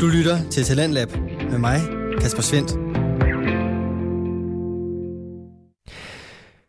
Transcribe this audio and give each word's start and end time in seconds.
Du 0.00 0.06
lytter 0.06 0.50
til 0.50 0.64
Talentlab 0.64 1.08
med 1.50 1.58
mig, 1.58 1.80
Kasper 2.20 2.42
Svendt. 2.42 2.72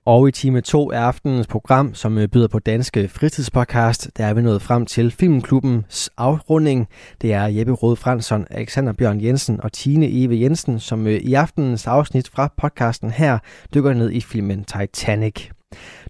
Og 0.05 0.27
i 0.27 0.31
time 0.31 0.61
2 0.61 0.91
af 0.91 0.99
aftenens 0.99 1.47
program, 1.47 1.93
som 1.93 2.17
øh, 2.17 2.27
byder 2.27 2.47
på 2.47 2.59
Danske 2.59 3.07
Fritidspodcast, 3.07 4.09
der 4.17 4.25
er 4.25 4.33
vi 4.33 4.41
nået 4.41 4.61
frem 4.61 4.85
til 4.85 5.11
Filmklubbens 5.11 6.09
afrunding. 6.17 6.87
Det 7.21 7.33
er 7.33 7.45
Jeppe 7.45 7.73
Rød 7.73 7.95
Fransson, 7.95 8.45
Alexander 8.49 8.93
Bjørn 8.93 9.23
Jensen 9.23 9.61
og 9.61 9.71
Tine 9.71 10.23
Eve 10.23 10.41
Jensen, 10.41 10.79
som 10.79 11.07
øh, 11.07 11.13
i 11.13 11.33
aftenens 11.33 11.87
afsnit 11.87 12.29
fra 12.29 12.53
podcasten 12.57 13.11
her 13.11 13.37
dykker 13.73 13.93
ned 13.93 14.11
i 14.11 14.21
filmen 14.21 14.63
Titanic. 14.63 15.49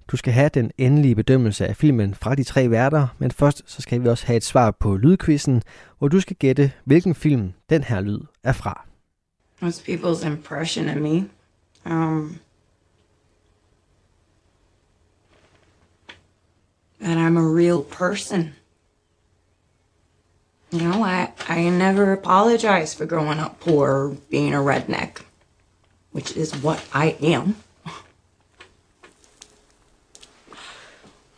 Du 0.08 0.18
skal 0.18 0.34
have 0.34 0.50
den 0.50 0.72
endelige 0.78 1.16
bedømmelse 1.16 1.68
af 1.68 1.76
filmen 1.76 2.16
fra 2.16 2.36
de 2.36 2.44
tre 2.44 2.72
værter, 2.72 3.08
men 3.20 3.32
først 3.32 3.64
så 3.66 3.82
skal 3.82 4.04
vi 4.04 4.10
også 4.10 4.26
have 4.26 4.38
et 4.38 4.44
svar 4.44 4.72
på 4.72 4.96
lydquizzen, 4.96 5.64
hvor 5.98 6.08
du 6.08 6.20
skal 6.20 6.36
gætte, 6.36 6.72
hvilken 6.86 7.16
film 7.16 7.54
den 7.70 7.84
her 7.84 8.02
lyd 8.02 8.20
er 8.44 8.52
fra. 8.52 8.86
Most 9.62 9.90
people's 9.90 10.26
impression 10.26 10.90
of 10.90 10.96
me? 10.96 11.30
Um, 11.86 12.40
that 17.02 17.18
I'm 17.18 17.38
a 17.38 17.56
real 17.56 17.84
person. 17.84 18.54
You 20.74 20.80
know, 20.80 21.04
I, 21.04 21.28
I 21.50 21.70
never 21.70 22.14
apologize 22.14 22.98
for 22.98 23.06
growing 23.06 23.40
up 23.40 23.60
poor 23.60 23.88
or 23.88 24.16
being 24.30 24.54
a 24.54 24.60
redneck, 24.60 25.24
which 26.12 26.38
is 26.38 26.64
what 26.64 26.86
I 26.94 27.16
am. 27.22 27.56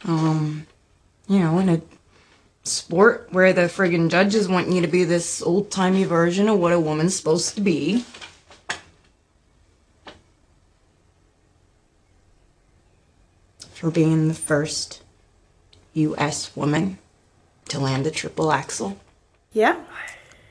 Um, 0.05 0.65
you 1.27 1.39
know, 1.39 1.59
in 1.59 1.69
a 1.69 1.81
sport 2.63 3.27
where 3.31 3.53
the 3.53 3.61
friggin' 3.61 4.09
judges 4.09 4.47
want 4.47 4.71
you 4.71 4.81
to 4.81 4.87
be 4.87 5.03
this 5.03 5.41
old 5.41 5.71
timey 5.71 6.03
version 6.03 6.47
of 6.47 6.59
what 6.59 6.73
a 6.73 6.79
woman's 6.79 7.15
supposed 7.15 7.55
to 7.55 7.61
be. 7.61 8.05
For 13.73 13.91
being 13.91 14.27
the 14.27 14.33
first 14.33 15.03
U.S. 15.93 16.55
woman 16.55 16.97
to 17.69 17.79
land 17.79 18.05
a 18.05 18.11
triple 18.11 18.51
axel. 18.51 18.97
Yeah 19.53 19.75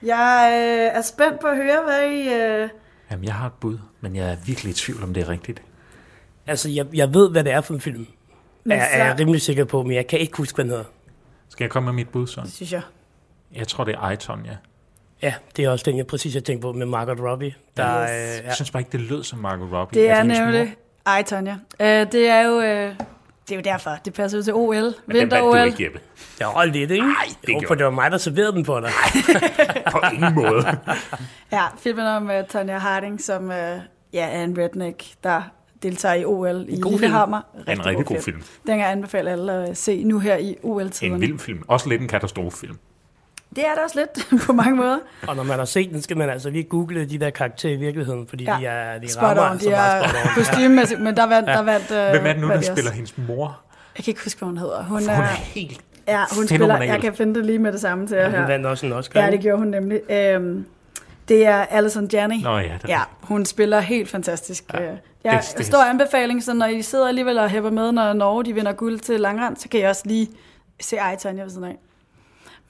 Ja, 0.03 0.15
jeg 0.15 0.51
øh, 0.53 0.99
er 0.99 1.03
spændt 1.03 1.41
på 1.41 1.47
at 1.47 1.57
høre, 1.57 1.83
hvad 1.85 2.11
I... 2.11 2.29
Øh... 2.35 2.69
Jamen, 3.11 3.25
jeg 3.25 3.35
har 3.35 3.47
et 3.47 3.53
bud, 3.61 3.79
men 4.01 4.17
jeg 4.17 4.33
er 4.33 4.37
virkelig 4.47 4.71
i 4.71 4.75
tvivl, 4.75 5.03
om 5.03 5.15
det 5.15 5.23
er 5.23 5.29
rigtigt. 5.29 5.63
Altså, 6.47 6.69
jeg, 6.69 6.87
jeg 6.95 7.15
ved, 7.15 7.31
hvad 7.31 7.45
det 7.45 7.53
er 7.53 7.61
for 7.61 7.75
en 7.75 7.81
film. 7.81 8.07
Men 8.69 8.79
er, 8.79 8.85
så- 8.85 8.91
er 8.93 9.05
jeg 9.07 9.17
rimelig 9.21 9.41
sikker 9.43 9.65
på, 9.65 9.83
men 9.83 9.93
jeg 9.95 10.07
kan 10.07 10.19
ikke 10.19 10.37
huske, 10.37 10.55
hvad 10.57 10.65
den 10.65 10.71
hedder. 10.71 10.85
Skal 11.49 11.65
jeg 11.65 11.71
komme 11.71 11.85
med 11.85 11.93
mit 11.93 12.09
bud 12.09 12.27
så? 12.27 12.41
Synes 12.55 12.73
jeg. 12.73 12.81
Jeg 13.55 13.69
tror, 13.69 13.85
det 13.85 13.95
er 13.95 13.99
Aiton, 13.99 14.45
ja. 14.47 14.57
Ja, 15.23 15.35
det 15.57 15.65
er 15.65 15.71
også 15.71 15.83
den, 15.91 15.97
jeg 15.99 16.07
præcis 16.07 16.35
har 16.35 16.41
tænkt 16.41 16.63
på 16.63 16.73
med 16.73 16.87
Margot 16.87 17.21
Robbie. 17.21 17.55
Der, 17.77 18.03
Yes. 18.03 18.11
øh, 18.11 18.17
Jeg 18.17 18.41
ja. 18.45 18.55
synes 18.55 18.71
bare 18.71 18.81
ikke, 18.81 18.93
det 18.93 19.01
lød 19.01 19.25
som 19.25 19.39
Margot 19.39 19.73
Robbie. 19.73 20.01
Det 20.03 20.11
er 20.11 20.17
hendes 20.21 20.39
nemlig... 20.39 20.61
mor? 20.61 21.13
Ej, 21.13 21.23
Tonja. 21.23 21.57
Øh, 21.81 22.13
det 22.13 22.29
er 22.29 22.41
jo... 22.41 22.61
Øh... 22.61 22.95
Det 23.49 23.55
er 23.55 23.59
jo 23.59 23.63
derfor. 23.65 23.91
Det 24.05 24.15
passer 24.15 24.39
jo 24.39 24.45
til 24.45 24.55
OL. 24.55 24.75
Men 24.75 24.83
den 24.85 24.95
valgte 25.07 25.21
Vinter-OL. 25.21 25.59
du 25.59 25.65
ikke, 25.65 25.85
Jeppe. 25.85 26.01
Jeg 26.41 26.47
holdt 26.47 26.73
lidt, 26.73 26.91
ikke? 26.91 27.07
Nej, 27.07 27.15
det 27.43 27.49
jo, 27.49 27.53
gjorde 27.53 27.67
for 27.67 27.75
det 27.75 27.85
var 27.85 27.91
mig, 27.91 28.11
der 28.11 28.19
serverede 28.19 28.53
den 28.53 28.65
på 28.65 28.81
dig. 28.81 28.91
På 29.93 30.01
ingen 30.13 30.35
måde. 30.35 30.65
Ja, 31.53 31.63
filmen 31.79 32.07
om 32.07 32.25
uh, 32.31 32.47
Tonja 32.49 32.79
Harding, 32.79 33.21
som 33.21 33.45
uh, 33.45 33.51
ja, 34.13 34.27
er 34.29 34.45
en 34.45 34.59
redneck, 34.59 35.05
der 35.25 35.43
deltager 35.83 36.15
i 36.15 36.25
OL 36.25 36.65
i 36.69 36.81
god 36.81 36.91
film. 36.93 37.01
Lillehammer. 37.01 37.41
en 37.69 37.87
rigtig 37.87 38.07
god 38.07 38.21
film. 38.23 38.37
Den 38.37 38.47
kan 38.67 38.79
jeg 38.79 38.91
anbefale 38.91 39.31
alle 39.31 39.53
at 39.53 39.77
se 39.77 40.05
nu 40.05 40.19
her 40.19 40.37
i 40.37 40.57
OL-tiderne. 40.63 41.15
En 41.15 41.21
vild 41.21 41.39
film. 41.39 41.63
Også 41.69 41.89
lidt 41.89 42.03
en 42.03 42.09
katastrofefilm. 42.09 42.77
Det 43.57 43.65
er 43.67 43.75
det 43.75 43.83
også 43.85 43.99
lidt 43.99 44.43
på 44.47 44.53
mange 44.53 44.77
måder. 44.77 44.99
Og 45.29 45.37
når 45.37 45.43
man 45.43 45.59
har 45.59 45.65
set 45.65 45.91
den, 45.91 46.03
skal 46.03 46.17
man 46.17 46.31
altså 46.31 46.51
lige 46.51 46.65
google 46.65 47.05
de 47.09 47.19
der 47.19 47.31
karakterer 47.31 47.73
i 47.73 47.77
virkeligheden, 47.77 48.27
fordi 48.27 48.45
Ja. 48.45 48.57
de 48.61 48.67
er 48.67 48.99
de 48.99 49.09
Spot 49.09 49.23
rammer 49.25 49.43
on, 49.45 49.51
altså 49.53 49.69
de 49.69 49.75
bare 49.75 50.05
er 50.05 50.35
kostymemæssigt, 50.37 51.01
men 51.01 51.17
der 51.17 51.27
vandt... 51.27 51.49
Der 51.49 51.63
vandt 51.63 51.91
uh, 51.91 51.97
Hvem 52.21 52.27
er 52.27 52.33
det 52.33 52.43
nu, 52.43 52.49
der 52.49 52.61
spiller 52.61 52.91
hendes 52.91 53.19
mor? 53.19 53.61
Jeg 53.97 54.05
kan 54.05 54.11
ikke 54.11 54.21
huske, 54.25 54.39
hvad 54.39 54.47
hun 54.47 54.59
hedder. 54.59 54.85
Hun, 54.85 55.03
For 55.03 55.11
er, 55.11 55.15
hun 55.17 55.25
er 55.25 55.29
helt 55.29 55.81
ja, 56.09 56.25
hun 56.37 56.47
spiller, 56.47 56.83
jeg 56.83 57.01
kan 57.01 57.15
finde 57.15 57.35
det 57.35 57.47
lige 57.47 57.59
med 57.59 57.73
det 57.73 57.81
samme 57.81 58.07
til 58.07 58.17
jer 58.17 58.23
Ja, 58.25 58.31
her. 58.31 58.39
hun 58.41 58.49
vandt 58.49 58.67
også 58.67 58.87
en 58.87 58.93
Oscar. 58.93 59.25
Ja, 59.25 59.31
det 59.31 59.41
gjorde 59.41 59.59
hun 59.59 59.69
nemlig. 59.69 60.01
Øhm, 60.11 60.67
det 61.29 61.47
er 61.47 61.57
Alison 61.57 62.09
Janney. 62.13 62.43
Nå 62.43 62.59
ja, 62.59 62.63
det 62.63 62.73
er 62.85 62.89
Ja, 62.89 63.01
hun 63.23 63.45
spiller 63.47 63.81
helt 63.81 64.09
fantastisk. 64.11 64.65
Ja, 64.75 64.83
det- 64.83 64.99
ja, 65.25 65.41
det- 65.59 65.67
stor 65.67 65.79
anbefaling, 65.83 66.43
så 66.43 66.53
når 66.55 66.67
I 66.67 66.83
sidder 66.83 67.09
alligevel 67.09 67.39
og 67.39 67.51
hæpper 67.51 67.71
med, 67.71 67.93
når 67.93 68.13
Norge 68.13 68.45
de 68.45 68.53
vinder 68.53 68.73
guld 68.73 68.99
til 68.99 69.21
langrand, 69.21 69.57
så 69.57 69.69
kan 69.69 69.81
I 69.81 69.83
også 69.83 70.03
lige 70.05 70.29
se 70.81 70.97
Ej, 70.97 71.17
Tanja 71.17 71.43
ved 71.43 71.51
siden 71.51 71.65
af. 71.65 71.77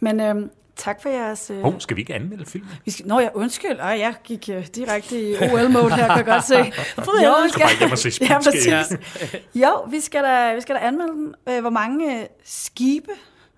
Men 0.00 0.20
øhm, 0.20 0.50
tak 0.76 1.02
for 1.02 1.08
jeres... 1.08 1.50
Øh, 1.50 1.62
Hov, 1.62 1.74
skal 1.80 1.96
vi 1.96 2.00
ikke 2.00 2.14
anmelde 2.14 2.44
filmen? 2.46 2.70
vi 2.84 2.90
skal, 2.90 3.06
nå 3.06 3.20
ja, 3.20 3.28
undskyld. 3.34 3.78
Ej, 3.80 3.96
jeg 4.00 4.14
gik 4.24 4.48
øh, 4.52 4.66
direkte 4.66 5.20
i 5.30 5.34
OL-mode 5.36 5.94
her, 5.94 6.06
kan 6.06 6.16
jeg 6.16 6.24
godt 6.24 6.44
se. 6.44 6.54
jo, 7.24 7.34
vi 7.44 7.48
skal 7.48 7.62
bare 7.62 7.78
hjem 7.78 7.92
og 7.92 7.98
se 7.98 8.10
ja, 8.30 8.38
præcis. 8.42 8.98
Jo, 9.54 9.82
vi 9.90 10.00
skal 10.00 10.22
da, 10.24 10.54
vi 10.54 10.60
skal 10.60 10.74
da 10.74 10.80
anmelde 10.80 11.12
den. 11.12 11.34
Øh, 11.48 11.60
hvor 11.60 11.70
mange 11.70 12.20
øh, 12.20 12.26
skibe 12.44 13.10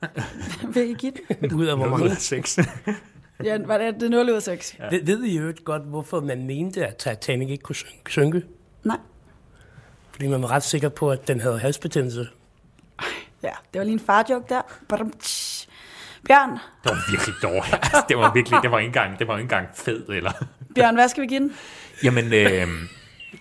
vil 0.75 0.91
I 0.91 0.94
give 0.94 1.12
den? 1.41 1.53
Ud 1.53 1.67
af 1.67 1.77
hvor 1.77 1.87
Ud 1.87 1.91
mange. 1.91 2.11
af 2.11 2.17
seks. 2.17 2.59
Ja, 3.45 3.59
var 3.67 3.78
det, 3.78 3.95
det 3.95 4.03
er 4.03 4.09
0 4.11 4.31
ud 4.31 4.34
af 4.34 4.43
6. 4.43 4.77
Ja. 4.78 4.89
Ved, 4.91 5.05
ved 5.05 5.23
I 5.25 5.39
jo 5.39 5.53
godt, 5.65 5.83
hvorfor 5.83 6.21
man 6.21 6.47
mente, 6.47 6.87
at 6.87 6.97
Titanic 6.97 7.49
ikke 7.51 7.62
kunne 7.62 7.77
synke- 7.77 8.11
synke? 8.12 8.43
Nej. 8.84 8.97
Fordi 10.11 10.27
man 10.28 10.43
var 10.43 10.51
ret 10.51 10.62
sikker 10.62 10.89
på, 10.89 11.11
at 11.11 11.28
den 11.28 11.41
havde 11.41 11.59
halsbetændelse. 11.59 12.29
Ja, 13.43 13.50
det 13.73 13.79
var 13.79 13.84
lige 13.84 13.93
en 13.93 14.00
farjoke 14.00 14.45
der. 14.49 14.62
Badum. 14.89 15.12
Bjørn, 16.29 16.50
Det 16.50 16.59
var 16.84 17.11
virkelig 17.11 17.34
dårligt. 17.43 17.75
Altså, 17.75 18.05
det 18.09 18.17
var 18.19 18.33
virkelig, 18.34 18.59
det 18.62 18.71
var 18.71 18.79
ikke 18.79 18.87
engang, 18.87 19.19
det 19.19 19.29
var 19.29 19.34
ikke 19.39 19.43
engang 19.43 19.69
fed, 19.75 20.09
eller... 20.09 20.33
Bjørn, 20.75 20.95
hvad 20.95 21.09
skal 21.09 21.23
vi 21.23 21.27
give 21.27 21.41
den? 21.41 21.53
Jamen, 22.05 22.33
øh, 22.33 22.67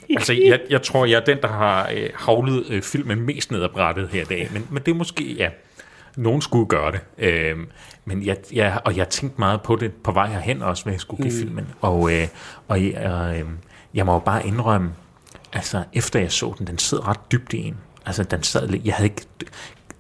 altså, 0.10 0.34
jeg, 0.34 0.62
jeg 0.70 0.82
tror, 0.82 1.06
jeg 1.06 1.16
er 1.22 1.26
den, 1.26 1.38
der 1.42 1.48
har 1.48 1.90
øh, 1.96 2.10
havlet 2.16 2.66
øh, 2.70 2.82
filmen 2.82 3.20
mest 3.22 3.52
ned 3.52 3.64
ad 3.64 3.70
brættet 3.70 4.10
her 4.10 4.22
i 4.22 4.26
dag. 4.26 4.50
Men, 4.54 4.68
men 4.72 4.84
det 4.84 4.92
er 4.92 4.96
måske, 4.96 5.34
ja, 5.34 5.50
nogen 6.20 6.42
skulle 6.42 6.66
gøre 6.66 6.92
det. 6.92 7.02
Øh, 7.18 7.58
men 8.06 8.26
jeg, 8.26 8.38
jeg, 8.54 8.80
og 8.86 8.98
jeg 8.98 9.10
tænkte 9.10 9.40
meget 9.40 9.62
på 9.62 9.76
det 9.76 9.94
på 9.94 10.12
vej 10.12 10.28
herhen 10.28 10.62
også, 10.62 10.84
hvad 10.84 10.94
jeg 10.94 11.02
skulle 11.02 11.24
give 11.24 11.34
mm. 11.34 11.40
filmen. 11.40 11.68
Og, 11.82 12.14
øh, 12.14 12.28
og 12.68 12.86
jeg, 12.86 13.36
øh, 13.36 13.50
jeg 13.94 14.06
må 14.06 14.14
jo 14.14 14.20
bare 14.20 14.48
indrømme, 14.48 14.92
altså 15.54 15.84
efter 15.94 16.20
jeg 16.20 16.32
så 16.32 16.54
den, 16.58 16.68
den 16.68 16.78
sidder 16.78 17.08
ret 17.08 17.32
dybt 17.32 17.54
i 17.54 17.58
en. 17.58 17.78
Altså, 18.06 18.24
den 18.24 18.44
sad 18.44 18.70
jeg 18.86 18.94
havde 18.94 19.10
ikke... 19.10 19.22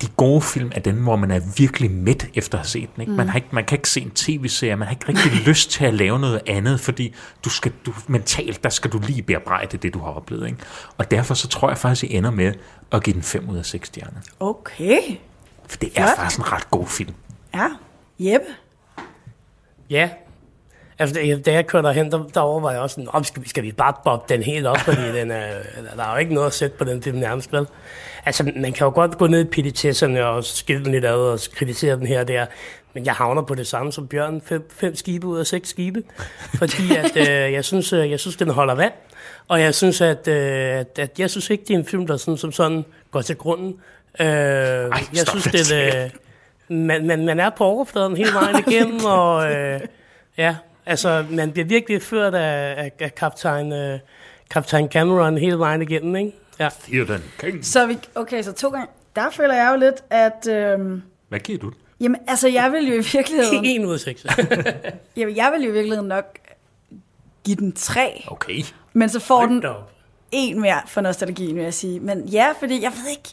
De 0.01 0.07
gode 0.17 0.41
film 0.41 0.71
er 0.75 0.79
den, 0.79 0.95
hvor 0.95 1.15
man 1.15 1.31
er 1.31 1.39
virkelig 1.57 1.91
midt 1.91 2.27
efter 2.33 2.57
at 2.57 2.59
have 2.59 2.67
set 2.67 2.89
den. 2.95 3.01
Ikke? 3.01 3.13
Man, 3.13 3.29
har 3.29 3.35
ikke, 3.35 3.47
man 3.51 3.65
kan 3.65 3.77
ikke 3.77 3.89
se 3.89 4.01
en 4.01 4.11
tv-serie, 4.11 4.75
man 4.75 4.87
har 4.87 4.95
ikke 4.95 5.07
rigtig 5.07 5.31
lyst 5.49 5.71
til 5.71 5.85
at 5.85 5.93
lave 5.93 6.19
noget 6.19 6.41
andet, 6.47 6.79
fordi 6.79 7.15
du 7.45 7.49
skal, 7.49 7.71
du, 7.85 7.93
mentalt, 8.07 8.63
der 8.63 8.69
skal 8.69 8.91
du 8.91 8.99
lige 9.07 9.21
bearbejde 9.21 9.77
det, 9.77 9.93
du 9.93 9.99
har 9.99 10.11
oplevet. 10.11 10.45
Ikke? 10.45 10.57
Og 10.97 11.11
derfor 11.11 11.33
så 11.33 11.47
tror 11.47 11.69
jeg 11.69 11.77
faktisk, 11.77 12.03
jeg 12.03 12.11
ender 12.11 12.31
med 12.31 12.53
at 12.91 13.03
give 13.03 13.13
den 13.13 13.23
5 13.23 13.49
ud 13.49 13.57
af 13.57 13.65
6 13.65 13.87
stjerner. 13.87 14.19
Okay. 14.39 14.99
For 15.69 15.77
det 15.77 15.89
er 15.95 16.01
Flot. 16.01 16.15
faktisk 16.17 16.39
en 16.39 16.51
ret 16.51 16.69
god 16.71 16.87
film. 16.87 17.13
Ja, 17.53 17.67
Jeppe. 18.19 18.47
Ja. 19.89 20.09
Altså, 20.99 21.15
da 21.15 21.27
jeg- 21.27 21.45
da 21.45 21.51
jeg 21.53 21.67
kørte 21.67 21.87
derhen, 21.87 22.11
der, 22.11 22.23
der 22.33 22.39
overvejede 22.41 22.75
jeg 22.75 22.83
også 22.83 22.93
sådan, 22.93 23.09
om 23.13 23.23
skal, 23.23 23.43
vi- 23.43 23.49
skal 23.49 23.63
vi 23.63 23.71
bare 23.71 23.93
bobbe 24.03 24.33
den 24.33 24.43
helt 24.43 24.67
op, 24.67 24.77
fordi 24.77 25.01
den 25.19 25.31
er, 25.31 25.49
der 25.97 26.03
er 26.03 26.11
jo 26.11 26.17
ikke 26.17 26.33
noget 26.33 26.47
at 26.47 26.53
sætte 26.53 26.77
på 26.77 26.83
den 26.83 27.03
film 27.03 27.17
nærmest, 27.17 27.53
vel? 27.53 27.67
Altså, 28.25 28.43
man 28.55 28.73
kan 28.73 28.85
jo 28.85 28.91
godt 28.95 29.17
gå 29.17 29.27
ned 29.27 29.41
i 29.45 29.49
petitesserne 29.49 30.25
og 30.25 30.43
skille 30.43 30.83
den 30.85 30.91
lidt 30.91 31.05
ad 31.05 31.15
og 31.15 31.39
kritisere 31.53 31.95
den 31.95 32.07
her 32.07 32.19
og 32.19 32.27
der, 32.27 32.45
men 32.93 33.05
jeg 33.05 33.13
havner 33.13 33.41
på 33.41 33.55
det 33.55 33.67
samme 33.67 33.91
som 33.91 34.07
Bjørn, 34.07 34.41
fem, 34.45 34.69
fem 34.73 34.95
skibe 34.95 35.27
ud 35.27 35.39
af 35.39 35.47
seks 35.47 35.69
skibe, 35.69 36.03
fordi 36.55 36.95
at, 36.95 37.17
øh, 37.17 37.53
jeg, 37.53 37.65
synes, 37.65 37.93
øh, 37.93 38.11
jeg 38.11 38.19
synes, 38.19 38.35
den 38.35 38.49
holder 38.49 38.75
vand, 38.75 38.93
og 39.47 39.61
jeg 39.61 39.75
synes, 39.75 40.01
at, 40.01 40.27
øh, 40.27 40.79
at, 40.79 40.99
at 40.99 41.19
jeg 41.19 41.29
synes 41.29 41.49
ikke, 41.49 41.63
det 41.67 41.73
er 41.73 41.77
en 41.77 41.85
film, 41.85 42.07
der 42.07 42.17
sådan, 42.17 42.37
som 42.37 42.51
sådan 42.51 42.85
går 43.11 43.21
til 43.21 43.35
grunden. 43.35 43.75
Øh, 44.19 44.27
jeg 44.27 44.91
stop 45.13 45.39
synes, 45.39 45.67
det, 45.69 45.95
er, 45.95 46.03
øh, 46.69 46.77
man, 46.77 47.07
man, 47.07 47.25
man 47.25 47.39
er 47.39 47.49
på 47.49 47.63
overfladen 47.63 48.17
hele 48.17 48.33
vejen 48.33 48.63
igennem, 48.67 49.05
og 49.05 49.51
øh, 49.51 49.79
ja, 50.37 50.55
altså, 50.85 51.25
man 51.29 51.51
bliver 51.51 51.65
virkelig 51.65 52.01
ført 52.01 52.35
af, 52.35 52.83
af, 52.83 52.91
af 52.99 53.15
kaptajn, 53.15 53.73
øh, 53.73 53.99
kaptajn 54.51 54.87
Cameron 54.89 55.37
hele 55.37 55.59
vejen 55.59 55.81
igennem, 55.81 56.15
ikke? 56.15 56.31
Ja. 56.59 56.67
You're 56.67 57.05
the 57.05 57.21
king. 57.39 57.65
Så 57.65 57.85
vi, 57.87 57.97
okay, 58.15 58.41
så 58.43 58.51
to 58.53 58.69
gange. 58.69 58.87
Der 59.15 59.29
føler 59.29 59.53
jeg 59.53 59.71
jo 59.73 59.79
lidt, 59.79 60.03
at... 60.09 60.47
Øhm, 60.49 61.01
Hvad 61.29 61.39
giver 61.39 61.59
du? 61.59 61.71
jamen, 62.01 62.21
altså, 62.27 62.47
jeg 62.47 62.71
vil 62.71 62.87
jo 62.87 62.93
i 62.93 63.03
virkeligheden... 63.13 63.65
En 63.65 63.85
ud 63.85 63.93
af 63.93 63.99
seks. 63.99 64.25
jamen, 65.17 65.35
jeg 65.35 65.51
vil 65.55 65.63
jo 65.63 65.69
i 65.69 65.73
virkeligheden 65.73 66.07
nok 66.07 66.37
give 67.45 67.55
den 67.55 67.71
tre. 67.71 68.23
Okay. 68.27 68.63
Men 68.93 69.09
så 69.09 69.19
får 69.19 69.37
Hold 69.37 69.49
den 69.49 69.65
op. 69.65 69.91
en 70.31 70.61
mere 70.61 70.81
for 70.87 71.01
nostalgien, 71.01 71.55
vil 71.55 71.63
jeg 71.63 71.73
sige. 71.73 71.99
Men 71.99 72.25
ja, 72.25 72.53
fordi 72.59 72.83
jeg 72.83 72.91
ved 72.91 73.09
ikke... 73.09 73.29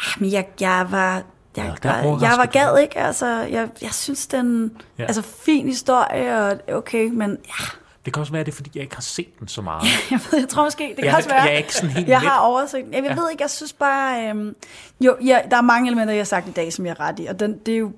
Ah, 0.00 0.20
men 0.22 0.32
jeg, 0.32 0.46
jeg 0.60 0.86
var... 0.90 1.14
Jeg, 1.56 1.64
Ja, 1.84 1.88
der 1.88 1.94
jeg 2.20 2.34
var 2.38 2.46
gad, 2.46 2.78
ikke? 2.82 2.98
Altså, 2.98 3.26
jeg, 3.26 3.68
jeg 3.82 3.92
synes, 3.94 4.26
den... 4.26 4.72
Ja. 4.98 5.02
Ja. 5.02 5.06
Altså, 5.06 5.22
fin 5.22 5.66
historie, 5.68 6.38
og 6.38 6.58
okay, 6.76 7.08
men 7.12 7.30
ja, 7.30 7.64
Det 8.04 8.12
kan 8.12 8.20
også 8.20 8.32
være, 8.32 8.44
det 8.44 8.52
er, 8.52 8.56
fordi 8.56 8.70
jeg 8.74 8.82
ikke 8.82 8.94
har 8.94 9.02
set 9.02 9.38
den 9.40 9.48
så 9.48 9.62
meget. 9.62 9.82
jeg, 10.10 10.20
ved, 10.30 10.38
jeg 10.40 10.48
tror 10.48 10.64
måske, 10.64 10.84
det 10.88 10.96
kan 10.96 11.04
Jeg- 11.04 11.14
også 11.16 11.28
være... 11.28 11.42
jeg 11.42 11.52
er 11.52 11.56
ikke 11.58 11.74
sådan 11.74 11.90
helt 11.90 12.08
Jeg 12.08 12.20
har 12.20 12.38
oversigt. 12.40 12.86
Jeg, 12.92 13.04
jeg 13.04 13.16
ved 13.16 13.30
ikke, 13.30 13.42
jeg 13.42 13.50
synes 13.50 13.72
bare... 13.72 14.28
Øhm, 14.28 14.54
jo, 15.00 15.16
ja, 15.24 15.38
der 15.50 15.56
er 15.56 15.62
mange 15.62 15.86
elementer, 15.88 16.14
jeg 16.14 16.20
har 16.20 16.24
sagt 16.24 16.48
i 16.48 16.52
dag, 16.52 16.72
som 16.72 16.86
jeg 16.86 16.90
er 16.98 17.00
ret 17.00 17.20
i, 17.20 17.26
og 17.26 17.40
den, 17.40 17.58
det 17.66 17.74
er 17.74 17.78
jo 17.78 17.92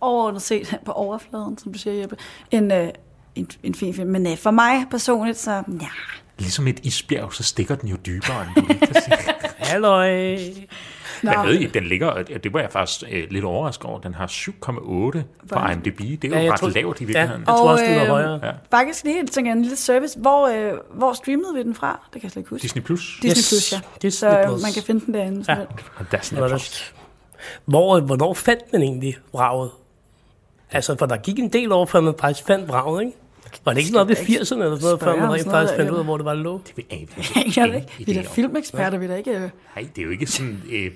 overordnet 0.00 0.42
set 0.42 0.76
på 0.86 0.92
overfladen, 0.92 1.58
som 1.58 1.72
du 1.72 1.78
siger, 1.78 1.94
Jeppe, 2.00 2.16
en, 2.50 2.72
øh, 2.72 2.88
en, 3.34 3.48
en 3.62 3.74
fin 3.74 3.94
film. 3.94 4.10
Men 4.10 4.26
øh, 4.26 4.36
for 4.38 4.50
mig 4.50 4.84
personligt, 4.90 5.38
så 5.38 5.50
ja. 5.80 5.86
Ligesom 6.38 6.66
et 6.68 6.80
isbjerg, 6.82 7.34
så 7.34 7.42
stikker 7.42 7.74
den 7.74 7.88
jo 7.88 7.96
dybere, 8.06 8.46
end 8.56 8.66
du 8.66 8.74
kan 8.74 9.02
sige. 9.02 9.16
Halløj. 9.72 10.38
Men 11.22 11.34
ved 11.44 11.54
I, 11.54 11.66
den 11.66 11.84
ligger, 11.84 12.22
det 12.22 12.52
var 12.52 12.60
jeg 12.60 12.70
faktisk 12.70 13.02
øh, 13.10 13.24
lidt 13.30 13.44
overrasket 13.44 13.86
over, 13.86 14.00
den 14.00 14.14
har 14.14 14.26
7,8 14.26 14.52
på 15.52 15.70
IMDb. 15.72 15.98
Det 16.22 16.24
er 16.24 16.28
jo 16.40 16.44
Ja, 16.46 16.52
ret 16.52 16.60
tror- 16.60 16.68
lavt 16.68 17.00
i 17.00 17.04
Ja, 17.04 17.06
virkeligheden. 17.06 17.40
jeg 17.46 17.46
tror 17.46 17.70
også, 17.70 17.84
det 17.84 17.96
var 17.96 18.02
øh, 18.02 18.08
højere. 18.08 18.40
Ja. 18.42 18.50
Faktisk 18.70 19.04
lige 19.04 19.26
tænker 19.26 19.50
jeg, 19.50 19.56
en 19.56 19.62
lille 19.62 19.76
service. 19.76 20.18
Hvor, 20.18 20.48
øh, 20.48 20.72
hvor 20.94 21.12
streamede 21.12 21.54
vi 21.54 21.62
den 21.62 21.74
fra? 21.74 22.00
Det 22.04 22.12
kan 22.12 22.22
jeg 22.22 22.30
slet 22.30 22.40
ikke 22.40 22.50
huske. 22.50 22.62
Disney 22.62 22.82
Plus. 22.82 23.18
Disney 23.22 23.30
Yes, 23.30 23.48
Plus, 23.50 23.72
ja. 23.72 23.80
Disney 24.02 24.28
så 24.30 24.38
øh, 24.38 24.46
Plus. 24.46 24.62
man 24.62 24.72
kan 24.72 24.82
finde 24.82 25.06
den 25.06 25.14
derinde. 25.14 25.44
Ja. 25.48 25.58
Ja. 25.58 25.64
Der 26.10 26.16
er 26.18 26.68
Hvor, 27.64 28.00
hvornår 28.00 28.34
fandt 28.34 28.62
man 28.72 28.82
egentlig 28.82 29.16
vraget? 29.32 29.70
Altså, 30.70 30.96
for 30.98 31.06
der 31.06 31.16
gik 31.16 31.38
en 31.38 31.48
del 31.52 31.72
år, 31.72 31.86
før 31.86 32.00
man 32.00 32.14
faktisk 32.20 32.46
fandt 32.46 32.68
vraget, 32.68 33.00
ikke? 33.04 33.16
Var 33.64 33.72
det 33.72 33.80
ikke 33.80 33.92
noget 33.92 34.04
op 34.04 34.10
i 34.10 34.14
80'erne 34.14 34.54
eller 34.54 34.80
noget, 34.80 35.00
før 35.00 35.16
man 35.16 35.32
rent 35.32 35.50
faktisk 35.50 35.76
fandt 35.76 35.90
ud 35.90 35.98
af, 35.98 36.04
hvor 36.04 36.16
det 36.16 36.24
var, 36.24 36.34
lå? 36.34 36.60
Det 36.66 36.76
vil 36.76 36.84
jeg 36.90 37.06
Jeg 37.56 37.68
ved 37.68 37.74
ikke. 37.74 38.04
Vi 38.06 38.18
er 38.18 38.22
da 38.22 38.28
filmeksperter, 38.28 38.98
vi 38.98 39.04
er 39.04 39.08
da 39.08 39.16
ikke... 39.16 39.30
Øh. 39.30 39.40
Nej, 39.40 39.50
det 39.96 39.98
er 39.98 40.04
jo 40.04 40.10
ikke 40.10 40.26
sådan 40.26 40.62
øh, 40.72 40.90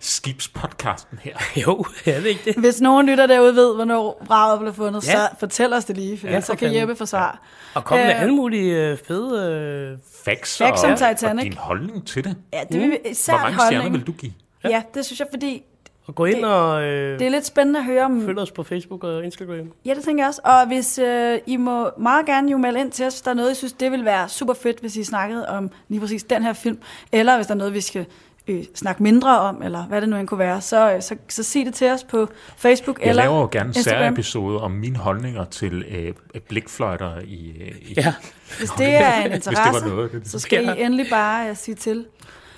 skibspodcasten 0.00 1.18
her. 1.22 1.36
Jo, 1.66 1.84
er 2.06 2.20
det 2.20 2.26
ikke 2.26 2.40
det? 2.44 2.54
Hvis 2.56 2.80
nogen 2.80 3.06
lytter 3.06 3.26
derude 3.26 3.54
ved, 3.56 3.74
hvornår 3.74 4.24
vraget 4.26 4.60
blev 4.60 4.74
fundet, 4.74 5.06
Ja. 5.06 5.12
så 5.12 5.28
fortæl 5.40 5.72
os 5.72 5.84
det 5.84 5.96
lige, 5.96 6.18
for 6.18 6.26
Ja, 6.26 6.32
ja, 6.32 6.38
for 6.38 6.42
så 6.46 6.54
kan. 6.56 6.74
Jeppe 6.74 6.96
forsvare. 6.96 7.36
Og 7.74 7.84
kom 7.84 7.98
med 7.98 8.06
Øh, 8.06 8.22
alle 8.22 8.34
mulige 8.34 8.86
øh, 8.90 8.98
fede... 9.08 9.50
Øh, 9.92 9.98
Facts, 10.24 10.58
Facts 10.58 10.84
og, 10.84 10.90
om 10.90 10.96
Titanic. 10.96 11.38
og 11.38 11.44
din 11.44 11.52
holdning 11.56 12.06
til 12.06 12.24
det. 12.24 12.36
Ja, 12.52 12.60
det 12.72 12.80
vil 12.80 12.90
vi 12.90 12.98
især 13.10 13.32
Hvor 13.32 13.40
mange 13.42 13.54
stjerner 13.58 13.76
holdning. 13.80 13.94
vil 13.94 14.06
du 14.06 14.12
give? 14.12 14.32
Ja, 14.64 14.82
det 14.94 15.04
synes 15.06 15.20
jeg, 15.20 15.26
fordi 15.32 15.62
og 16.08 16.14
gå 16.14 16.24
ind 16.24 16.36
Det- 16.36 16.44
og 16.44 16.82
øh, 16.82 17.18
det 17.18 17.26
er 17.26 17.30
lidt 17.30 17.46
spændende 17.46 17.78
at 17.80 17.84
høre 17.86 18.04
om... 18.04 18.24
følg 18.26 18.38
os 18.38 18.50
på 18.50 18.62
Facebook 18.62 19.04
og 19.04 19.24
Instagram. 19.24 19.72
Ja, 19.84 19.94
det 19.94 20.04
tænker 20.04 20.22
jeg 20.24 20.28
også. 20.28 20.40
Og 20.44 20.66
hvis 20.66 20.98
øh, 20.98 21.38
I 21.46 21.56
må 21.56 21.90
meget 21.98 22.26
gerne 22.26 22.50
jo 22.50 22.58
melde 22.58 22.80
ind 22.80 22.90
til 22.92 23.06
os, 23.06 23.14
hvis 23.14 23.20
der 23.22 23.30
er 23.30 23.34
noget, 23.34 23.52
I 23.52 23.54
synes, 23.54 23.72
det 23.72 23.92
vil 23.92 24.04
være 24.04 24.28
super 24.28 24.54
fedt, 24.54 24.80
hvis 24.80 24.96
I 24.96 25.04
snakkede 25.04 25.48
om 25.48 25.70
lige 25.88 26.00
præcis 26.00 26.22
den 26.24 26.42
her 26.42 26.52
film, 26.52 26.78
eller 27.12 27.36
hvis 27.36 27.46
der 27.46 27.54
er 27.54 27.58
noget, 27.58 27.74
vi 27.74 27.80
skal 27.80 28.06
øh, 28.48 28.64
snakke 28.74 29.02
mindre 29.02 29.38
om, 29.40 29.62
eller 29.62 29.82
hvad 29.84 30.00
det 30.00 30.08
nu 30.08 30.16
end 30.16 30.28
kunne 30.28 30.38
være, 30.38 30.60
så, 30.60 30.92
øh, 30.94 31.02
så, 31.02 31.16
så 31.28 31.42
sig 31.42 31.66
det 31.66 31.74
til 31.74 31.90
os 31.90 32.04
på 32.04 32.28
Facebook 32.56 33.00
Jeg 33.00 33.08
eller 33.08 33.22
laver 33.22 33.40
jo 33.40 33.48
gerne 33.52 33.68
en 33.68 33.74
særepisode 33.74 34.60
om 34.60 34.70
mine 34.70 34.96
holdninger 34.96 35.44
til 35.44 35.84
øh, 35.90 36.40
blikfløjter 36.48 37.12
i, 37.24 37.52
øh, 37.60 37.68
i 37.80 37.94
Ja. 37.96 38.14
Hvis 38.58 38.70
det 38.70 38.86
er 38.94 39.14
en 39.14 39.24
det 39.30 39.34
interesse, 39.36 39.82
var 39.84 39.88
noget. 39.88 40.12
Det, 40.12 40.28
så 40.30 40.38
skal. 40.38 40.64
I 40.78 40.82
endelig 40.82 41.06
bare 41.10 41.50
uh, 41.50 41.56
sige 41.56 41.74
til. 41.74 42.06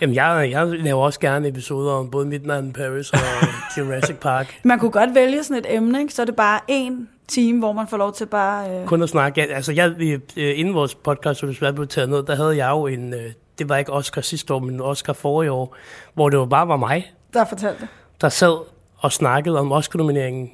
Jamen, 0.00 0.14
jeg, 0.14 0.48
jeg 0.50 0.66
laver 0.66 1.04
også 1.04 1.20
gerne 1.20 1.48
episoder 1.48 1.92
om 1.92 2.10
både 2.10 2.26
Midnight 2.26 2.64
in 2.64 2.72
Paris 2.72 3.10
og 3.10 3.18
Jurassic 3.78 4.16
Park. 4.16 4.60
Man 4.62 4.78
kunne 4.78 4.90
godt 4.90 5.14
vælge 5.14 5.44
sådan 5.44 5.64
et 5.64 5.76
emne, 5.76 6.00
ikke? 6.00 6.14
så 6.14 6.22
er 6.22 6.26
det 6.26 6.36
bare 6.36 6.60
en 6.68 7.08
time, 7.28 7.58
hvor 7.58 7.72
man 7.72 7.88
får 7.88 7.96
lov 7.96 8.12
til 8.12 8.26
bare... 8.26 8.80
Øh, 8.80 8.86
Kun 8.86 9.02
at 9.02 9.08
snakke. 9.08 9.40
Ja, 9.40 9.54
altså, 9.54 9.72
jeg, 9.72 9.94
øh, 10.36 10.58
inden 10.58 10.74
vores 10.74 10.94
podcast, 10.94 11.40
så 11.40 11.46
desværre 11.46 11.72
blev 11.72 11.86
taget 11.86 12.10
ned, 12.10 12.22
der 12.22 12.34
havde 12.34 12.56
jeg 12.56 12.70
jo 12.70 12.86
en... 12.86 13.14
Øh, 13.14 13.32
det 13.58 13.68
var 13.68 13.76
ikke 13.76 13.92
Oscar 13.92 14.20
sidste 14.20 14.54
år, 14.54 14.58
men 14.58 14.80
Oscar 14.80 15.12
forrige 15.12 15.52
år, 15.52 15.76
hvor 16.14 16.28
det 16.28 16.36
jo 16.36 16.44
bare 16.44 16.68
var 16.68 16.76
mig, 16.76 17.12
der 17.34 17.44
fortalte 17.44 17.88
der 18.20 18.28
sad 18.28 18.58
og 18.98 19.12
snakkede 19.12 19.58
om 19.58 19.72
Oscar-nomineringen. 19.72 20.50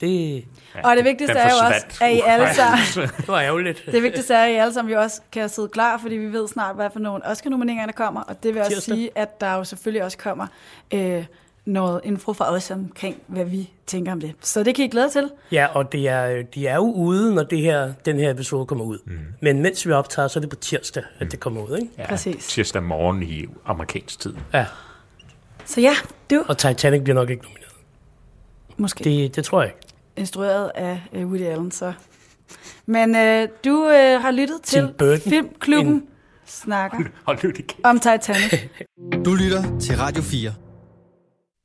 Det, 0.00 0.44
Og 0.84 0.96
det 0.96 1.04
vigtigste 1.04 1.38
er 1.38 1.48
jo 1.50 1.66
også, 1.66 1.86
at 2.00 2.12
I 2.14 2.20
alle 2.26 2.54
sammen... 2.54 2.78
det 3.16 3.28
var 3.28 3.40
ærgerligt. 3.40 3.82
Det 3.92 4.02
vigtigste 4.02 4.34
er, 4.34 4.44
at 4.44 4.50
I 4.50 4.54
alle 4.54 4.74
sammen 4.74 4.92
jo 4.94 5.00
også 5.00 5.20
kan 5.32 5.48
sidde 5.48 5.68
klar, 5.68 5.98
fordi 5.98 6.14
vi 6.14 6.32
ved 6.32 6.48
snart, 6.48 6.74
hvad 6.76 6.90
for 6.92 6.98
nogle 7.00 7.26
Oscar-nomineringer, 7.26 7.86
der 7.86 7.92
kommer. 7.92 8.20
Og 8.20 8.42
det 8.42 8.54
vil 8.54 8.60
også 8.62 8.72
Tirsdag. 8.72 8.94
sige, 8.94 9.10
at 9.14 9.40
der 9.40 9.54
jo 9.54 9.64
selvfølgelig 9.64 10.04
også 10.04 10.18
kommer 10.18 10.46
øh, 10.94 11.24
noget 11.64 12.00
info 12.04 12.32
fra 12.32 12.52
os 12.52 12.70
omkring, 12.70 13.16
hvad 13.26 13.44
vi 13.44 13.70
tænker 13.86 14.12
om 14.12 14.20
det. 14.20 14.32
Så 14.40 14.62
det 14.62 14.74
kan 14.74 14.84
I 14.84 14.88
glæde 14.88 15.10
til. 15.10 15.30
Ja, 15.52 15.66
og 15.74 15.92
det 15.92 16.08
er, 16.08 16.42
de 16.54 16.66
er 16.66 16.74
jo 16.74 16.92
ude, 16.92 17.34
når 17.34 17.42
det 17.42 17.58
her, 17.60 17.92
den 18.04 18.18
her 18.18 18.30
episode 18.30 18.66
kommer 18.66 18.84
ud. 18.84 18.98
Mm. 19.06 19.18
Men 19.42 19.62
mens 19.62 19.86
vi 19.86 19.92
optager, 19.92 20.28
så 20.28 20.38
er 20.38 20.40
det 20.40 20.50
på 20.50 20.56
tirsdag, 20.56 21.02
at 21.18 21.32
det 21.32 21.40
kommer 21.40 21.62
ud, 21.62 21.76
ikke? 21.78 21.90
ja, 21.98 22.06
Præcis. 22.08 22.46
Tirsdag 22.46 22.82
morgen 22.82 23.22
i 23.22 23.46
amerikansk 23.66 24.20
tid. 24.20 24.34
Ja, 24.54 24.66
Så 25.64 25.80
ja, 25.80 25.92
du 26.30 26.44
og 26.48 26.58
Titanic 26.58 27.02
bliver 27.02 27.14
nok 27.14 27.30
ikke 27.30 27.42
nomineret. 27.42 27.72
måske 28.76 29.04
Det, 29.04 29.36
det 29.36 29.44
tror 29.44 29.62
jeg 29.62 29.70
ikke. 29.70 29.87
Instrueret 30.18 30.70
af 30.74 31.00
øh, 31.12 31.26
Woody 31.26 31.42
Allen, 31.42 31.70
så... 31.70 31.92
Men 32.86 33.16
øh, 33.16 33.48
du 33.64 33.84
øh, 33.88 34.20
har 34.22 34.30
lyttet 34.30 34.62
til. 34.62 34.94
Filmklubben 35.28 35.92
En- 35.94 36.02
snakker 36.46 36.98
Hold 37.26 37.38
kæft. 37.52 37.76
om 37.84 37.98
Titanic. 37.98 38.54
Du 39.24 39.34
lytter 39.34 39.78
til 39.78 39.96
Radio 39.96 40.22
4. 40.22 40.52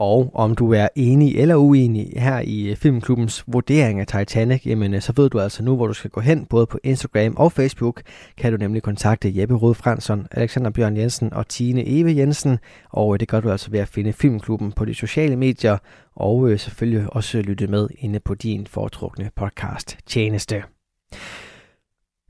Og 0.04 0.32
om 0.34 0.56
du 0.56 0.74
er 0.74 0.88
enig 0.96 1.36
eller 1.36 1.56
uenig 1.56 2.14
her 2.16 2.40
i 2.40 2.70
øh, 2.70 2.76
Filmklubbens 2.76 3.44
vurdering 3.48 4.00
af 4.00 4.08
Titanic, 4.08 4.66
jamen 4.66 4.94
øh, 4.94 5.02
så 5.02 5.14
ved 5.16 5.30
du 5.30 5.40
altså 5.40 5.64
nu, 5.64 5.76
hvor 5.76 5.88
du 5.88 5.94
skal 5.94 6.10
gå 6.10 6.22
hen, 6.22 6.46
både 6.46 6.66
på 6.66 6.80
Instagram 6.84 7.34
og 7.38 7.52
Facebook, 7.52 8.02
kan 8.38 8.52
du 8.52 8.58
nemlig 8.58 8.84
kontakte 8.84 9.40
Jeppe 9.40 9.56
Rød 9.56 9.74
Fransson, 9.74 10.28
Alexander 10.32 10.70
Bjørn 10.72 10.98
Jensen 10.98 11.34
og 11.34 11.48
Tine 11.48 11.88
Eve 11.88 12.18
Jensen, 12.18 12.58
og 12.90 13.14
øh, 13.14 13.20
det 13.20 13.28
gør 13.28 13.40
du 13.40 13.52
altså 13.52 13.72
ved 13.72 13.80
at 13.80 13.88
finde 13.88 14.14
Filmklubben 14.14 14.72
på 14.72 14.86
de 14.86 14.94
sociale 14.94 15.36
medier, 15.36 15.78
og 16.16 16.60
selvfølgelig 16.60 17.14
også 17.14 17.42
lytte 17.42 17.68
med 17.68 17.88
inde 17.98 18.20
på 18.20 18.34
din 18.34 18.68
foretrukne 18.68 19.30
podcast 19.36 19.98
tjeneste. 20.06 20.64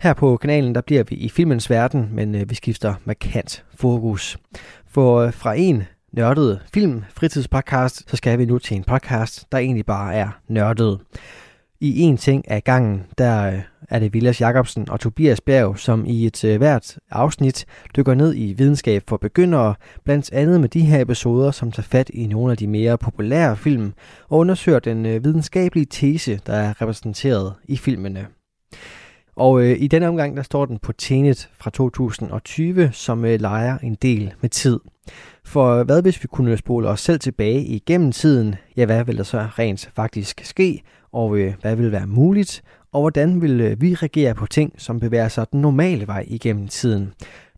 Her 0.02 0.14
på 0.14 0.38
kanalen, 0.38 0.76
der 0.76 0.82
bliver 0.82 1.04
vi 1.04 1.16
i 1.16 1.30
filmens 1.30 1.70
verden, 1.70 2.10
men 2.12 2.50
vi 2.50 2.56
skifter 2.56 2.94
markant 3.06 3.66
fokus. 3.76 4.38
For 4.88 5.32
fra 5.32 5.54
en 5.54 5.84
nørdet 6.14 6.62
film 6.74 7.04
fritidspodcast, 7.10 8.10
så 8.10 8.18
skal 8.18 8.40
vi 8.40 8.46
nu 8.46 8.60
til 8.60 8.78
en 8.78 8.84
podcast, 8.84 9.46
der 9.52 9.58
egentlig 9.58 9.86
bare 9.86 10.14
er 10.14 10.30
nørdet. 10.48 11.00
I 11.80 12.02
en 12.02 12.18
ting 12.18 12.52
af 12.52 12.64
gangen, 12.64 13.04
der 13.18 13.52
øh, 13.52 13.60
er 13.90 14.00
det 14.00 14.14
Vilas 14.14 14.42
Jacobsen 14.42 14.90
og 14.90 15.00
Tobias 15.00 15.42
Bjerg, 15.42 15.80
som 15.80 16.06
i 16.06 16.26
et 16.26 16.44
øh, 16.44 16.58
hvert 16.58 16.98
afsnit 17.12 17.66
dykker 17.96 18.14
ned 18.14 18.34
i 18.36 18.54
videnskab 18.54 19.04
for 19.08 19.18
begyndere, 19.18 19.76
blandt 20.04 20.34
andet 20.34 20.62
med 20.62 20.70
de 20.70 20.82
her 20.82 21.02
episoder, 21.02 21.52
som 21.52 21.72
tager 21.72 21.88
fat 21.88 22.10
i 22.10 22.28
nogle 22.28 22.52
af 22.52 22.58
de 22.58 22.68
mere 22.68 22.98
populære 22.98 23.58
film, 23.58 23.94
og 24.30 24.38
undersøger 24.38 24.80
den 24.80 25.06
øh, 25.06 25.24
videnskabelige 25.24 25.86
tese, 25.86 26.40
der 26.46 26.54
er 26.54 26.82
repræsenteret 26.82 27.54
i 27.66 27.78
filmene. 27.78 28.28
Og 29.36 29.62
øh, 29.64 29.76
i 29.80 29.88
denne 29.88 30.08
omgang, 30.08 30.38
der 30.38 30.44
står 30.44 30.66
den 30.66 30.80
på 30.80 30.92
Tenet 30.92 31.50
fra 31.54 31.70
2020, 31.70 32.90
som 32.92 33.26
øh, 33.26 33.40
leger 33.40 33.78
en 33.78 33.96
del 33.96 34.34
med 34.42 34.50
tid. 34.50 34.80
For 35.46 35.84
hvad 35.84 36.02
hvis 36.02 36.24
vi 36.24 36.28
kunne 36.28 36.58
spole 36.58 36.90
os 36.90 37.02
selv 37.02 37.20
tilbage 37.20 37.66
igennem 37.66 38.12
tiden? 38.12 38.56
Ja, 38.78 38.86
hvad 38.86 39.04
vil 39.04 39.18
der 39.18 39.24
så 39.24 39.48
rent 39.60 39.92
faktisk 39.96 40.42
ske? 40.44 40.84
Og 41.12 41.38
øh, 41.38 41.54
hvad 41.62 41.76
vil 41.76 41.92
være 41.92 42.08
muligt? 42.08 42.64
Og 42.92 43.02
hvordan 43.02 43.42
vil 43.42 43.62
øh, 43.62 43.82
vi 43.82 43.94
reagere 43.94 44.36
på 44.36 44.46
ting, 44.46 44.74
som 44.78 45.00
bevæger 45.00 45.28
sig 45.28 45.52
den 45.52 45.62
normale 45.62 46.08
vej 46.08 46.26
igennem 46.28 46.68
tiden? 46.68 47.14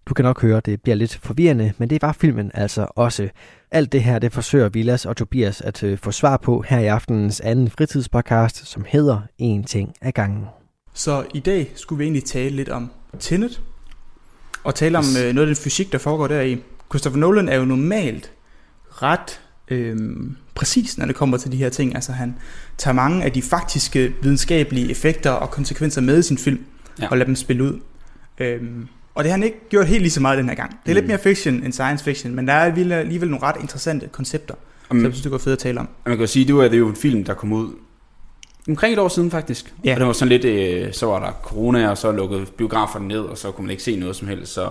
Du 0.05 0.13
kan 0.13 0.25
nok 0.25 0.41
høre, 0.41 0.59
det 0.65 0.81
bliver 0.81 0.95
lidt 0.95 1.19
forvirrende, 1.24 1.74
men 1.77 1.89
det 1.89 2.01
var 2.01 2.12
filmen 2.12 2.51
altså 2.53 2.88
også. 2.95 3.29
Alt 3.71 3.91
det 3.91 4.03
her, 4.03 4.19
det 4.19 4.33
forsøger 4.33 4.69
Vilas 4.69 5.05
og 5.05 5.17
Tobias 5.17 5.62
at 5.62 5.83
øh, 5.83 5.98
få 5.98 6.12
svar 6.12 6.38
på 6.38 6.63
her 6.67 6.79
i 6.79 6.86
aftenens 6.86 7.41
anden 7.41 7.69
fritidspodcast, 7.69 8.67
som 8.67 8.86
hedder 8.88 9.21
En 9.38 9.63
ting 9.63 9.93
af 10.01 10.13
gangen. 10.13 10.45
Så 10.93 11.25
i 11.33 11.39
dag 11.39 11.71
skulle 11.75 11.98
vi 11.98 12.03
egentlig 12.03 12.24
tale 12.24 12.55
lidt 12.55 12.69
om 12.69 12.91
Tenet, 13.19 13.62
og 14.63 14.75
tale 14.75 14.98
om 14.98 15.03
øh, 15.03 15.33
noget 15.33 15.48
af 15.50 15.55
den 15.55 15.63
fysik, 15.63 15.91
der 15.91 15.98
foregår 15.98 16.27
deri. 16.27 16.57
Christopher 16.91 17.19
Nolan 17.19 17.49
er 17.49 17.55
jo 17.55 17.65
normalt 17.65 18.31
ret 18.89 19.39
øh, 19.67 19.97
præcis, 20.55 20.97
når 20.97 21.05
det 21.05 21.15
kommer 21.15 21.37
til 21.37 21.51
de 21.51 21.57
her 21.57 21.69
ting. 21.69 21.95
Altså 21.95 22.11
han 22.11 22.35
tager 22.77 22.95
mange 22.95 23.23
af 23.23 23.31
de 23.31 23.41
faktiske 23.41 24.13
videnskabelige 24.21 24.91
effekter 24.91 25.29
og 25.31 25.51
konsekvenser 25.51 26.01
med 26.01 26.19
i 26.19 26.21
sin 26.21 26.37
film, 26.37 26.59
Ja. 27.01 27.07
og 27.11 27.17
lader 27.17 27.25
dem 27.25 27.35
spille 27.35 27.63
ud. 27.63 27.79
Øhm, 28.39 28.87
og 29.15 29.23
det 29.23 29.31
har 29.31 29.37
han 29.37 29.43
ikke 29.43 29.57
gjort 29.69 29.87
helt 29.87 30.01
lige 30.01 30.11
så 30.11 30.21
meget 30.21 30.37
den 30.37 30.49
her 30.49 30.55
gang. 30.55 30.69
Det 30.71 30.77
er 30.77 30.93
mm. 30.93 30.93
lidt 30.93 31.07
mere 31.07 31.17
fiction 31.17 31.63
end 31.63 31.73
science 31.73 32.03
fiction, 32.03 32.35
men 32.35 32.47
der 32.47 32.53
er 32.53 32.65
alligevel, 32.99 33.29
nogle 33.29 33.45
ret 33.45 33.55
interessante 33.61 34.07
koncepter. 34.11 34.55
Um, 34.91 34.99
så 34.99 35.03
jeg 35.05 35.13
synes, 35.13 35.21
det 35.21 35.31
går 35.31 35.37
fedt 35.37 35.53
at 35.53 35.59
tale 35.59 35.79
om. 35.79 35.89
man 36.05 36.17
kan 36.17 36.21
jo 36.21 36.27
sige, 36.27 36.45
det, 36.45 36.55
var, 36.55 36.63
det 36.63 36.73
er 36.73 36.77
jo 36.77 36.89
en 36.89 36.95
film, 36.95 37.23
der 37.23 37.33
kom 37.33 37.53
ud 37.53 37.73
omkring 38.69 38.93
et 38.93 38.99
år 38.99 39.07
siden 39.07 39.31
faktisk. 39.31 39.73
Ja. 39.83 39.93
Og 39.93 39.99
det 39.99 40.07
var 40.07 40.13
sådan 40.13 40.29
lidt, 40.29 40.45
øh, 40.45 40.93
så 40.93 41.05
var 41.05 41.19
der 41.19 41.31
corona, 41.43 41.89
og 41.89 41.97
så 41.97 42.11
lukkede 42.11 42.45
biograferne 42.57 43.07
ned, 43.07 43.19
og 43.19 43.37
så 43.37 43.51
kunne 43.51 43.65
man 43.65 43.71
ikke 43.71 43.83
se 43.83 43.95
noget 43.95 44.15
som 44.15 44.27
helst. 44.27 44.53
Så, 44.53 44.69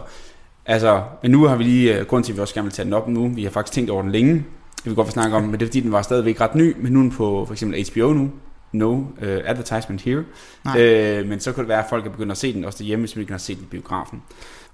altså, 0.66 1.02
men 1.22 1.30
nu 1.30 1.44
har 1.44 1.56
vi 1.56 1.64
lige, 1.64 1.98
øh, 1.98 2.06
grund 2.06 2.24
til, 2.24 2.32
at 2.32 2.36
vi 2.36 2.42
også 2.42 2.54
gerne 2.54 2.64
vil 2.64 2.72
tage 2.72 2.84
den 2.84 2.92
op 2.92 3.08
nu, 3.08 3.28
vi 3.28 3.42
har 3.42 3.50
faktisk 3.50 3.74
tænkt 3.74 3.90
over 3.90 4.02
den 4.02 4.12
længe, 4.12 4.34
det 4.76 4.90
vil 4.90 4.94
godt 4.94 5.12
snakke 5.12 5.36
om, 5.36 5.42
men 5.42 5.52
det 5.52 5.62
er 5.62 5.66
fordi, 5.66 5.80
den 5.80 5.92
var 5.92 6.02
stadigvæk 6.02 6.40
ret 6.40 6.54
ny, 6.54 6.76
men 6.78 6.92
nu 6.92 6.98
er 6.98 7.02
den 7.02 7.10
på 7.10 7.44
for 7.46 7.52
eksempel 7.52 7.86
HBO 7.92 8.12
nu, 8.12 8.30
no 8.72 8.92
uh, 8.92 9.04
advertisement 9.22 10.02
here. 10.02 10.24
Nej. 10.64 10.80
Øh, 10.80 11.28
men 11.28 11.40
så 11.40 11.52
kunne 11.52 11.62
det 11.62 11.68
være, 11.68 11.78
at 11.78 11.86
folk 11.88 12.06
er 12.06 12.10
begyndt 12.10 12.32
at 12.32 12.38
se 12.38 12.54
den 12.54 12.64
også 12.64 12.78
derhjemme, 12.78 13.02
hvis 13.02 13.16
man 13.16 13.20
ikke 13.20 13.32
har 13.32 13.38
set 13.38 13.56
den 13.56 13.64
i 13.64 13.68
biografen. 13.70 14.22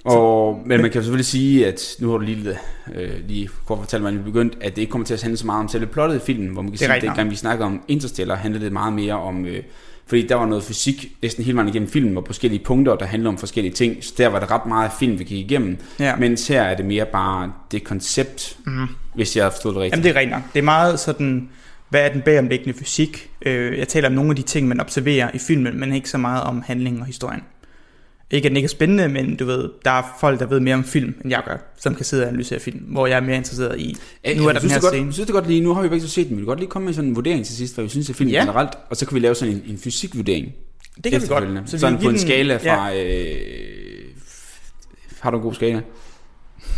Og, 0.05 0.63
men 0.67 0.81
man 0.81 0.91
kan 0.91 1.03
selvfølgelig 1.03 1.27
sige, 1.27 1.67
at 1.67 1.97
nu 2.01 2.11
har 2.11 2.19
du 2.19 2.25
lige, 2.25 2.59
øh, 2.95 3.11
lige 3.29 3.49
kort 3.67 3.79
fortalt 3.79 4.03
mig, 4.03 4.13
at 4.13 4.19
vi 4.19 4.23
begyndte, 4.23 4.57
at 4.61 4.77
det 4.77 4.83
ikke 4.83 4.91
kommer 4.91 5.07
til 5.07 5.15
at 5.15 5.23
handle 5.23 5.37
så 5.37 5.47
meget 5.47 5.61
om 5.61 5.69
selve 5.69 5.87
plottet 5.87 6.17
i 6.17 6.21
filmen, 6.21 6.49
hvor 6.49 6.63
man 6.63 6.71
kan 6.71 6.73
Det 6.73 6.79
sige, 6.79 6.95
at 6.95 7.03
dengang 7.03 7.31
vi 7.31 7.37
snakkede 7.37 7.67
om 7.67 7.83
Interstellar, 7.89 8.35
handlede 8.35 8.65
det 8.65 8.73
meget 8.73 8.93
mere 8.93 9.15
om, 9.15 9.47
øh, 9.47 9.63
fordi 10.11 10.27
der 10.27 10.35
var 10.35 10.47
noget 10.47 10.65
fysik 10.65 11.13
næsten 11.23 11.45
hele 11.45 11.57
vejen 11.57 11.69
igennem 11.69 11.89
filmen, 11.89 12.17
og 12.17 12.23
forskellige 12.27 12.65
punkter, 12.65 12.97
der 12.97 13.07
handler 13.07 13.29
om 13.31 13.39
forskellige 13.39 13.73
ting, 13.75 14.05
så 14.05 14.15
der 14.19 14.29
var 14.29 14.39
det 14.41 14.51
ret 14.51 14.67
meget 14.67 14.91
film, 14.99 15.19
vi 15.19 15.25
gik 15.25 15.39
igennem, 15.51 15.77
Ja. 16.01 16.17
mens 16.17 16.49
her 16.49 16.63
er 16.63 16.77
det 16.77 16.85
mere 16.85 17.05
bare 17.07 17.53
det 17.73 17.85
koncept, 17.85 18.57
Mhm. 18.67 18.87
hvis 19.15 19.37
jeg 19.37 19.45
har 19.45 19.51
forstået 19.51 19.75
det 19.75 19.83
rigtigt. 19.83 19.93
Jamen 19.93 20.05
det 20.05 20.11
er 20.17 20.21
rigtigt 20.21 20.35
nok. 20.37 20.53
Det 20.53 20.59
er 20.59 20.63
meget 20.65 21.01
sådan 21.01 21.49
hvad 21.89 22.01
er 22.05 22.13
den 22.13 22.21
bagomliggende 22.23 22.79
fysik? 22.79 23.31
Øh, 23.43 23.79
jeg 23.79 23.89
taler 23.89 24.09
om 24.09 24.15
nogle 24.15 24.31
af 24.31 24.37
de 24.37 24.43
ting, 24.43 24.69
man 24.69 24.81
observerer 24.81 25.31
i 25.35 25.39
filmen, 25.39 25.81
men 25.81 25.93
ikke 25.95 26.09
så 26.11 26.19
meget 26.19 26.43
om 26.43 26.63
handlingen 26.67 27.01
og 27.01 27.07
historien. 27.07 27.41
Ikke 28.31 28.47
at 28.47 28.51
den 28.51 28.57
ikke 28.57 28.67
er 28.67 28.69
spændende, 28.69 29.09
men 29.09 29.37
du 29.37 29.45
ved, 29.45 29.71
der 29.85 29.91
er 29.91 30.03
folk, 30.21 30.41
der 30.41 30.47
ved 30.47 30.61
mere 30.61 30.75
om 30.75 30.85
film, 30.85 31.15
end 31.25 31.31
jeg 31.31 31.43
gør, 31.47 31.57
som 31.79 31.95
kan 31.95 32.05
sidde 32.05 32.23
og 32.23 32.29
analysere 32.29 32.61
film, 32.61 32.79
hvor 32.79 33.07
jeg 33.07 33.17
er 33.17 33.21
mere 33.21 33.37
interesseret 33.37 33.81
i, 33.81 33.97
nu 34.37 34.47
er 34.49 34.53
der 34.53 34.61
den 34.61 34.71
her 34.71 34.77
det 34.77 34.83
godt, 34.83 34.95
scene. 34.95 35.13
Synes 35.13 35.27
det 35.27 35.35
godt 35.35 35.47
lige, 35.47 35.61
nu 35.61 35.75
har 35.75 35.83
vi 35.83 35.89
begge 35.89 36.07
så 36.07 36.13
set 36.13 36.29
den, 36.29 36.37
vi 36.37 36.41
vil 36.41 36.47
godt 36.47 36.59
lige 36.59 36.69
komme 36.71 36.87
med 36.87 36.95
sådan 36.95 37.11
en 37.11 37.17
vurdering 37.17 37.47
til 37.47 37.57
sidst, 37.57 37.75
hvad 37.75 37.85
vi 37.85 37.89
synes 37.89 38.11
af 38.11 38.17
filmen 38.17 38.33
Ja. 38.33 38.39
ja. 38.39 38.45
generelt, 38.45 38.71
og 38.91 38.97
så 38.97 39.07
kan 39.07 39.15
vi 39.15 39.21
lave 39.21 39.35
sådan 39.35 39.55
en, 39.55 39.63
en 39.67 39.79
fysikvurdering. 39.79 40.53
Det 41.05 41.13
kan 41.13 41.23
vi 41.23 41.27
godt. 41.27 41.45
vi 41.73 41.79
sådan 41.79 41.99
vil 41.99 42.05
på 42.05 42.11
en 42.11 42.19
skala 42.19 42.59
Ja. 42.65 42.75
fra... 42.75 42.95
Øh, 42.97 43.37
har 45.21 45.31
du 45.31 45.37
en 45.37 45.43
god 45.43 45.55
skala? 45.55 45.81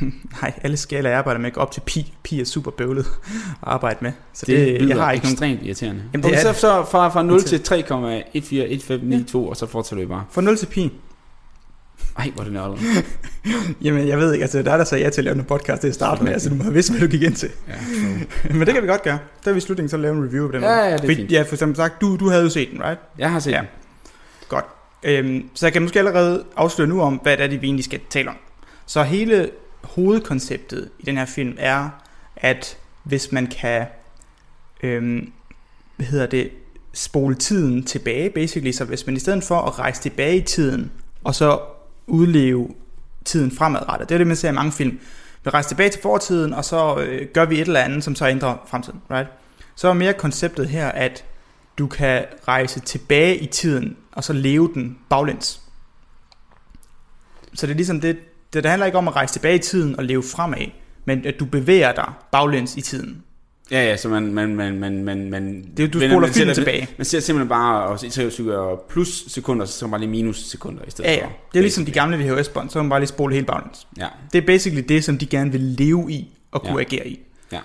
Nej, 0.42 0.52
alle 0.62 0.76
skalaer, 0.76 1.10
jeg 1.10 1.18
arbejder 1.18 1.40
med, 1.40 1.50
går 1.50 1.60
op 1.60 1.72
til 1.72 1.80
pi. 1.86 2.12
Pi 2.22 2.40
er 2.40 2.44
super 2.44 2.70
bøvlet 2.70 3.06
at 3.50 3.56
arbejde 3.62 3.98
med. 4.02 4.12
Så 4.34 4.46
Det, 4.46 4.80
det, 4.80 4.88
jeg 4.88 4.96
har 4.96 5.12
ikke 5.12 5.24
nogen... 5.24 5.32
ekstremt 5.32 5.60
irriterende. 5.62 6.02
Jamen, 6.12 6.22
det 6.24 6.30
okay, 6.30 6.48
er 6.48 6.52
så, 6.52 6.60
så 6.60 6.84
fra, 6.90 7.08
fra 7.08 7.22
0 7.22 7.38
Det 7.40 7.46
til 7.46 7.56
3,1415592, 9.34 9.36
og 9.36 9.56
så 9.56 9.66
fortsætter 9.66 10.04
vi 10.04 10.08
bare. 10.08 10.24
Fra 10.30 10.40
0 10.42 10.56
til 10.56 10.66
pi. 10.66 10.90
Ej, 12.18 12.30
hvor 12.34 12.40
er 12.40 12.44
det 12.44 12.52
nørdet. 12.52 12.78
Jamen, 13.84 14.08
jeg 14.08 14.18
ved 14.18 14.32
ikke, 14.32 14.42
altså, 14.42 14.62
der 14.62 14.72
er 14.72 14.76
der 14.76 14.84
sagde 14.84 15.04
ja 15.04 15.10
til 15.10 15.20
at 15.20 15.24
lave 15.24 15.36
en 15.36 15.44
podcast 15.44 15.80
til 15.80 15.88
at 15.88 15.94
starte 15.94 16.24
med, 16.24 16.32
altså, 16.32 16.48
du 16.48 16.54
må 16.54 16.62
have 16.62 16.74
vidst, 16.74 16.90
hvad 16.90 17.00
du 17.00 17.06
gik 17.06 17.22
ind 17.22 17.34
til. 17.34 17.50
Ja, 17.68 17.74
Men 18.58 18.60
det 18.60 18.74
kan 18.74 18.82
vi 18.82 18.88
godt 18.88 19.02
gøre. 19.02 19.18
Der 19.44 19.50
er 19.50 19.52
vi 19.52 19.58
i 19.58 19.60
slutningen, 19.60 19.88
så 19.88 19.96
lave 19.96 20.16
en 20.16 20.24
review 20.24 20.46
på 20.46 20.52
den 20.52 20.62
Ja, 20.62 20.68
måde. 20.68 20.78
ja, 20.78 20.86
det 20.86 20.94
er 20.94 20.98
Fordi, 20.98 21.14
fint. 21.14 21.32
Ja, 21.32 21.42
for 21.42 21.56
som 21.56 21.74
sagt, 21.74 22.00
du, 22.00 22.16
du 22.16 22.28
havde 22.28 22.42
jo 22.42 22.48
set 22.48 22.68
den, 22.72 22.82
right? 22.82 23.00
jeg 23.18 23.30
har 23.30 23.40
set 23.40 23.50
Ja. 23.50 23.56
ja. 23.56 23.62
Godt. 24.48 24.64
Øhm, 25.04 25.44
så 25.54 25.66
jeg 25.66 25.72
kan 25.72 25.82
måske 25.82 25.98
allerede 25.98 26.44
afsløre 26.56 26.88
nu 26.88 27.00
om, 27.02 27.14
hvad 27.22 27.36
det 27.36 27.44
er, 27.44 27.48
det 27.48 27.62
vi 27.62 27.66
egentlig 27.66 27.84
skal 27.84 28.00
tale 28.10 28.28
om. 28.28 28.36
Så 28.86 29.02
hele 29.02 29.50
hovedkonceptet 29.82 30.88
i 30.98 31.04
den 31.04 31.16
her 31.16 31.26
film 31.26 31.54
er, 31.58 31.88
at 32.36 32.76
hvis 33.02 33.32
man 33.32 33.46
kan, 33.46 33.86
øhm, 34.82 35.32
hvad 35.96 36.06
hedder 36.06 36.26
det, 36.26 36.50
spole 36.94 37.34
tiden 37.34 37.84
tilbage, 37.84 38.30
basically, 38.30 38.72
så 38.72 38.84
hvis 38.84 39.06
man 39.06 39.16
i 39.16 39.18
stedet 39.18 39.44
for 39.44 39.60
at 39.60 39.78
rejse 39.78 40.02
tilbage 40.02 40.36
i 40.36 40.40
tiden, 40.40 40.90
og 41.24 41.34
så 41.34 41.58
udleve 42.06 42.68
tiden 43.24 43.50
fremadrettet, 43.50 44.08
det 44.08 44.14
er 44.14 44.18
det, 44.18 44.26
man 44.26 44.36
ser 44.36 44.48
i 44.48 44.52
mange 44.52 44.72
film, 44.72 45.00
vi 45.44 45.50
rejser 45.50 45.68
tilbage 45.68 45.90
til 45.90 46.02
fortiden, 46.02 46.54
og 46.54 46.64
så 46.64 46.96
øh, 46.96 47.28
gør 47.34 47.44
vi 47.44 47.54
et 47.54 47.60
eller 47.60 47.80
andet, 47.80 48.04
som 48.04 48.14
så 48.14 48.28
ændrer 48.28 48.56
fremtiden, 48.66 49.00
right? 49.10 49.28
Så 49.74 49.88
er 49.88 49.92
mere 49.92 50.12
konceptet 50.12 50.68
her, 50.68 50.88
at 50.88 51.24
du 51.78 51.86
kan 51.86 52.24
rejse 52.48 52.80
tilbage 52.80 53.38
i 53.38 53.46
tiden, 53.46 53.96
og 54.12 54.24
så 54.24 54.32
leve 54.32 54.70
den 54.74 54.98
baglæns. 55.08 55.60
Så 57.54 57.66
det 57.66 57.72
er 57.72 57.76
ligesom 57.76 58.00
det, 58.00 58.16
det, 58.52 58.62
det 58.62 58.70
handler 58.70 58.86
ikke 58.86 58.98
om 58.98 59.08
at 59.08 59.16
rejse 59.16 59.34
tilbage 59.34 59.54
i 59.54 59.58
tiden 59.58 59.96
og 59.96 60.04
leve 60.04 60.22
fremad, 60.22 60.66
men 61.04 61.26
at 61.26 61.34
du 61.40 61.44
bevæger 61.44 61.92
dig 61.92 62.12
baglæns 62.32 62.76
i 62.76 62.80
tiden. 62.80 63.22
Ja, 63.72 63.84
ja, 63.84 63.96
så 63.96 64.08
man... 64.08 64.34
man, 64.34 64.56
man, 64.56 64.78
man, 64.78 65.04
man, 65.04 65.30
man 65.30 65.64
Det, 65.76 65.92
du 65.92 65.98
spoler 65.98 66.18
man 66.18 66.30
filmen 66.30 66.54
tilbage. 66.54 66.88
Man 66.98 67.04
ser 67.04 67.20
simpelthen 67.20 67.48
bare, 67.48 67.82
og 67.86 67.98
så 68.00 68.76
plus 68.88 69.24
sekunder, 69.28 69.66
så 69.66 69.88
bare 69.88 70.00
lige 70.00 70.10
minus 70.10 70.36
sekunder 70.38 70.82
i 70.86 70.90
stedet 70.90 71.10
Ja, 71.10 71.14
ja. 71.14 71.24
for. 71.24 71.30
Det 71.52 71.58
er 71.58 71.62
ligesom 71.62 71.84
de 71.84 71.92
gamle 71.92 72.16
VHS-bånd, 72.18 72.68
så 72.70 72.72
kan 72.72 72.84
man 72.84 72.90
bare 72.90 73.00
lige 73.00 73.08
spole 73.08 73.34
helt 73.34 73.46
baglæns. 73.46 73.86
Ja, 73.98 74.06
Det 74.32 74.42
er 74.42 74.46
basically 74.46 74.84
det, 74.88 75.04
som 75.04 75.18
de 75.18 75.26
gerne 75.26 75.52
vil 75.52 75.60
leve 75.60 76.12
i 76.12 76.30
og 76.50 76.60
kunne 76.62 76.72
Ja. 76.78 76.80
agere 76.80 77.08
i. 77.08 77.20
ja. 77.52 77.58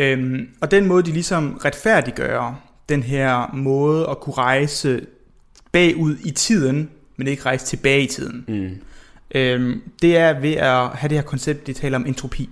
Øhm, 0.00 0.48
og 0.60 0.70
den 0.70 0.86
måde, 0.86 1.02
de 1.02 1.12
ligesom 1.12 1.60
retfærdiggør 1.64 2.60
den 2.88 3.02
her 3.02 3.54
måde 3.54 4.06
at 4.10 4.20
kunne 4.20 4.34
rejse 4.34 5.00
bagud 5.72 6.16
i 6.24 6.30
tiden, 6.30 6.90
men 7.16 7.26
ikke 7.26 7.42
rejse 7.46 7.66
tilbage 7.66 8.02
i 8.02 8.06
tiden. 8.06 8.44
Mm. 8.48 8.70
Øhm, 9.34 9.82
det 10.02 10.16
er 10.16 10.40
ved 10.40 10.52
at 10.52 10.88
have 10.88 11.08
det 11.08 11.12
her 11.18 11.22
koncept, 11.22 11.66
de 11.66 11.72
taler 11.72 11.98
om 11.98 12.06
entropi. 12.06 12.48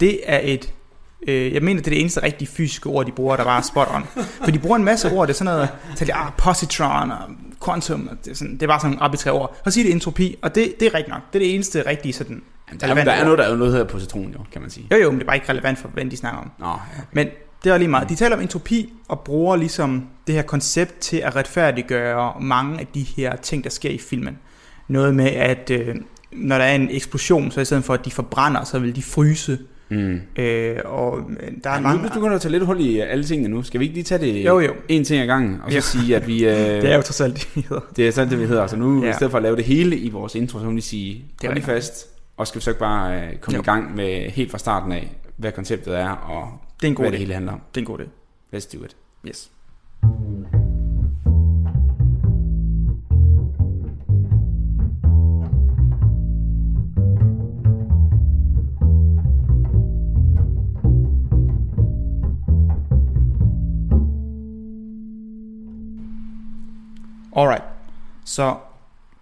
Det 0.00 0.20
er 0.24 0.40
et, 0.42 0.72
øh, 1.28 1.54
jeg 1.54 1.62
mener, 1.62 1.80
det 1.80 1.86
er 1.86 1.90
det 1.90 2.00
eneste 2.00 2.22
rigtige 2.22 2.48
fysiske 2.48 2.88
ord, 2.88 3.06
de 3.06 3.12
bruger, 3.12 3.36
der 3.36 3.44
bare 3.44 3.58
er 3.58 3.62
spot 3.62 3.88
on. 3.94 4.24
For 4.44 4.50
de 4.50 4.58
bruger 4.58 4.76
en 4.76 4.84
masse 4.84 5.12
ord, 5.12 5.26
det 5.26 5.34
er 5.34 5.38
sådan 5.38 5.54
noget, 5.54 5.68
så 5.94 6.04
de, 6.04 6.14
ah, 6.14 6.32
positron 6.38 7.10
og 7.10 7.18
quantum, 7.64 8.08
og 8.10 8.16
det 8.24 8.30
er, 8.30 8.34
sådan, 8.34 8.54
det 8.54 8.62
er 8.62 8.66
bare 8.66 8.80
sådan 8.80 8.90
nogle 8.90 9.02
arbitrære 9.02 9.34
ord. 9.34 9.56
Og 9.64 9.72
så 9.72 9.74
siger 9.74 9.84
det 9.84 9.92
entropi, 9.92 10.36
og 10.42 10.54
det, 10.54 10.80
det 10.80 10.86
er 10.86 10.94
rigtigt 10.94 11.08
nok. 11.08 11.22
Det 11.32 11.38
er 11.38 11.44
det 11.44 11.54
eneste 11.54 11.86
rigtige 11.86 12.12
sådan, 12.12 12.42
Jamen, 12.68 12.80
der, 12.80 13.00
er, 13.00 13.04
der 13.04 13.12
er 13.12 13.24
noget, 13.24 13.38
der 13.38 13.44
er 13.44 13.50
jo 13.50 13.56
noget, 13.56 13.72
der 13.72 13.78
hedder 13.78 13.92
positron, 13.92 14.32
jo, 14.32 14.38
kan 14.52 14.60
man 14.60 14.70
sige. 14.70 14.86
Jo 14.92 14.96
jo, 14.96 15.10
men 15.10 15.18
det 15.18 15.24
er 15.24 15.26
bare 15.26 15.36
ikke 15.36 15.48
relevant 15.48 15.78
for, 15.78 15.88
hvad 15.88 16.04
de 16.04 16.16
snakker 16.16 16.40
om. 16.40 16.50
Nå, 16.58 16.66
ja. 16.66 17.02
Men 17.12 17.28
det 17.64 17.72
er 17.72 17.78
lige 17.78 17.88
meget. 17.88 18.08
De 18.08 18.14
taler 18.14 18.36
om 18.36 18.42
entropi 18.42 18.92
og 19.08 19.20
bruger 19.20 19.56
ligesom 19.56 20.06
det 20.26 20.34
her 20.34 20.42
koncept 20.42 20.98
til 20.98 21.16
at 21.16 21.36
retfærdiggøre 21.36 22.40
mange 22.40 22.80
af 22.80 22.86
de 22.86 23.02
her 23.02 23.36
ting, 23.36 23.64
der 23.64 23.70
sker 23.70 23.90
i 23.90 23.98
filmen. 23.98 24.38
Noget 24.88 25.14
med, 25.14 25.26
at 25.26 25.70
øh, 25.70 25.96
når 26.32 26.58
der 26.58 26.64
er 26.64 26.74
en 26.74 26.88
eksplosion, 26.90 27.50
så 27.50 27.60
i 27.60 27.64
stedet 27.64 27.84
for, 27.84 27.94
at 27.94 28.04
de 28.04 28.10
forbrænder, 28.10 28.64
så 28.64 28.78
vil 28.78 28.96
de 28.96 29.02
fryse. 29.02 29.58
Mm. 29.92 30.20
Øh, 30.42 30.76
og 30.84 31.18
øh, 31.40 31.48
der 31.64 31.70
er 31.70 31.74
Ja, 31.74 31.80
mange... 31.80 32.02
nu 32.02 32.08
begynder 32.08 32.34
at 32.34 32.40
tage 32.40 32.52
lidt 32.52 32.64
hul 32.66 32.80
i 32.80 32.98
alle 33.00 33.24
tingene 33.24 33.48
nu. 33.48 33.62
Skal 33.62 33.80
vi 33.80 33.84
ikke 33.84 33.94
lige 33.94 34.04
tage 34.04 34.20
det 34.26 34.44
Jo, 34.44 34.60
jo. 34.60 34.72
en 34.88 35.04
ting 35.04 35.22
ad 35.22 35.26
gangen, 35.26 35.60
og 35.64 35.70
så 35.72 35.76
Jo. 35.76 35.80
sige, 35.82 36.16
at 36.16 36.26
vi... 36.26 36.44
Øh, 36.44 36.50
Det 36.82 36.90
er 36.92 36.96
jo 36.96 37.02
trods 37.02 37.20
alt 37.20 37.34
det, 37.34 37.48
vi 37.56 37.60
hedder. 37.68 37.82
det 37.96 38.08
er 38.08 38.12
sådan, 38.12 38.30
det 38.30 38.40
vi 38.40 38.46
hedder. 38.46 38.66
Så 38.66 38.76
nu, 38.76 39.04
Ja. 39.04 39.10
i 39.10 39.12
stedet 39.12 39.30
for 39.30 39.38
at 39.38 39.42
lave 39.42 39.56
det 39.56 39.64
hele 39.64 39.96
i 39.96 40.10
vores 40.10 40.34
intro, 40.34 40.58
så 40.58 40.64
må 40.64 40.70
vi 40.72 40.80
sige, 40.80 41.24
Det 41.42 41.50
er 41.50 41.54
lige 41.54 41.64
fast, 41.64 42.06
og 42.36 42.46
skal 42.46 42.58
vi 42.58 42.62
så 42.64 42.70
ikke 42.70 42.80
bare 42.80 43.16
øh, 43.16 43.36
komme 43.40 43.56
Jo. 43.56 43.62
i 43.62 43.64
gang 43.64 43.94
med 43.96 44.30
helt 44.30 44.50
fra 44.50 44.58
starten 44.58 44.92
af, 44.92 45.12
hvad 45.36 45.52
konceptet 45.52 45.98
er, 45.98 46.08
og 46.10 46.48
Det 46.80 46.86
er 46.86 46.88
en 46.88 46.94
god 46.94 47.02
hvad 47.04 47.08
idé. 47.08 47.12
det 47.12 47.18
hele 47.18 47.34
handler 47.34 47.52
om. 47.52 47.60
Det 47.74 47.80
er 47.80 47.82
en 47.82 47.86
god 47.86 47.98
idé. 47.98 48.56
Let's 48.56 48.78
do 48.78 48.84
it. 48.84 48.96
Yes. 49.28 49.50
Alright. 67.36 67.64
Så 68.24 68.56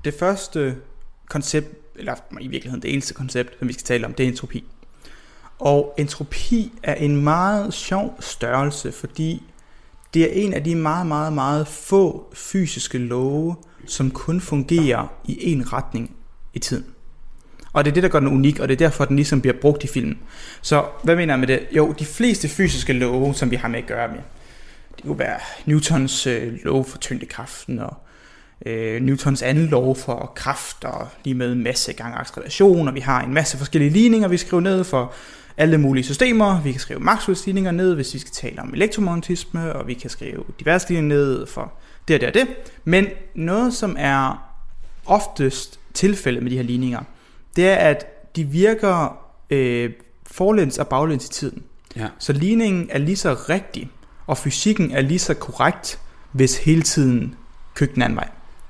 det 0.04 0.14
første 0.14 0.76
koncept, 1.28 1.96
eller 1.96 2.14
i 2.40 2.48
virkeligheden 2.48 2.82
det 2.82 2.92
eneste 2.92 3.14
koncept, 3.14 3.58
som 3.58 3.68
vi 3.68 3.72
skal 3.72 3.84
tale 3.84 4.06
om, 4.06 4.14
det 4.14 4.24
er 4.24 4.28
entropi. 4.28 4.64
Og 5.58 5.94
entropi 5.98 6.72
er 6.82 6.94
en 6.94 7.24
meget 7.24 7.74
sjov 7.74 8.16
størrelse, 8.20 8.92
fordi 8.92 9.42
det 10.14 10.22
er 10.22 10.44
en 10.44 10.54
af 10.54 10.64
de 10.64 10.74
meget, 10.74 11.06
meget, 11.06 11.32
meget 11.32 11.68
få 11.68 12.32
fysiske 12.34 12.98
love, 12.98 13.56
som 13.86 14.10
kun 14.10 14.40
fungerer 14.40 15.06
i 15.24 15.52
en 15.52 15.72
retning 15.72 16.16
i 16.54 16.58
tiden. 16.58 16.84
Og 17.72 17.84
det 17.84 17.90
er 17.90 17.94
det, 17.94 18.02
der 18.02 18.08
gør 18.08 18.20
den 18.20 18.28
unik, 18.28 18.58
og 18.58 18.68
det 18.68 18.74
er 18.74 18.78
derfor, 18.78 19.04
den 19.04 19.16
ligesom 19.16 19.40
bliver 19.40 19.56
brugt 19.60 19.84
i 19.84 19.86
filmen. 19.86 20.18
Så 20.62 20.84
hvad 21.02 21.16
mener 21.16 21.34
jeg 21.34 21.40
med 21.40 21.48
det? 21.48 21.66
Jo, 21.72 21.92
de 21.98 22.04
fleste 22.04 22.48
fysiske 22.48 22.92
love, 22.92 23.34
som 23.34 23.50
vi 23.50 23.56
har 23.56 23.68
med 23.68 23.78
at 23.78 23.86
gøre 23.86 24.08
med, 24.08 24.18
det 25.00 25.08
kunne 25.08 25.18
være 25.18 25.38
Newtons 25.66 26.26
øh, 26.26 26.52
lov 26.64 26.84
for 26.84 26.98
tyngdekraften, 26.98 27.78
og 27.78 27.96
øh, 28.66 29.02
Newtons 29.02 29.42
anden 29.42 29.66
lov 29.66 29.96
for 29.96 30.32
kraft, 30.36 30.84
og 30.84 31.08
lige 31.24 31.34
med 31.34 31.54
masse 31.54 31.92
gange 31.92 32.18
acceleration, 32.18 32.88
og 32.88 32.94
vi 32.94 33.00
har 33.00 33.22
en 33.22 33.34
masse 33.34 33.58
forskellige 33.58 33.90
ligninger, 33.90 34.28
vi 34.28 34.36
skriver 34.36 34.60
ned 34.60 34.84
for 34.84 35.12
alle 35.56 35.78
mulige 35.78 36.04
systemer. 36.04 36.62
Vi 36.62 36.72
kan 36.72 36.80
skrive 36.80 37.00
Maxwells 37.00 37.46
ligninger 37.46 37.70
ned, 37.70 37.94
hvis 37.94 38.14
vi 38.14 38.18
skal 38.18 38.32
tale 38.32 38.62
om 38.62 38.74
elektromagnetisme, 38.74 39.72
og 39.72 39.86
vi 39.86 39.94
kan 39.94 40.10
skrive 40.10 40.44
diverse 40.58 40.88
ligninger 40.88 41.16
ned 41.16 41.46
for 41.46 41.72
det 42.08 42.14
og 42.14 42.20
det 42.20 42.28
og 42.28 42.34
det. 42.34 42.56
Men 42.84 43.06
noget, 43.34 43.74
som 43.74 43.96
er 43.98 44.52
oftest 45.06 45.80
tilfældet 45.94 46.42
med 46.42 46.50
de 46.50 46.56
her 46.56 46.62
ligninger, 46.62 47.00
det 47.56 47.68
er, 47.68 47.74
at 47.74 48.36
de 48.36 48.44
virker 48.44 49.18
øh, 49.50 49.90
forlæns 50.26 50.78
og 50.78 50.88
baglæns 50.88 51.26
i 51.26 51.28
tiden. 51.28 51.62
Ja. 51.96 52.08
Så 52.18 52.32
ligningen 52.32 52.88
er 52.90 52.98
lige 52.98 53.16
så 53.16 53.34
rigtig, 53.34 53.90
og 54.30 54.38
fysikken 54.38 54.90
er 54.90 55.00
lige 55.00 55.18
så 55.18 55.34
korrekt, 55.34 55.98
hvis 56.32 56.56
hele 56.58 56.82
tiden 56.82 57.34
køk 57.74 57.94
den 57.94 58.02
anden 58.02 58.16
vej. 58.16 58.28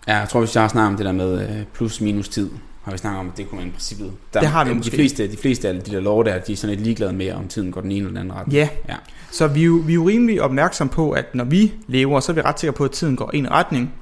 Ja, 0.09 0.17
jeg 0.17 0.29
tror, 0.29 0.41
jeg 0.55 0.63
har 0.63 0.69
snakket 0.69 0.89
om 0.89 0.97
det 0.97 1.07
der 1.07 1.13
med 1.13 1.49
øh, 1.49 1.65
plus 1.75 2.01
minus 2.01 2.29
tid, 2.29 2.51
har 2.83 2.93
vi 2.93 2.99
snakket 2.99 3.21
om, 3.21 3.29
at 3.29 3.37
det 3.37 3.49
kunne 3.51 3.59
man 3.59 3.69
i 3.69 3.71
princippet. 3.71 4.13
Der, 4.35 4.41
Det 4.41 4.49
har 4.49 4.65
vi 4.65 4.71
de 4.71 4.75
måske. 4.75 4.91
Fleste, 4.95 5.31
de 5.33 5.37
fleste 5.37 5.69
af 5.69 5.75
de 5.83 5.91
der 5.91 6.01
lov 6.01 6.25
der, 6.25 6.39
de 6.39 6.53
er 6.53 6.57
sådan 6.57 6.75
lidt 6.77 6.85
ligeglade 6.85 7.13
med, 7.13 7.33
om 7.33 7.49
tiden 7.49 7.73
går 7.73 7.81
den 7.81 7.91
ene 7.91 7.99
eller 7.99 8.09
den 8.09 8.17
anden 8.17 8.35
retning. 8.35 8.55
Ja, 8.55 8.69
Ja. 8.89 8.95
så 9.33 9.47
vi 9.47 9.61
er, 9.61 9.65
jo, 9.65 9.83
vi 9.87 9.93
er 9.93 9.95
jo 9.95 10.09
rimelig 10.09 10.43
opmærksom 10.43 10.89
på, 10.89 11.11
at 11.11 11.35
når 11.35 11.45
vi 11.45 11.73
lever, 11.87 12.21
så 12.21 12.33
er 12.33 12.35
vi 12.35 12.41
ret 12.41 12.61
sikre 12.61 12.73
på, 12.73 12.85
at 12.85 12.91
tiden 12.91 13.17
går 13.17 13.31
en 13.35 13.51
retning. 13.51 13.93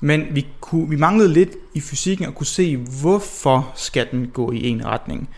Men 0.00 0.24
vi, 0.30 0.46
kunne, 0.60 0.88
vi 0.88 0.96
manglede 0.96 1.32
lidt 1.32 1.50
i 1.74 1.80
fysikken 1.80 2.26
at 2.26 2.34
kunne 2.34 2.46
se, 2.46 2.76
hvorfor 2.76 3.72
skal 3.74 4.06
den 4.10 4.26
gå 4.26 4.52
i 4.52 4.68
en 4.68 4.86
retning. 4.86 5.28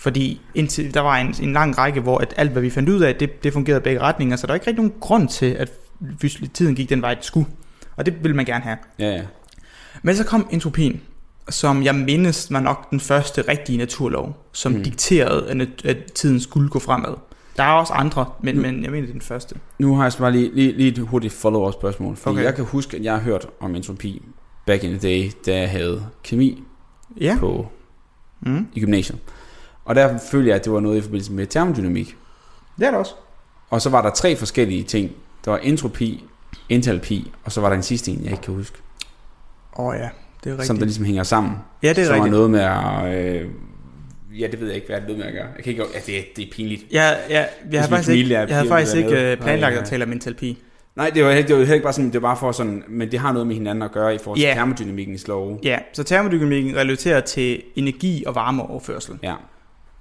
Fordi 0.00 0.40
indtil, 0.54 0.94
der 0.94 1.00
var 1.00 1.16
en, 1.16 1.34
en 1.42 1.52
lang 1.52 1.78
række, 1.78 2.00
hvor 2.00 2.18
at 2.18 2.34
alt, 2.36 2.50
hvad 2.52 2.62
vi 2.62 2.70
fandt 2.70 2.88
ud 2.88 3.00
af, 3.00 3.14
det, 3.16 3.44
det 3.44 3.52
fungerede 3.52 3.80
i 3.80 3.82
begge 3.82 4.00
retninger, 4.00 4.36
så 4.36 4.46
der 4.46 4.52
er 4.52 4.54
ikke 4.54 4.66
rigtig 4.66 4.84
nogen 4.84 5.00
grund 5.00 5.28
til, 5.28 5.46
at 5.46 5.70
tiden 6.54 6.74
gik 6.74 6.88
den 6.88 7.02
vej, 7.02 7.14
det 7.14 7.24
skulle. 7.24 7.46
Og 7.96 8.06
det 8.06 8.24
vil 8.24 8.34
man 8.34 8.44
gerne 8.44 8.64
have. 8.64 8.76
Ja, 8.98 9.10
ja. 9.16 9.22
Men 10.02 10.16
så 10.16 10.24
kom 10.24 10.48
entropien, 10.50 11.00
som 11.48 11.82
jeg 11.82 11.94
mindes 11.94 12.52
var 12.52 12.60
nok 12.60 12.90
den 12.90 13.00
første 13.00 13.42
rigtige 13.48 13.78
naturlov, 13.78 14.46
som 14.52 14.72
mm. 14.72 14.82
Dikterede, 14.82 15.50
at, 15.50 15.84
at 15.84 16.12
tiden 16.12 16.40
skulle 16.40 16.68
gå 16.68 16.78
fremad. 16.78 17.14
Der 17.56 17.62
er 17.62 17.72
også 17.72 17.92
andre, 17.92 18.26
men, 18.42 18.56
Mm. 18.56 18.62
men 18.62 18.82
jeg 18.82 18.90
mener, 18.90 19.00
det 19.06 19.08
er 19.08 19.12
den 19.12 19.20
første. 19.22 19.54
Nu 19.78 19.96
har 19.96 20.04
jeg 20.04 20.12
bare 20.18 20.32
lige, 20.32 20.54
lige, 20.54 20.72
lige 20.72 20.88
et 20.88 20.98
hurtigt 20.98 21.34
follow-up 21.34 21.72
spørgsmål. 21.72 22.16
Fordi 22.16 22.34
okay. 22.34 22.44
jeg 22.44 22.54
kan 22.54 22.64
huske, 22.64 22.96
at 22.96 23.04
jeg 23.04 23.12
har 23.12 23.20
hørt 23.20 23.46
om 23.60 23.74
entropi 23.74 24.22
back 24.66 24.84
in 24.84 24.98
the 24.98 25.08
day, 25.08 25.30
da 25.46 25.58
jeg 25.58 25.70
havde 25.70 26.06
kemi 26.24 26.62
Ja. 27.20 27.36
på, 27.40 27.66
Mm. 28.46 28.66
i 28.74 28.80
gymnasiet. 28.80 29.18
Og 29.90 29.96
der 29.96 30.18
følte 30.18 30.48
jeg, 30.48 30.56
at 30.56 30.64
det 30.64 30.72
var 30.72 30.80
noget 30.80 30.98
i 30.98 31.00
forbindelse 31.00 31.32
med 31.32 31.46
termodynamik. 31.46 32.16
Det 32.78 32.86
er 32.86 32.90
det 32.90 32.98
også. 32.98 33.14
Og 33.70 33.82
så 33.82 33.90
var 33.90 34.02
der 34.02 34.10
tre 34.10 34.36
forskellige 34.36 34.82
ting. 34.82 35.10
Der 35.44 35.50
var 35.50 35.58
entropi, 35.58 36.24
entalpi, 36.68 37.32
og 37.44 37.52
så 37.52 37.60
var 37.60 37.68
der 37.68 37.76
en 37.76 37.82
sidste 37.82 38.10
en, 38.10 38.20
jeg 38.24 38.30
ikke 38.30 38.42
kan 38.42 38.54
huske. 38.54 38.78
Åh 39.78 39.86
oh, 39.86 39.94
ja, 39.98 40.08
det 40.44 40.50
er 40.50 40.50
rigtigt. 40.50 40.66
Som 40.66 40.76
der 40.76 40.84
ligesom 40.84 41.04
hænger 41.04 41.22
sammen. 41.22 41.52
Ja, 41.82 41.88
det 41.88 41.98
er 41.98 42.04
som 42.04 42.14
rigtigt. 42.14 42.32
var 42.32 42.38
noget 42.38 42.50
med 42.50 42.60
at... 42.60 43.42
Øh, 43.42 43.48
ja, 44.40 44.46
det 44.46 44.60
ved 44.60 44.66
jeg 44.66 44.76
ikke, 44.76 44.86
hvad 44.86 44.96
det 44.96 45.02
er 45.02 45.08
noget 45.08 45.18
med 45.18 45.26
at 45.26 45.32
gøre. 45.32 45.46
Jeg 45.56 45.64
kan 45.64 45.70
ikke... 45.70 45.84
Ja, 45.94 45.98
det, 46.06 46.18
er, 46.18 46.22
det 46.36 46.46
er 46.46 46.52
pinligt. 46.52 46.84
Ja, 46.92 47.08
ja, 47.08 47.14
jeg 47.30 47.48
Hvis 47.68 47.80
har 47.80 47.88
faktisk 47.88 48.10
ikke, 48.10 48.32
jeg 48.34 48.48
havde 48.56 48.68
faktisk 48.68 48.96
ikke 48.96 49.38
planlagt 49.40 49.76
at 49.76 49.84
tale 49.84 50.04
om 50.04 50.12
entalpi. 50.12 50.58
Nej, 50.96 51.10
det 51.10 51.24
var, 51.24 51.30
det 51.30 51.50
var 51.50 51.56
heller 51.56 51.74
ikke 51.74 51.84
bare 51.84 51.92
sådan, 51.92 52.12
det 52.12 52.22
var 52.22 52.28
bare 52.28 52.36
for 52.36 52.52
sådan, 52.52 52.84
men 52.88 53.10
det 53.10 53.20
har 53.20 53.32
noget 53.32 53.46
med 53.46 53.54
hinanden 53.54 53.82
at 53.82 53.92
gøre 53.92 54.14
i 54.14 54.18
forhold 54.18 54.38
til 54.38 54.46
Ja. 54.46 54.54
termodynamikkens 54.54 55.28
love. 55.28 55.58
Ja, 55.62 55.78
så 55.92 56.02
termodynamikken 56.04 56.76
relaterer 56.76 57.20
til 57.20 57.62
energi- 57.76 58.24
og 58.26 58.34
varmeoverførsel. 58.34 59.18
Ja. 59.22 59.34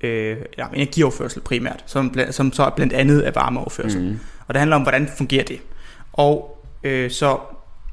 Øh, 0.02 0.38
ja, 0.58 0.68
energioverførsel 0.74 1.42
primært, 1.42 1.84
som, 1.86 2.14
som 2.32 2.54
så 2.54 2.72
blandt 2.76 2.94
andet 2.94 3.28
er 3.28 3.32
varmeoverførsel. 3.32 4.02
Mhm. 4.02 4.20
Og 4.48 4.54
det 4.54 4.60
handler 4.60 4.76
om, 4.76 4.82
hvordan 4.82 5.10
fungerer 5.18 5.44
det. 5.44 5.60
Og 6.14 6.66
øh, 6.84 7.12
så, 7.12 7.40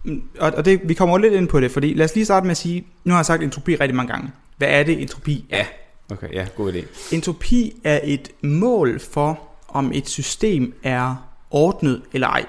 mm, 0.05 0.23
og, 0.39 0.53
og 0.57 0.65
det, 0.65 0.81
vi 0.85 0.95
kommer 0.95 1.19
lidt 1.19 1.35
ind 1.35 1.49
på 1.49 1.61
det, 1.61 1.71
fordi 1.71 1.95
lad 1.95 2.05
os 2.05 2.15
lige 2.15 2.25
starte 2.25 2.45
med 2.45 2.51
at 2.51 2.57
sige, 2.57 2.87
nu 3.05 3.13
har 3.13 3.19
jeg 3.19 3.27
sagt 3.27 3.43
entropi 3.43 3.77
rigtig 3.77 3.95
mange 3.95 4.13
gange. 4.13 4.31
Hvad 4.57 4.69
er 4.69 4.83
det, 4.83 5.03
entropi 5.03 5.45
er? 5.51 5.65
Okay, 6.11 6.33
ja, 6.33 6.47
god 6.57 6.73
idé. 6.73 7.15
Entropi 7.15 7.81
er 7.85 8.01
et 8.05 8.31
mål 8.41 9.01
for, 9.01 9.41
om 9.69 9.93
et 9.95 10.09
system 10.09 10.75
er 10.83 11.29
ordnet 11.51 12.03
eller 12.13 12.29
ej. 12.29 12.45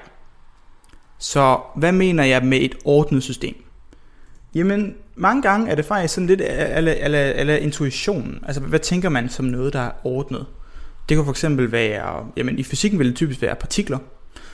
Så 1.20 1.60
hvad 1.76 1.92
mener 1.92 2.24
jeg 2.24 2.44
med 2.44 2.62
et 2.62 2.76
ordnet 2.86 3.24
system? 3.24 3.56
Jamen, 4.56 4.96
mange 5.18 5.42
gange 5.42 5.72
er 5.72 5.76
det 5.76 5.86
faktisk 5.86 6.14
sådan 6.14 6.28
lidt 6.28 6.42
ala, 6.42 6.92
ala, 6.92 7.18
ala 7.18 7.58
intuitionen. 7.58 8.40
Altså, 8.48 8.62
hvad 8.62 8.80
tænker 8.80 9.10
man 9.10 9.30
som 9.30 9.46
noget, 9.46 9.74
der 9.74 9.80
er 9.80 9.92
ordnet? 10.04 10.46
Det 11.10 11.18
kan 11.18 11.24
for 11.26 11.32
eksempel 11.32 11.72
være, 11.72 12.26
jamen 12.38 12.60
i 12.60 12.64
fysikken 12.64 13.00
vil 13.00 13.08
det 13.08 13.16
typisk 13.16 13.42
være 13.42 13.56
partikler. 13.56 13.98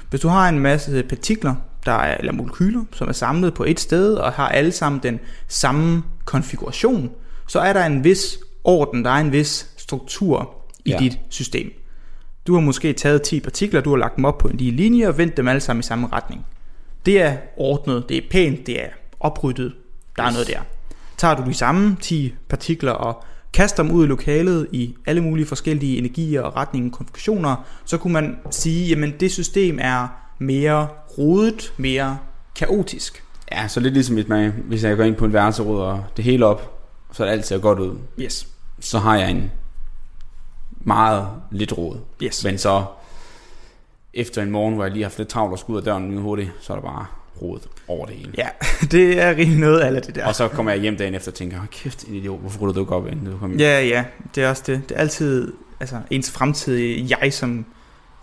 Hvis 0.09 0.21
du 0.21 0.27
har 0.27 0.49
en 0.49 0.59
masse 0.59 1.03
partikler, 1.03 1.55
der 1.85 1.91
er, 1.91 2.17
eller 2.17 2.33
molekyler, 2.33 2.83
som 2.91 3.07
er 3.07 3.11
samlet 3.11 3.53
på 3.53 3.63
et 3.63 3.79
sted, 3.79 4.13
og 4.13 4.31
har 4.31 4.49
alle 4.49 4.71
sammen 4.71 5.03
den 5.03 5.19
samme 5.47 6.03
konfiguration, 6.25 7.11
så 7.47 7.59
er 7.59 7.73
der 7.73 7.85
en 7.85 8.03
vis 8.03 8.39
orden, 8.63 9.05
der 9.05 9.11
er 9.11 9.19
en 9.19 9.31
vis 9.31 9.69
struktur 9.77 10.55
i 10.85 10.89
ja. 10.89 10.97
dit 10.99 11.19
system. 11.29 11.71
Du 12.47 12.53
har 12.53 12.61
måske 12.61 12.93
taget 12.93 13.21
10 13.21 13.39
partikler, 13.39 13.81
du 13.81 13.89
har 13.89 13.97
lagt 13.97 14.15
dem 14.15 14.25
op 14.25 14.37
på 14.37 14.47
en 14.47 14.57
lige 14.57 14.71
linje 14.71 15.07
og 15.07 15.17
vendt 15.17 15.37
dem 15.37 15.47
alle 15.47 15.61
sammen 15.61 15.79
i 15.79 15.83
samme 15.83 16.07
retning. 16.11 16.45
Det 17.05 17.21
er 17.21 17.37
ordnet, 17.57 18.05
det 18.09 18.17
er 18.17 18.21
pænt, 18.31 18.67
det 18.67 18.83
er 18.83 18.87
opryddet, 19.19 19.73
der 20.17 20.23
er 20.23 20.31
noget 20.31 20.47
der. 20.47 20.59
Tager 21.17 21.35
du 21.35 21.43
de 21.49 21.53
samme 21.53 21.97
10 22.01 22.33
partikler 22.49 22.91
og 22.91 23.23
kaster 23.53 23.83
dem 23.83 23.91
ud 23.91 24.03
i 24.03 24.07
lokalet 24.07 24.67
i 24.71 24.95
alle 25.05 25.21
mulige 25.21 25.45
forskellige 25.45 25.97
energier 25.97 26.41
og 26.41 26.55
retninger 26.55 26.91
og 26.91 26.97
konfigurationer, 26.97 27.55
så 27.85 27.97
kunne 27.97 28.13
man 28.13 28.37
sige, 28.51 28.87
jamen 28.87 29.13
det 29.19 29.31
system 29.31 29.77
er 29.81 30.07
mere 30.39 30.87
rodet, 31.17 31.73
mere 31.77 32.17
kaotisk. 32.55 33.23
Ja, 33.51 33.67
så 33.67 33.79
lidt 33.79 33.93
ligesom 33.93 34.15
hvis, 34.15 34.27
man, 34.27 34.51
hvis 34.51 34.83
jeg 34.83 34.97
går 34.97 35.03
ind 35.03 35.15
på 35.15 35.25
en 35.25 35.33
værelse 35.33 35.63
og 35.63 36.03
det 36.17 36.25
hele 36.25 36.45
op, 36.45 36.79
så 37.11 37.23
det 37.25 37.29
alt 37.29 37.47
ser 37.47 37.57
godt 37.57 37.79
ud, 37.79 37.97
Yes. 38.19 38.47
så 38.79 38.99
har 38.99 39.15
jeg 39.15 39.31
en 39.31 39.51
meget 40.81 41.27
lidt 41.51 41.77
råd. 41.77 41.97
Yes. 42.23 42.43
Men 42.43 42.57
så 42.57 42.85
efter 44.13 44.41
en 44.41 44.51
morgen, 44.51 44.75
hvor 44.75 44.83
jeg 44.83 44.91
lige 44.91 45.03
har 45.03 45.09
haft 45.09 45.17
lidt 45.17 45.29
travlt 45.29 45.51
og 45.53 45.59
skulle 45.59 45.75
ud 45.75 45.81
af 45.81 45.85
døren 45.85 46.09
lige 46.09 46.21
hurtigt, 46.21 46.51
så 46.61 46.73
er 46.73 46.77
der 46.77 46.83
bare 46.83 47.05
rodet 47.41 47.67
over 47.87 48.05
det 48.05 48.15
hele. 48.15 48.31
Ja, 48.37 48.47
det 48.91 49.21
er 49.21 49.29
rigtig 49.29 49.57
noget 49.59 49.79
af 49.79 50.01
det 50.01 50.15
der. 50.15 50.25
Og 50.25 50.35
så 50.35 50.47
kommer 50.47 50.71
jeg 50.71 50.81
hjem 50.81 50.97
dagen 50.97 51.15
efter 51.15 51.31
og 51.31 51.35
tænker, 51.35 51.57
"Hold 51.57 51.69
kæft, 51.71 52.03
en 52.03 52.15
idiot, 52.15 52.39
hvorfor 52.39 52.59
ryddede 52.59 52.75
du 52.75 52.81
ikke 52.81 52.95
op, 52.95 53.07
inden 53.07 53.25
du 53.25 53.37
kom 53.37 53.49
hjem? 53.49 53.59
Ja, 53.59 53.81
ja, 53.81 54.03
det 54.35 54.43
er 54.43 54.49
også 54.49 54.63
det. 54.67 54.81
Det 54.89 54.95
er 54.95 54.99
altid 55.01 55.53
altså, 55.79 55.95
ens 56.09 56.31
fremtidige 56.31 57.17
jeg, 57.21 57.33
som 57.33 57.65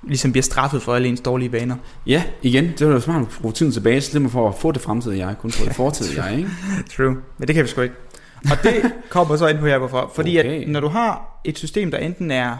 ligesom 0.02 0.32
bliver 0.32 0.42
straffet 0.42 0.82
for 0.82 0.94
alle 0.94 1.08
ens 1.08 1.20
dårlige 1.20 1.52
vaner. 1.52 1.76
ja, 2.06 2.24
igen, 2.42 2.64
det 2.78 2.86
var 2.86 2.92
jo 2.92 3.00
smart 3.00 3.22
at 3.22 3.28
bruge 3.40 3.52
tiden 3.52 3.72
tilbage, 3.72 4.00
så 4.00 4.18
det 4.18 4.30
for 4.30 4.48
at 4.48 4.54
få 4.54 4.72
det 4.72 4.80
fremtidige 4.82 5.26
jeg, 5.26 5.38
kun 5.38 5.50
få 5.50 5.64
det 5.64 5.76
fortidige 5.84 6.24
jeg, 6.24 6.36
ikke? 6.38 6.50
True. 6.96 7.16
Men 7.38 7.48
det 7.48 7.54
kan 7.54 7.64
vi 7.64 7.68
sgu 7.68 7.80
ikke. 7.80 7.94
Og 8.44 8.62
det 8.62 8.92
kommer 9.08 9.36
så 9.36 9.48
ind 9.48 9.58
på 9.58 9.66
her, 9.66 9.78
hvorfor. 9.78 10.10
Fordi 10.14 10.38
Okay. 10.38 10.62
at 10.62 10.68
når 10.68 10.80
du 10.80 10.88
har 10.88 11.40
et 11.44 11.58
system, 11.58 11.90
der 11.90 11.98
enten 11.98 12.30
er 12.30 12.56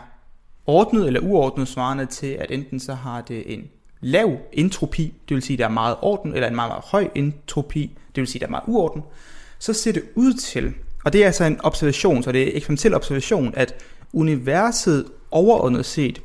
ordnet 0.66 1.06
eller 1.06 1.20
uordnet, 1.20 1.68
svarende 1.68 2.06
til, 2.06 2.26
at 2.26 2.50
enten 2.50 2.80
så 2.80 2.94
har 2.94 3.20
det 3.20 3.54
en 3.54 3.62
lav 4.00 4.38
entropi, 4.52 5.14
det 5.28 5.34
vil 5.34 5.42
sige, 5.42 5.56
der 5.56 5.64
er 5.64 5.68
meget 5.68 5.96
orden, 6.02 6.34
eller 6.34 6.48
en 6.48 6.54
meget, 6.54 6.70
meget 6.70 6.84
høj 6.86 7.08
entropi, 7.14 7.98
det 8.14 8.20
vil 8.20 8.26
sige, 8.26 8.40
der 8.40 8.46
er 8.46 8.50
meget 8.50 8.64
uorden, 8.66 9.02
så 9.58 9.72
ser 9.72 9.92
det 9.92 10.02
ud 10.14 10.32
til, 10.34 10.72
og 11.04 11.12
det 11.12 11.22
er 11.22 11.26
altså 11.26 11.44
en 11.44 11.60
observation, 11.60 12.22
så 12.22 12.32
det 12.32 12.42
er 12.42 12.56
eksperimentel 12.56 12.94
observation, 12.94 13.52
at 13.56 13.74
universet 14.12 15.06
overordnet 15.30 15.86
set 15.86 16.22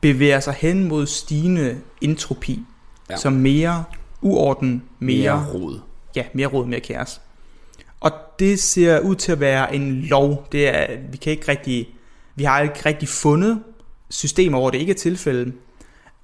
bevæger 0.00 0.40
sig 0.40 0.54
hen 0.54 0.84
mod 0.88 1.06
stigende 1.06 1.80
entropi, 2.00 2.62
Ja. 3.10 3.16
så 3.16 3.30
mere 3.30 3.84
uorden, 4.22 4.82
mere, 4.98 5.36
Mere 5.36 5.46
rod. 5.54 5.80
Ja, 6.16 6.24
mere 6.32 6.46
råd, 6.46 6.66
mere 6.66 6.80
kaos. 6.80 7.20
Og 8.00 8.10
det 8.38 8.60
ser 8.60 9.00
ud 9.00 9.14
til 9.14 9.32
at 9.32 9.40
være 9.40 9.74
en 9.74 10.00
lov. 10.02 10.48
Det 10.52 10.68
er, 10.68 10.86
vi 11.10 11.16
kan 11.16 11.30
ikke 11.30 11.48
rigtig, 11.48 11.88
vi 12.34 12.44
har 12.44 12.60
ikke 12.60 12.80
rigtig 12.86 13.08
fundet 13.08 13.62
systemer, 14.10 14.58
hvor 14.58 14.70
det 14.70 14.78
ikke 14.78 14.90
er 14.92 14.96
tilfældet. 14.96 15.52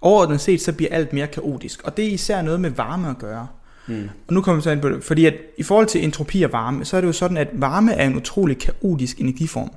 Overordnet 0.01 0.41
set, 0.41 0.61
så 0.61 0.73
bliver 0.73 0.95
alt 0.95 1.13
mere 1.13 1.27
kaotisk. 1.27 1.83
Og 1.83 1.97
det 1.97 2.05
er 2.05 2.11
især 2.11 2.43
noget 2.43 2.61
med 2.61 2.71
varme 2.71 3.11
at 3.11 3.19
gøre. 3.19 3.47
Mm. 3.87 4.09
Og 4.29 4.35
nu 4.35 4.41
kommer 4.41 4.61
vi 4.61 4.63
så 4.63 4.71
ind 4.71 4.81
på 4.81 4.89
det. 4.89 5.05
Fordi 5.05 5.27
at 5.27 5.35
i 5.59 5.63
forhold 5.63 5.87
til 5.87 6.05
entropi 6.05 6.43
og 6.43 6.53
varme, 6.53 6.85
så 6.85 6.97
er 6.97 7.01
det 7.01 7.09
jo 7.09 7.13
sådan, 7.13 7.37
at 7.37 7.49
varme 7.53 7.93
er 7.93 8.07
en 8.07 8.17
utrolig 8.17 8.59
kaotisk 8.59 9.21
energiform. 9.21 9.71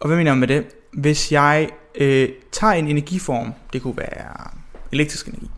Og 0.00 0.06
hvad 0.06 0.16
mener 0.16 0.30
jeg 0.30 0.38
med 0.38 0.48
det? 0.48 0.64
Hvis 0.92 1.32
jeg 1.32 1.68
øh, 1.94 2.28
tager 2.52 2.72
en 2.72 2.88
energiform, 2.88 3.52
det 3.72 3.82
kunne 3.82 3.96
være 3.96 4.50
elektrisk 4.92 5.28
energi, 5.28 5.50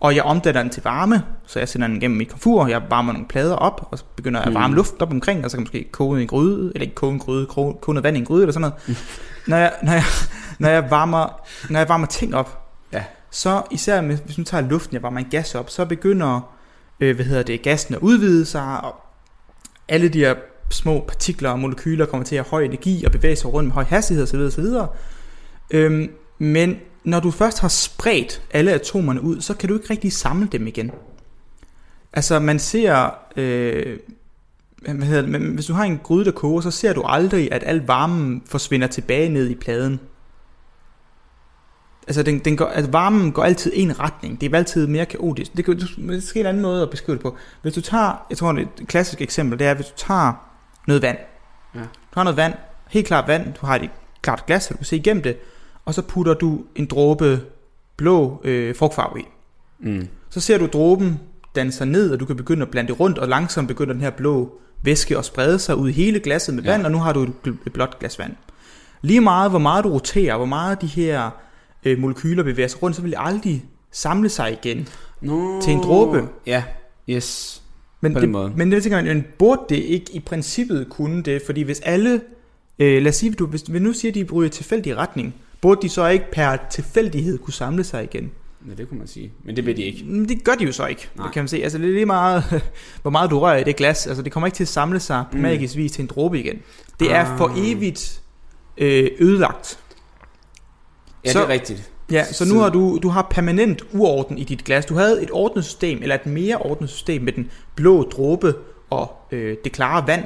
og 0.00 0.16
jeg 0.16 0.22
omdanner 0.22 0.62
den 0.62 0.70
til 0.70 0.82
varme, 0.82 1.22
så 1.46 1.58
jeg 1.58 1.68
sender 1.68 1.86
den 1.88 2.00
gennem 2.00 2.18
mit 2.18 2.28
komfur, 2.28 2.66
jeg 2.66 2.82
varmer 2.90 3.12
nogle 3.12 3.28
plader 3.28 3.54
op, 3.54 3.88
og 3.90 3.98
så 3.98 4.04
begynder 4.16 4.40
jeg 4.40 4.46
at 4.48 4.54
varme 4.54 4.68
Mm. 4.68 4.74
luft 4.74 5.02
op 5.02 5.10
omkring, 5.10 5.44
og 5.44 5.50
så 5.50 5.56
kan 5.56 5.60
jeg 5.60 5.66
måske 5.66 5.88
koge 5.92 6.20
en 6.22 6.26
gryde, 6.28 6.72
eller 6.74 6.82
ikke 6.82 6.94
koge 6.94 7.12
en 7.12 7.18
gryde, 7.18 7.46
koge, 7.46 7.74
koge 7.80 7.94
noget 7.94 8.04
vand 8.04 8.16
i 8.16 8.20
en 8.20 8.26
gryde, 8.26 8.42
eller 8.42 8.52
sådan 8.52 8.70
noget. 8.86 8.98
når, 9.48 9.56
jeg, 9.56 9.72
når, 9.82 9.92
jeg, 9.92 10.02
når, 10.58 10.68
jeg 10.68 10.90
varmer, 10.90 11.40
når 11.70 11.78
jeg 11.80 11.88
varmer 11.88 12.06
ting 12.06 12.34
op, 12.34 12.62
Ja. 12.92 13.04
så 13.30 13.62
især 13.70 14.00
med, 14.00 14.18
hvis 14.24 14.38
nu 14.38 14.44
tager 14.44 14.68
luften, 14.68 14.94
jeg 14.94 15.02
varmer 15.02 15.18
en 15.20 15.28
gas 15.30 15.54
op, 15.54 15.70
så 15.70 15.84
begynder 15.84 16.54
øh, 17.00 17.16
hvad 17.16 17.24
hedder 17.24 17.42
det, 17.42 17.62
gassen 17.62 17.94
at 17.94 18.00
udvide 18.00 18.46
sig, 18.46 18.80
og 18.84 18.94
alle 19.88 20.08
de 20.08 20.18
her 20.18 20.34
små 20.70 21.04
partikler 21.08 21.50
og 21.50 21.58
molekyler 21.58 22.06
kommer 22.06 22.24
til 22.24 22.36
at 22.36 22.44
have 22.44 22.50
høj 22.50 22.62
energi 22.64 23.04
og 23.04 23.12
bevæge 23.12 23.36
sig 23.36 23.52
rundt 23.52 23.66
med 23.66 23.74
høj 23.74 23.84
hastighed 23.84 24.22
osv. 24.24 24.38
osv. 24.40 24.64
Øhm, 25.70 26.10
men 26.38 26.76
når 27.04 27.20
du 27.20 27.30
først 27.30 27.60
har 27.60 27.68
spredt 27.68 28.42
alle 28.50 28.72
atomerne 28.72 29.20
ud, 29.22 29.40
så 29.40 29.54
kan 29.54 29.68
du 29.68 29.74
ikke 29.74 29.90
rigtig 29.90 30.12
samle 30.12 30.48
dem 30.52 30.66
igen. 30.66 30.90
Altså 32.12 32.38
man 32.38 32.58
ser, 32.58 33.14
øh, 33.36 33.98
hvad 34.82 35.06
hedder 35.06 35.22
det, 35.38 35.40
hvis 35.40 35.66
du 35.66 35.72
har 35.72 35.84
en 35.84 36.00
gryde, 36.02 36.24
der 36.24 36.30
koger, 36.30 36.60
så 36.60 36.70
ser 36.70 36.92
du 36.92 37.02
aldrig, 37.02 37.52
at 37.52 37.62
al 37.66 37.86
varmen 37.86 38.42
forsvinder 38.46 38.86
tilbage 38.86 39.28
ned 39.28 39.48
i 39.48 39.54
pladen. 39.54 40.00
Altså, 42.06 42.22
den, 42.22 42.38
den 42.38 42.56
går, 42.56 42.66
altså 42.66 42.90
varmen 42.90 43.32
går 43.32 43.42
altid 43.44 43.72
en 43.74 44.00
retning. 44.00 44.40
Det 44.40 44.52
er 44.52 44.58
altid 44.58 44.86
mere 44.86 45.06
kaotisk. 45.06 45.56
Det, 45.56 45.64
kan, 45.64 45.76
det 45.76 46.36
er 46.36 46.40
en 46.40 46.46
anden 46.46 46.62
måde 46.62 46.82
at 46.82 46.90
beskrive 46.90 47.14
det 47.16 47.22
på. 47.22 47.36
Hvis 47.62 47.74
du 47.74 47.80
tager, 47.80 48.26
jeg 48.30 48.38
tror 48.38 48.52
det 48.52 48.68
et 48.80 48.88
klassisk 48.88 49.20
eksempel, 49.20 49.58
det 49.58 49.66
er, 49.66 49.74
hvis 49.74 49.86
du 49.86 49.92
tager 49.96 50.32
noget 50.86 51.02
vand. 51.02 51.18
Ja. 51.74 51.80
Du 51.80 52.14
har 52.14 52.24
noget 52.24 52.36
vand, 52.36 52.54
helt 52.88 53.06
klart 53.06 53.28
vand, 53.28 53.52
du 53.60 53.66
har 53.66 53.76
et 53.76 53.90
klart 54.22 54.46
glas, 54.46 54.62
så 54.62 54.68
du 54.72 54.76
kan 54.76 54.86
se 54.86 54.96
igennem 54.96 55.22
det, 55.22 55.36
og 55.84 55.94
så 55.94 56.02
putter 56.02 56.34
du 56.34 56.60
en 56.74 56.86
dråbe 56.86 57.40
blå 57.96 58.40
øh, 58.44 58.76
frugtfarve 58.76 59.20
i. 59.20 59.24
Mm. 59.78 60.08
Så 60.30 60.40
ser 60.40 60.58
du 60.58 60.66
dråben 60.72 61.20
danse 61.56 61.78
sig 61.78 61.86
ned, 61.86 62.10
og 62.10 62.20
du 62.20 62.24
kan 62.24 62.36
begynde 62.36 62.62
at 62.62 62.68
blande 62.70 62.88
det 62.92 63.00
rundt, 63.00 63.18
og 63.18 63.28
langsomt 63.28 63.68
begynder 63.68 63.92
den 63.92 64.02
her 64.02 64.10
blå 64.10 64.60
væske 64.82 65.18
at 65.18 65.24
sprede 65.24 65.58
sig 65.58 65.76
ud 65.76 65.88
i 65.88 65.92
hele 65.92 66.20
glasset 66.20 66.54
med 66.54 66.62
Ja. 66.62 66.70
vand, 66.70 66.84
og 66.84 66.92
nu 66.92 66.98
har 66.98 67.12
du 67.12 67.22
et, 67.22 67.32
et 67.66 67.72
blåt 67.72 67.98
glas 67.98 68.18
vand. 68.18 68.32
Lige 69.02 69.20
meget, 69.20 69.50
hvor 69.50 69.58
meget 69.58 69.84
du 69.84 69.90
roterer, 69.90 70.36
hvor 70.36 70.46
meget 70.46 70.80
de 70.82 70.86
her 70.86 71.30
øh, 71.86 71.98
molekyler 71.98 72.42
bevæger 72.42 72.68
sig 72.68 72.82
rundt, 72.82 72.96
så 72.96 73.02
vil 73.02 73.10
de 73.12 73.18
aldrig 73.18 73.64
samle 73.92 74.28
sig 74.28 74.52
igen. 74.52 74.88
No. 75.20 75.60
Til 75.60 75.72
en 75.72 75.80
dråbe. 75.80 76.28
Ja, 76.46 76.62
yes. 77.08 77.62
Men 78.00 78.14
På 78.14 78.20
det, 78.20 78.28
måde. 78.28 78.52
men 78.56 78.72
det 78.72 78.82
tænker 78.82 79.02
man, 79.02 79.24
burde 79.38 79.60
det 79.68 79.76
ikke 79.76 80.06
i 80.12 80.20
princippet 80.20 80.86
kunne 80.90 81.22
det? 81.22 81.42
Fordi 81.46 81.62
hvis 81.62 81.80
alle, 81.80 82.20
øh, 82.78 83.02
lad 83.02 83.08
os 83.08 83.16
sige, 83.16 83.32
du, 83.32 83.46
hvis 83.46 83.64
vi 83.72 83.78
nu 83.78 83.92
siger, 83.92 84.10
at 84.10 84.14
de 84.14 84.24
bryder 84.24 84.50
tilfældig 84.50 84.96
retning, 84.96 85.34
burde 85.60 85.82
de 85.82 85.88
så 85.88 86.06
ikke 86.08 86.24
per 86.32 86.56
tilfældighed 86.70 87.38
kunne 87.38 87.54
samle 87.54 87.84
sig 87.84 88.04
igen? 88.04 88.30
Ja, 88.68 88.74
det 88.74 88.88
kunne 88.88 88.98
man 88.98 89.06
sige. 89.06 89.32
Men 89.44 89.56
det 89.56 89.66
ved 89.66 89.74
de 89.74 89.82
ikke. 89.82 90.04
Men 90.04 90.28
det 90.28 90.44
gør 90.44 90.52
de 90.54 90.64
jo 90.64 90.72
så 90.72 90.86
ikke, 90.86 91.08
Nej. 91.16 91.26
det 91.26 91.34
kan 91.34 91.42
man 91.42 91.48
se. 91.48 91.62
Altså 91.62 91.78
det 91.78 91.88
er 91.88 91.92
lige 91.92 92.06
meget, 92.06 92.62
hvor 93.02 93.10
meget 93.10 93.30
du 93.30 93.38
rører 93.38 93.56
i 93.56 93.64
det 93.64 93.76
glas. 93.76 94.06
Altså 94.06 94.22
det 94.22 94.32
kommer 94.32 94.46
ikke 94.46 94.56
til 94.56 94.64
at 94.64 94.68
samle 94.68 95.00
sig 95.00 95.24
på 95.30 95.36
Mm. 95.36 95.42
magisk 95.42 95.76
vis 95.76 95.92
til 95.92 96.02
en 96.02 96.06
dråbe 96.08 96.40
igen. 96.40 96.58
Det 97.00 97.12
er 97.12 97.24
Ah. 97.24 97.38
for 97.38 97.52
evigt 97.56 98.22
øh, 98.78 99.10
ødelagt. 99.20 99.78
Ja, 101.26 101.32
Så- 101.32 101.38
det 101.38 101.44
er 101.44 101.48
rigtigt. 101.48 101.90
Ja, 102.10 102.24
så 102.24 102.44
nu 102.44 102.58
har 102.58 102.68
du, 102.68 102.98
du 103.02 103.08
har 103.08 103.26
permanent 103.30 103.82
uorden 103.92 104.38
i 104.38 104.44
dit 104.44 104.64
glas. 104.64 104.86
Du 104.86 104.94
havde 104.94 105.22
et 105.22 105.28
ordnet 105.32 105.64
system, 105.64 105.98
eller 106.02 106.14
et 106.14 106.26
mere 106.26 106.56
ordnet 106.56 106.90
system 106.90 107.22
med 107.22 107.32
den 107.32 107.50
blå 107.74 108.02
dråbe 108.02 108.54
og 108.90 109.12
øh, 109.32 109.56
det 109.64 109.72
klare 109.72 110.06
vand. 110.06 110.24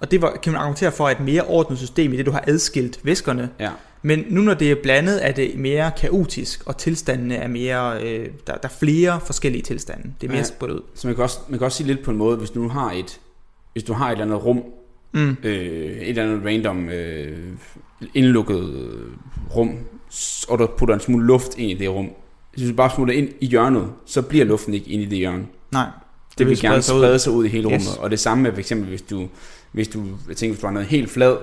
Og 0.00 0.10
det 0.10 0.22
var, 0.22 0.38
kan 0.42 0.52
man 0.52 0.60
argumentere 0.60 0.92
for 0.92 1.08
et 1.08 1.20
mere 1.20 1.42
ordnet 1.42 1.78
system 1.78 2.12
i 2.12 2.16
det, 2.16 2.26
du 2.26 2.30
har 2.30 2.44
adskilt 2.46 3.00
væskerne. 3.02 3.50
Ja. 3.60 3.70
Men 4.02 4.24
nu 4.28 4.40
når 4.40 4.54
det 4.54 4.70
er 4.70 4.76
blandet, 4.82 5.26
er 5.26 5.32
det 5.32 5.58
mere 5.58 5.90
kaotisk, 6.00 6.62
og 6.66 6.76
tilstandene 6.76 7.34
er 7.36 7.48
mere, 7.48 8.02
øh, 8.02 8.26
der, 8.46 8.52
der 8.52 8.58
er 8.62 8.68
flere 8.68 9.20
forskellige 9.20 9.62
tilstande. 9.62 10.02
Det 10.20 10.26
er 10.26 10.30
mere 10.30 10.38
Ja. 10.38 10.44
spredt 10.44 10.72
ud. 10.72 10.80
Så 10.94 11.06
man 11.06 11.14
kan, 11.14 11.22
også, 11.24 11.38
man 11.48 11.58
kan 11.58 11.64
også 11.64 11.76
sige 11.76 11.86
lidt 11.86 12.02
på 12.02 12.10
en 12.10 12.16
måde, 12.16 12.36
hvis 12.36 12.50
du 12.50 12.60
nu 12.60 12.68
har 12.68 12.92
et, 12.92 13.20
hvis 13.72 13.82
du 13.84 13.92
har 13.92 14.06
et 14.06 14.12
eller 14.12 14.24
andet 14.24 14.44
rum, 14.44 14.62
Mm. 15.12 15.36
øh, 15.42 15.54
et 15.56 16.08
eller 16.08 16.22
andet 16.22 16.44
random 16.46 16.88
øh, 16.88 17.38
indlukket 18.14 18.88
rum, 19.56 19.78
og 20.48 20.58
du 20.58 20.66
putter 20.78 20.94
en 20.94 21.00
smule 21.00 21.26
luft 21.26 21.58
ind 21.58 21.70
i 21.70 21.74
det 21.74 21.90
rum. 21.90 22.10
Hvis 22.54 22.68
du 22.70 22.74
bare 22.74 22.90
smutter 22.94 23.14
ind 23.14 23.28
i 23.40 23.46
hjørnet, 23.46 23.88
så 24.06 24.22
bliver 24.22 24.44
luften 24.44 24.74
ikke 24.74 24.90
ind 24.90 25.02
i 25.02 25.06
det 25.06 25.18
hjørne. 25.18 25.46
Nej. 25.72 25.86
Det 26.38 26.46
vil 26.46 26.56
sprede 26.56 26.70
gerne 26.72 26.82
sig 26.82 26.94
ud. 26.94 27.00
sprede 27.00 27.18
sig 27.18 27.32
ud 27.32 27.44
i 27.44 27.48
hele 27.48 27.62
Yes. 27.64 27.86
rummet. 27.88 27.98
Og 28.02 28.10
det 28.10 28.20
samme 28.20 28.42
med 28.42 28.52
for 28.52 28.58
eksempel, 28.58 28.88
hvis 28.88 29.02
du, 29.02 29.28
hvis 29.72 29.88
du, 29.88 30.02
jeg 30.28 30.36
tænker, 30.36 30.52
hvis 30.54 30.60
du 30.60 30.66
har 30.66 30.72
noget 30.74 30.88
helt 30.88 31.10
flad 31.10 31.36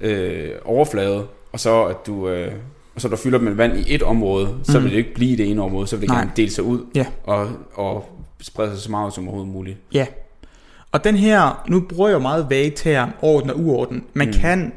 øh, 0.00 0.50
overflade, 0.64 1.26
og 1.52 1.60
så 1.60 1.84
at 1.84 1.96
du, 2.06 2.28
øh, 2.28 2.52
og 2.94 3.00
så 3.00 3.08
du 3.08 3.16
fylder 3.16 3.38
med 3.38 3.52
vand 3.52 3.76
i 3.78 3.94
et 3.94 4.02
område, 4.02 4.54
så 4.62 4.78
Mm. 4.78 4.84
vil 4.84 4.92
det 4.92 4.98
ikke 4.98 5.14
blive 5.14 5.32
i 5.32 5.36
det 5.36 5.50
ene 5.50 5.62
område, 5.62 5.86
så 5.86 5.96
vil 5.96 6.00
det 6.08 6.08
Nej. 6.14 6.20
gerne 6.20 6.30
dele 6.36 6.50
sig 6.50 6.64
ud 6.64 6.80
Ja. 6.94 7.06
og, 7.24 7.48
og 7.74 8.08
sprede 8.40 8.70
sig 8.70 8.78
så 8.80 8.90
meget 8.90 9.14
som 9.14 9.28
overhovedet 9.28 9.52
muligt. 9.52 9.76
Ja. 9.92 10.06
Og 10.92 11.04
den 11.04 11.16
her, 11.16 11.62
nu 11.68 11.80
bruger 11.80 12.08
jeg 12.08 12.14
jo 12.14 12.18
meget 12.20 12.46
vage 12.50 12.70
term, 12.70 13.10
orden 13.22 13.50
og 13.50 13.60
uorden. 13.60 14.04
Man 14.14 14.26
mm. 14.26 14.32
kan 14.32 14.72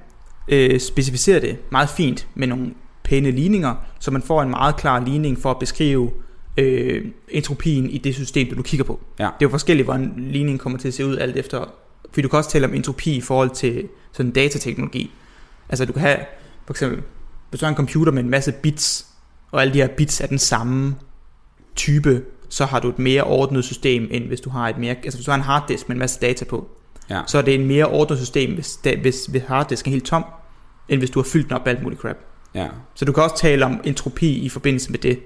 øh, 0.48 0.80
specificere 0.80 1.40
det 1.42 1.58
meget 1.72 1.90
fint 1.90 2.28
med 2.36 2.48
nogle 2.48 2.72
pæne 3.04 3.32
ligninger, 3.32 3.76
så 4.00 4.12
man 4.12 4.22
får 4.22 4.42
en 4.42 4.50
meget 4.50 4.76
klar 4.76 5.00
ligning 5.06 5.40
for 5.42 5.52
at 5.52 5.60
beskrive 5.60 6.12
øh, 6.58 7.06
entropien 7.30 7.90
i 7.90 7.98
det 7.98 8.16
system, 8.16 8.48
du 8.50 8.56
nu 8.56 8.62
kigger 8.62 8.84
på. 8.84 9.00
Ja. 9.20 9.24
Det 9.24 9.30
er 9.30 9.34
jo 9.42 9.50
forskelligt, 9.50 9.86
hvordan 9.86 10.14
ligningen 10.18 10.58
kommer 10.60 10.80
til 10.80 10.88
at 10.88 10.94
se 10.94 11.06
ud 11.06 11.18
alt 11.18 11.36
efter, 11.38 11.74
fordi 12.10 12.22
du 12.22 12.28
kan 12.28 12.38
også 12.38 12.50
tale 12.50 12.66
om 12.68 12.74
entropi 12.74 13.16
i 13.16 13.22
forhold 13.22 13.50
til 13.50 13.88
sådan 14.12 14.32
datateknologi. 14.32 15.12
Altså 15.70 15.86
du 15.86 15.94
kan 15.94 16.02
have, 16.02 16.18
for 16.66 16.74
eksempel, 16.74 17.02
hvis 17.50 17.60
du 17.60 17.66
har 17.66 17.70
en 17.70 17.76
computer 17.78 18.12
med 18.12 18.24
en 18.24 18.30
masse 18.30 18.52
bits, 18.52 19.06
og 19.52 19.62
alle 19.62 19.74
de 19.74 19.78
her 19.82 19.88
bits 19.88 20.22
er 20.22 20.28
den 20.28 20.40
samme 20.40 20.96
type, 21.76 22.22
så 22.50 22.66
har 22.66 22.80
du 22.80 22.90
et 22.90 23.00
mere 23.00 23.24
ordnet 23.24 23.64
system, 23.66 24.08
end 24.12 24.24
hvis 24.28 24.42
du 24.42 24.50
har 24.50 24.70
et 24.70 24.78
mere, 24.78 24.96
altså 25.04 25.18
hvis 25.18 25.26
du 25.26 25.32
har 25.32 25.36
en 25.38 25.44
harddisk 25.44 25.90
med 25.90 25.96
en 25.96 26.00
masse 26.00 26.20
data 26.20 26.46
på, 26.46 26.68
Ja. 27.10 27.22
så 27.28 27.38
er 27.38 27.42
det 27.42 27.56
en 27.56 27.66
mere 27.68 27.86
ordnet 27.86 28.18
system, 28.20 28.54
hvis, 28.54 28.76
da, 28.84 28.96
hvis, 29.02 29.26
hvis 29.26 29.42
harddisken 29.48 29.92
er 29.92 29.94
helt 29.94 30.06
tom, 30.06 30.26
end 30.90 31.00
hvis 31.00 31.10
du 31.10 31.20
har 31.20 31.24
fyldt 31.24 31.50
den 31.50 31.56
op 31.56 31.66
med 31.66 31.74
alt 31.74 31.84
muligt 31.84 32.02
crap. 32.02 32.16
Ja. 32.56 32.68
Så 32.96 33.06
du 33.06 33.12
kan 33.12 33.24
også 33.24 33.38
tale 33.38 33.66
om 33.66 33.82
entropi 33.84 34.34
i 34.40 34.50
forbindelse 34.50 34.92
med 34.92 35.00
det, 35.00 35.20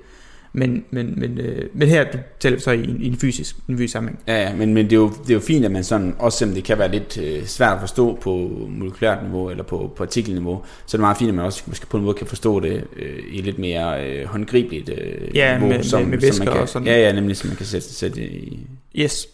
men, 0.54 0.84
men, 0.92 1.14
men, 1.20 1.38
øh, 1.40 1.70
men 1.74 1.88
her 1.88 2.04
du 2.12 2.18
taler 2.40 2.56
vi 2.56 2.62
så 2.62 2.72
i 2.72 2.84
en, 2.84 3.02
i 3.02 3.08
en 3.08 3.18
fysisk, 3.18 3.56
en 3.70 3.78
fysisk 3.78 3.92
sammenhæng. 3.92 4.20
Ja, 4.28 4.42
ja, 4.42 4.56
men, 4.56 4.74
men 4.74 4.86
det, 4.86 4.92
er 4.94 4.98
jo, 4.98 5.10
det 5.10 5.30
er 5.30 5.34
jo 5.34 5.40
fint, 5.40 5.66
at 5.66 5.72
man 5.72 5.84
sådan, 5.84 6.16
også 6.20 6.38
selvom 6.38 6.56
det 6.56 6.64
kan 6.64 6.78
være 6.80 6.92
lidt 6.92 7.18
øh, 7.18 7.46
svært 7.46 7.74
at 7.74 7.80
forstå 7.80 8.16
på 8.22 8.50
molekylært 8.70 9.24
niveau 9.24 9.50
eller 9.50 9.64
på, 9.64 9.92
på 9.96 10.04
artikelniveau, 10.04 10.62
så 10.86 10.98
er 10.98 11.00
det 11.00 11.02
meget 11.02 11.18
fint, 11.18 11.30
at 11.30 11.36
man 11.36 11.46
også 11.46 11.64
måske 11.68 11.86
på 11.88 11.98
en 11.98 12.04
måde 12.04 12.16
kan 12.18 12.28
forstå 12.28 12.60
det 12.60 12.84
øh, 12.96 13.20
i 13.32 13.42
lidt 13.42 13.60
mere 13.60 14.06
øh, 14.08 14.26
håndgribeligt 14.26 14.90
øh, 14.90 15.36
Ja, 15.36 15.54
niveau, 15.58 15.68
med- 15.70 15.78
med- 15.78 16.00
med 16.00 16.06
man 16.06 16.22
væsker 16.22 16.46
kan, 16.52 16.62
og 16.62 16.70
sådan. 16.70 16.88
Ja, 16.88 16.98
ja, 16.98 17.12
nemlig, 17.12 17.38
så 17.38 17.48
man 17.48 17.56
kan 17.56 17.66
sætte, 17.66 17.94
sætte 17.94 18.22
det 18.22 18.28
i... 18.28 18.68
Yes. 18.96 19.28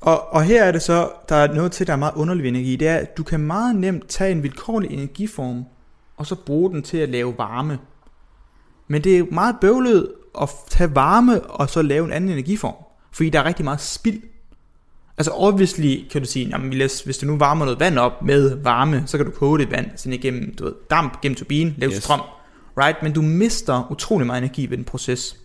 Og, 0.00 0.32
og 0.34 0.44
her 0.44 0.64
er 0.64 0.72
det 0.72 0.82
så, 0.82 1.08
der 1.28 1.34
er 1.36 1.54
noget 1.54 1.72
til, 1.72 1.86
der 1.86 1.92
er 1.92 1.96
meget 1.96 2.14
underlig 2.16 2.48
energi, 2.48 2.76
det 2.76 2.88
er, 2.88 2.96
at 2.96 3.16
du 3.16 3.22
kan 3.22 3.40
meget 3.40 3.76
nemt 3.76 4.08
tage 4.08 4.30
en 4.32 4.42
vilkårlig 4.42 4.90
energiform, 4.90 5.64
og 6.16 6.26
så 6.26 6.34
bruge 6.34 6.70
den 6.70 6.82
til 6.82 6.96
at 6.96 7.08
lave 7.08 7.34
varme. 7.38 7.78
Men 8.88 9.04
det 9.04 9.18
er 9.18 9.24
meget 9.32 9.56
bøvlet 9.60 10.12
at 10.40 10.50
tage 10.68 10.94
varme, 10.94 11.42
og 11.42 11.70
så 11.70 11.82
lave 11.82 12.04
en 12.04 12.12
anden 12.12 12.30
energiform, 12.30 12.74
fordi 13.12 13.30
der 13.30 13.40
er 13.40 13.44
rigtig 13.44 13.64
meget 13.64 13.80
spild. 13.80 14.22
Altså 15.18 15.32
obviously 15.32 16.08
kan 16.10 16.22
du 16.22 16.26
sige, 16.26 16.48
jamen, 16.48 16.72
hvis 17.04 17.18
du 17.20 17.26
nu 17.26 17.36
varmer 17.36 17.64
noget 17.64 17.80
vand 17.80 17.98
op 17.98 18.22
med 18.22 18.54
varme, 18.54 19.02
så 19.06 19.16
kan 19.16 19.26
du 19.26 19.32
koge 19.32 19.58
det 19.58 19.70
vand 19.70 19.86
sådan 19.96 20.12
igennem 20.12 20.54
du 20.54 20.64
ved, 20.64 20.74
damp, 20.90 21.20
gennem 21.20 21.36
turbinen, 21.36 21.74
lave 21.78 21.92
yes. 21.92 22.02
strøm. 22.02 22.20
Right? 22.76 23.02
Men 23.02 23.12
du 23.12 23.22
mister 23.22 23.90
utrolig 23.90 24.26
meget 24.26 24.42
energi 24.42 24.66
ved 24.66 24.76
den 24.76 24.84
proces. 24.84 25.36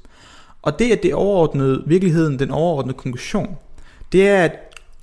Og 0.61 0.79
det 0.79 0.91
er 0.91 0.95
det 0.95 1.13
overordnede, 1.13 1.83
virkeligheden, 1.87 2.39
den 2.39 2.51
overordnede 2.51 2.97
konklusion, 2.97 3.57
det 4.11 4.27
er, 4.27 4.43
at 4.43 4.51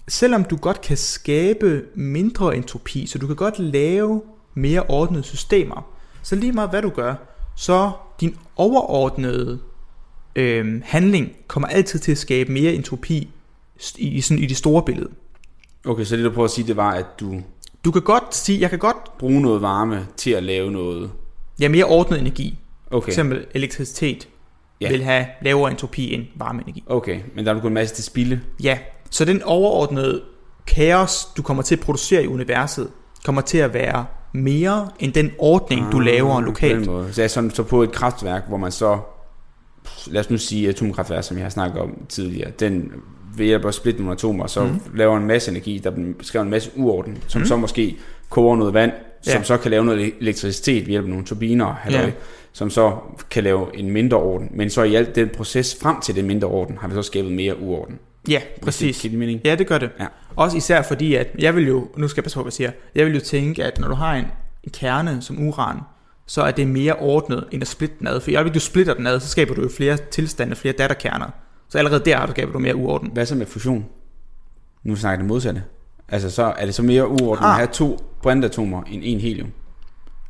selvom 0.09 0.45
du 0.45 0.57
godt 0.57 0.81
kan 0.81 0.97
skabe 0.97 1.83
mindre 1.95 2.57
entropi, 2.57 3.07
så 3.07 3.19
du 3.19 3.27
kan 3.27 3.37
godt 3.37 3.59
lave 3.59 4.23
mere 4.57 4.83
ordnede 4.89 5.23
systemer, 5.23 5.87
så 6.23 6.37
lige 6.37 6.53
meget 6.53 6.71
hvad 6.71 6.83
du 6.83 6.89
gør, 6.91 7.15
så 7.57 7.91
din 8.21 8.37
overordnede 8.57 9.59
øh, 10.37 10.81
handling 10.85 11.33
kommer 11.49 11.69
altid 11.69 11.99
til 11.99 12.13
at 12.13 12.19
skabe 12.19 12.53
mere 12.53 12.73
entropi 12.75 13.31
i, 13.97 14.09
i, 14.09 14.21
sådan, 14.21 14.43
i 14.43 14.47
det 14.47 14.57
store 14.57 14.83
billede. 14.83 15.09
Okay, 15.87 16.05
så 16.05 16.17
det 16.17 16.25
du 16.25 16.31
prøver 16.31 16.45
at 16.45 16.51
sige, 16.51 16.67
det 16.67 16.77
var, 16.77 16.91
at 16.91 17.07
du 17.21 17.41
Du 17.85 17.91
kan 17.91 18.03
godt 18.03 18.35
sige, 18.35 18.61
jeg 18.61 18.71
kan 18.71 18.79
godt, 18.79 19.19
bruger 19.19 19.41
noget 19.41 19.63
varme 19.63 20.07
til 20.17 20.31
at 20.31 20.43
lave 20.43 20.71
noget... 20.71 21.11
ja, 21.61 21.69
mere 21.69 21.85
ordnet 21.85 22.21
energi. 22.21 22.59
For 22.89 22.97
Okay, 22.97 23.09
eksempel 23.09 23.47
elektricitet 23.55 24.29
Ja. 24.81 24.89
vil 24.91 25.03
have 25.05 25.27
lavere 25.43 25.71
entropi 25.71 26.15
end 26.15 26.25
varmeenergi. 26.35 26.85
okay, 26.87 27.21
men 27.35 27.45
der 27.45 27.51
er 27.51 27.55
du 27.55 27.61
kun 27.61 27.71
en 27.71 27.75
masse 27.75 27.95
til 27.95 28.05
spilde. 28.05 28.41
Ja, 28.63 28.79
så 29.11 29.25
den 29.25 29.43
overordnede 29.43 30.23
kaos, 30.67 31.25
du 31.37 31.43
kommer 31.43 31.63
til 31.63 31.75
at 31.77 31.81
producere 31.81 32.25
i 32.25 32.27
universet, 32.27 32.91
kommer 33.25 33.43
til 33.43 33.59
at 33.59 33.75
være 33.75 34.07
mere 34.37 34.89
end 34.99 35.13
den 35.13 35.31
ordning, 35.39 35.93
du 35.93 35.99
laver 35.99 36.31
Ah, 36.35 36.43
På 36.43 36.47
lokalt. 36.47 36.87
måde. 36.87 37.13
Så, 37.13 37.21
jeg 37.21 37.31
sådan, 37.31 37.51
så 37.51 37.63
på 37.63 37.83
et 37.83 37.93
kraftværk, 37.93 38.49
hvor 38.49 38.57
man 38.57 38.73
så, 38.73 38.99
lad 40.07 40.21
os 40.21 40.31
nu 40.31 40.39
sige 40.39 40.69
atomkraftværk, 40.69 41.25
som 41.25 41.37
jeg 41.37 41.45
har 41.45 41.51
snakket 41.51 41.81
om 41.81 41.99
tidligere, 42.09 42.51
den 42.61 42.93
ved 43.37 43.47
hjælp 43.47 43.65
af 43.65 43.69
at 43.69 43.75
splitte 43.75 44.01
nogle 44.01 44.13
atomer, 44.13 44.47
så 44.47 44.65
mm. 44.65 44.81
laver 44.95 45.17
en 45.17 45.27
masse 45.27 45.51
energi, 45.51 45.79
der 45.85 45.93
skriver 46.21 46.43
en 46.43 46.51
masse 46.51 46.71
uorden, 46.77 47.19
som 47.29 47.41
mm. 47.41 47.47
så 47.47 47.57
måske 47.57 47.97
koger 48.31 48.57
noget 48.57 48.75
vand, 48.75 48.93
som 49.23 49.33
Ja. 49.37 49.43
så 49.43 49.57
kan 49.57 49.71
lave 49.71 49.85
noget 49.85 50.13
elektricitet 50.21 50.83
ved 50.83 50.91
hjælp 50.91 51.05
af 51.05 51.11
nogle 51.11 51.25
turbiner, 51.25 51.67
halløj, 51.75 52.03
Ja. 52.05 52.11
som 52.53 52.71
så 52.71 52.93
kan 53.31 53.45
lave 53.45 53.67
en 53.75 53.91
mindre 53.91 54.17
orden. 54.17 54.49
Men 54.55 54.71
så 54.71 54.83
i 54.83 54.95
alt 54.95 55.15
den 55.17 55.29
proces 55.29 55.77
frem 55.83 56.01
til 56.01 56.17
den 56.17 56.27
mindre 56.27 56.49
orden, 56.49 56.79
har 56.81 56.89
vi 56.89 56.95
så 56.95 57.03
skabet 57.03 57.33
mere 57.33 57.61
uorden. 57.61 57.99
Ja, 58.29 58.41
præcis. 58.63 59.01
Det, 59.01 59.11
det 59.11 59.19
mening? 59.19 59.41
Ja, 59.45 59.55
det 59.55 59.67
gør 59.67 59.79
det. 59.79 59.91
Ja. 60.01 60.07
Også 60.37 60.57
især 60.57 60.83
fordi, 60.83 61.15
at 61.15 61.29
jeg 61.39 61.57
vil 61.57 61.67
jo, 61.67 61.89
nu 61.97 62.09
skal 62.09 62.21
jeg 62.21 62.25
passe 62.25 62.37
på, 62.37 62.43
hvad 62.43 62.51
jeg 62.51 62.53
siger, 62.53 62.71
jeg 62.95 63.07
vil 63.07 63.15
jo 63.15 63.21
tænke, 63.21 63.65
at 63.65 63.79
når 63.79 63.89
du 63.89 63.95
har 63.95 64.15
en, 64.15 64.27
kerne 64.73 65.23
som 65.23 65.49
uran, 65.49 65.81
så 66.27 66.43
er 66.43 66.51
det 66.51 66.69
mere 66.69 66.95
ordnet, 66.95 67.45
end 67.53 67.63
at 67.63 67.69
splitte 67.69 67.97
den 67.99 68.07
ad. 68.07 68.21
For 68.21 68.31
i 68.31 68.35
øjeblikket, 68.35 68.55
du 68.55 68.65
splitter 68.65 68.95
den 68.95 69.07
ad, 69.07 69.21
så 69.21 69.29
skaber 69.29 69.55
du 69.55 69.63
jo 69.63 69.69
flere 69.77 69.97
tilstande, 69.97 70.57
flere 70.57 70.75
datterkerner. 70.79 71.27
Så 71.69 71.79
allerede 71.79 72.05
der 72.05 72.17
har 72.17 72.27
du 72.27 72.33
skaber 72.33 72.53
du 72.53 72.59
mere 72.59 72.77
uorden. 72.77 73.11
Hvad 73.13 73.27
så 73.27 73.35
med 73.35 73.47
fusion? 73.47 73.87
Nu 74.85 74.97
snakker 74.97 75.13
jeg 75.13 75.19
det 75.19 75.29
modsatte. 75.29 75.63
Altså 76.09 76.31
så 76.31 76.55
er 76.59 76.65
det 76.65 76.75
så 76.75 76.83
mere 76.83 77.09
uorden 77.09 77.45
Ah. 77.45 77.51
at 77.51 77.57
have 77.57 77.69
to 77.73 78.17
brintatomer 78.23 78.83
end 78.83 79.03
en 79.05 79.21
helium. 79.21 79.49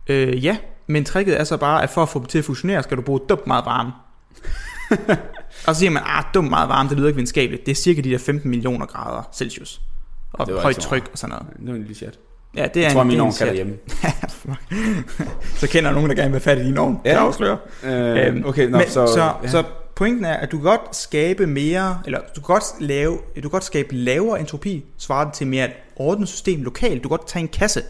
Øh, 0.09 0.45
ja, 0.45 0.57
men 0.87 1.05
tricket 1.05 1.41
er 1.41 1.45
så 1.45 1.57
bare, 1.57 1.83
at 1.83 1.91
for 1.91 2.03
at 2.03 2.09
få 2.09 2.19
dem 2.19 2.27
til 2.27 2.39
at 2.39 2.45
fusionere, 2.45 2.83
skal 2.83 2.97
du 2.97 3.03
bruge 3.03 3.21
dumt 3.29 3.47
meget 3.47 3.65
varme. 3.67 3.93
og 5.67 5.75
så 5.75 5.79
siger 5.79 5.91
man, 5.91 6.03
ah, 6.07 6.25
dumt 6.35 6.51
meget 6.51 6.69
varme, 6.69 6.89
det 6.89 6.97
lyder 6.97 7.09
ikke 7.09 7.17
videnskabeligt. 7.17 7.67
Det 7.67 7.73
er 7.73 7.77
cirka 7.77 8.01
de 8.01 8.11
der 8.11 8.19
15 8.19 8.51
millioner 8.51 8.87
grader 8.87 9.23
Celsius. 9.35 9.81
Og 10.39 10.63
højt 10.63 10.77
tryk 10.77 11.09
og 11.13 11.19
sådan 11.19 11.31
noget. 11.31 11.57
Det 11.59 11.69
var 11.69 11.75
en 11.75 11.81
lille 11.81 11.95
chat. 11.95 12.19
Ja, 12.57 12.69
det 12.75 12.77
er 12.77 12.85
Jeg 12.85 12.93
tror, 12.93 13.03
en, 13.03 13.09
min 13.09 13.21
ovn 13.21 13.33
kan 13.33 13.47
derhjemme. 13.47 13.75
Så 15.61 15.69
kender 15.69 15.93
nogen, 15.93 16.11
der 16.11 16.17
gerne 16.17 16.33
vil 16.33 16.41
have 16.43 16.57
fat 16.57 16.59
i 16.59 16.65
din 16.65 16.79
ovn. 16.79 17.01
Ja. 17.05 17.11
Det 17.11 17.17
afslører. 17.17 17.57
Øh, 17.85 18.43
okay, 18.45 18.69
nå, 18.69 18.79
men, 18.79 18.87
så... 18.87 19.07
så, 19.07 19.13
så, 19.15 19.33
ja. 19.43 19.49
så 19.49 19.65
pointen 19.97 20.25
er, 20.25 20.35
at 20.35 20.53
du 20.53 20.57
kan 20.57 20.65
godt 20.65 20.97
skabe 20.97 21.47
mere, 21.47 21.99
eller 22.05 22.19
du 22.19 22.41
kan 22.41 22.55
godt, 22.55 22.65
lave, 22.81 23.19
du 23.37 23.41
kan 23.41 23.51
godt 23.51 23.65
skabe 23.65 23.95
lavere 23.95 24.41
entropi, 24.41 24.85
svarende 24.99 25.33
til 25.33 25.47
mere 25.47 25.65
et 25.65 25.73
ordnet 25.97 26.29
system 26.29 26.63
lokalt. 26.63 27.03
Du 27.03 27.09
kan 27.09 27.19
godt 27.19 27.29
tage 27.29 27.41
en 27.41 27.49
kasse 27.49 27.83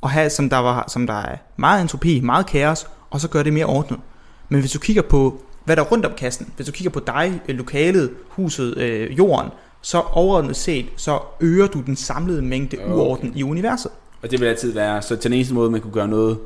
og 0.00 0.10
have, 0.10 0.30
som 0.30 0.50
der, 0.50 0.58
var, 0.58 0.84
som 0.88 1.06
der 1.06 1.20
er 1.22 1.36
meget 1.56 1.82
entropi, 1.82 2.20
meget 2.20 2.46
kaos, 2.46 2.86
og 3.10 3.20
så 3.20 3.28
gøre 3.28 3.44
det 3.44 3.52
mere 3.52 3.66
ordnet. 3.66 4.00
Men 4.48 4.60
hvis 4.60 4.72
du 4.72 4.78
kigger 4.78 5.02
på, 5.02 5.40
hvad 5.64 5.76
der 5.76 5.82
er 5.82 5.86
rundt 5.86 6.06
om 6.06 6.12
kassen, 6.16 6.52
hvis 6.56 6.66
du 6.66 6.72
kigger 6.72 6.90
på 6.90 7.00
dig, 7.00 7.40
øh, 7.48 7.56
lokalet, 7.56 8.10
huset, 8.28 8.78
øh, 8.78 9.18
jorden, 9.18 9.50
så 9.82 10.00
overordnet 10.00 10.56
set, 10.56 10.86
så 10.96 11.18
øger 11.40 11.66
du 11.66 11.80
den 11.80 11.96
samlede 11.96 12.42
mængde 12.42 12.76
Okay. 12.76 12.92
uorden 12.92 13.32
i 13.36 13.42
universet. 13.42 13.90
Og 14.22 14.30
det 14.30 14.40
vil 14.40 14.46
altid 14.46 14.72
være... 14.72 15.02
Så 15.02 15.16
til 15.16 15.30
den 15.30 15.32
eneste 15.32 15.54
måde, 15.54 15.70
man 15.70 15.80
kunne 15.80 15.92
gøre 15.92 16.08
noget 16.08 16.38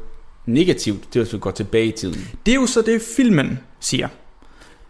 negativt, 0.47 1.15
det 1.15 1.21
er 1.21 1.25
hvis 1.25 1.33
vi 1.33 1.39
går 1.39 1.51
tilbage 1.51 1.87
i 1.87 1.91
tiden. 1.91 2.29
Det 2.47 2.53
er 2.53 2.57
jo 2.61 2.67
så 2.67 2.83
det, 2.83 3.03
filmen 3.17 3.59
siger. 3.81 4.09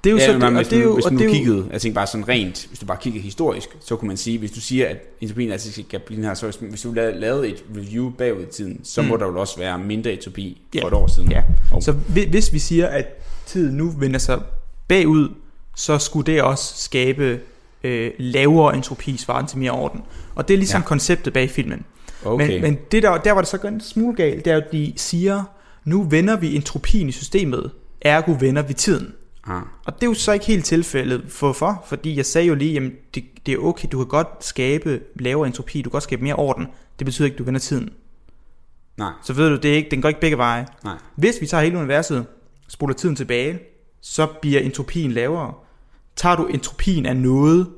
Det 0.05 0.11
er 0.11 0.15
jo 0.15 0.19
Ja, 0.19 0.27
så 0.27 0.33
men 0.33 0.43
det, 0.43 0.53
hvis 0.57 0.67
og 0.67 0.71
det 0.71 0.79
er 0.79 0.83
jo, 0.83 0.95
hvis 0.95 1.05
er 1.05 1.11
nu 1.11 1.19
kiggede, 1.19 1.67
jeg 1.73 1.81
tænker 1.81 1.95
bare 1.95 2.07
sådan 2.07 2.29
rent, 2.29 2.67
hvis 2.69 2.79
du 2.79 2.87
bare 2.87 2.97
kiggede 3.01 3.23
historisk, 3.23 3.69
så 3.81 3.97
kunne 3.97 4.09
man 4.09 4.17
sige, 4.17 4.39
hvis 4.39 4.51
du 4.51 4.61
siger, 4.61 4.89
at 4.89 4.97
entropien 5.21 5.53
altid 5.53 5.83
skal 5.85 6.01
blive 6.01 6.17
den 6.17 6.25
her, 6.25 6.35
så 6.35 6.47
hvis, 6.47 6.57
hvis 6.57 6.83
du 6.83 6.93
la- 6.93 7.19
lavede 7.19 7.49
et 7.49 7.65
review 7.77 8.11
bagud 8.11 8.43
i 8.43 8.47
tiden, 8.47 8.81
så 8.85 9.03
Mm. 9.03 9.09
må 9.09 9.17
der 9.17 9.27
jo 9.27 9.41
også 9.41 9.59
være 9.59 9.79
mindre 9.79 10.13
entropi 10.13 10.61
Ja. 10.75 10.83
for 10.83 10.89
et 10.89 10.95
år 10.95 11.07
siden. 11.07 11.31
Ja. 11.31 11.43
Og- 11.73 11.83
Så 11.83 11.93
hvi- 11.93 12.31
hvis 12.31 12.53
vi 12.53 12.59
siger, 12.59 12.87
at 12.87 13.07
tiden 13.47 13.77
nu 13.77 13.91
vender 13.99 14.19
sig 14.19 14.41
bagud, 14.89 15.29
så 15.77 15.99
skulle 15.99 16.33
det 16.33 16.43
også 16.43 16.73
skabe 16.77 17.41
øh, 17.85 18.11
lavere 18.18 18.77
entropi 18.77 19.16
svarende 19.16 19.51
til 19.51 19.59
mere 19.59 19.71
orden. 19.71 20.01
Og 20.35 20.49
det 20.49 20.55
er 20.55 20.59
ligesom 20.59 20.81
Ja. 20.81 20.87
konceptet 20.87 21.33
bag 21.33 21.51
filmen. 21.51 21.85
Okay. 22.25 22.49
Men, 22.53 22.62
men 22.62 22.79
det 22.92 23.03
der, 23.03 23.16
der 23.18 23.33
var 23.33 23.40
det 23.40 23.49
så 23.49 23.57
en 23.57 23.81
smule 23.81 24.16
galt, 24.16 24.45
det 24.45 24.51
er 24.51 24.55
jo, 24.55 24.61
at 24.61 24.73
de 24.73 24.92
siger, 24.97 25.42
nu 25.85 26.03
vender 26.03 26.37
vi 26.37 26.57
entropien 26.57 27.09
i 27.09 27.12
systemet, 27.12 27.71
ergo 28.01 28.37
vender 28.40 28.62
vi 28.62 28.75
tiden. 28.75 29.14
ah. 29.47 29.62
Og 29.85 29.95
det 29.95 30.03
er 30.03 30.07
jo 30.07 30.14
så 30.14 30.33
ikke 30.33 30.47
helt 30.47 30.64
tilfældet. 30.64 31.21
Hvorfor? 31.38 31.85
Fordi 31.87 32.16
jeg 32.16 32.27
sagde 32.27 32.49
jo 32.49 32.55
lige, 32.55 32.77
at 32.77 32.90
det, 33.14 33.25
det 33.47 33.55
er 33.55 33.59
okay, 33.59 33.88
du 33.92 33.99
kan 33.99 34.07
godt 34.07 34.45
skabe 34.45 35.01
lavere 35.21 35.47
entropi, 35.47 35.79
du 35.83 35.90
kan 35.90 35.92
godt 35.92 36.03
skabe 36.03 36.23
mere 36.23 36.35
orden. 36.37 36.66
Det 36.99 37.05
betyder 37.05 37.25
ikke, 37.25 37.35
at 37.35 37.38
du 37.38 37.45
vender 37.45 37.61
tiden. 37.61 37.90
Nej, 38.97 39.11
Så 39.25 39.33
ved 39.33 39.49
du, 39.51 39.57
det 39.57 39.64
er 39.73 39.75
ikke, 39.77 39.90
den 39.90 40.03
går 40.03 40.09
ikke 40.09 40.21
begge 40.21 40.38
veje. 40.38 40.66
nej. 40.85 40.95
Hvis 41.16 41.40
vi 41.40 41.47
tager 41.47 41.62
hele 41.62 41.79
universet, 41.79 42.27
spoler 42.68 42.95
tiden 42.95 43.16
tilbage, 43.16 43.59
så 44.01 44.27
bliver 44.42 44.61
entropien 44.61 45.12
lavere. 45.12 45.55
Tager 46.16 46.37
du 46.37 46.46
entropien 46.46 47.07
af 47.07 47.16
noget, 47.16 47.70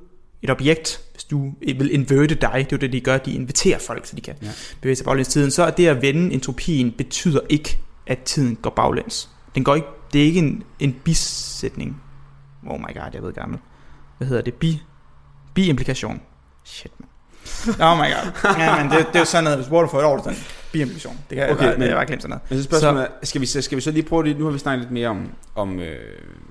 et 0.42 0.50
objekt, 0.50 1.00
hvis 1.12 1.24
du 1.24 1.52
vil 1.60 1.94
inverte 1.94 2.34
dig, 2.34 2.52
det 2.54 2.62
er 2.62 2.66
jo 2.72 2.76
det, 2.76 2.92
de 2.92 3.00
gør, 3.00 3.18
de 3.18 3.32
inviterer 3.34 3.78
folk, 3.78 4.06
så 4.06 4.16
de 4.16 4.20
kan 4.20 4.34
Ja. 4.42 4.50
bevæge 4.80 4.96
sig 4.96 5.04
baglæns 5.04 5.28
tiden, 5.28 5.50
så 5.50 5.62
er 5.64 5.70
det 5.70 5.86
at 5.86 6.02
vende 6.02 6.34
entropien 6.34 6.92
betyder 6.92 7.40
ikke, 7.48 7.78
at 8.06 8.18
tiden 8.18 8.56
går 8.56 8.70
baglæns. 8.70 9.30
Den 9.54 9.64
går 9.64 9.74
ikke, 9.74 9.86
det 10.12 10.20
er 10.20 10.24
ikke 10.26 10.38
en, 10.38 10.62
en 10.80 10.92
bisætning. 11.04 12.02
Oh 12.66 12.80
my 12.80 12.94
god, 12.94 13.10
jeg 13.14 13.22
ved 13.22 13.32
gammel. 13.32 13.58
Hvad 14.18 14.28
hedder 14.28 14.42
det? 14.42 14.54
Bi, 14.54 14.80
bi-implikation. 15.54 16.20
Shit, 16.64 16.92
man. 17.00 17.08
Oh 17.80 17.96
my 17.98 18.08
god. 18.14 18.30
Ja, 18.58 18.82
men 18.82 18.90
det, 18.92 18.98
det 18.98 19.14
er 19.14 19.18
jo 19.18 19.24
sådan 19.24 19.44
noget, 19.44 19.58
hvis 19.58 19.68
du 19.68 19.86
for 19.86 19.98
et 19.98 20.04
år 20.04 20.22
siden. 20.22 20.36
Bi-implikation. 20.72 21.16
Det 21.30 21.36
kan 21.38 21.50
Okay, 21.50 21.62
jeg, 21.62 21.68
bare, 21.70 21.78
men- 21.78 21.88
jeg 21.88 21.96
bare 21.96 22.06
glemt 22.06 22.22
sådan 22.22 22.30
noget. 22.30 22.42
Men 22.50 22.58
så 22.58 22.64
spørgsmålet 22.64 23.02
er, 23.02 23.06
skal 23.22 23.40
vi, 23.40 23.46
så, 23.46 23.62
skal 23.62 23.76
vi 23.76 23.80
så 23.82 23.90
lige 23.90 24.02
prøve 24.02 24.24
det, 24.24 24.38
nu 24.38 24.44
har 24.44 24.52
vi 24.52 24.58
snakket 24.58 24.80
lidt 24.82 24.92
mere 24.92 25.08
om, 25.08 25.28
om 25.54 25.80
øh, 25.80 25.96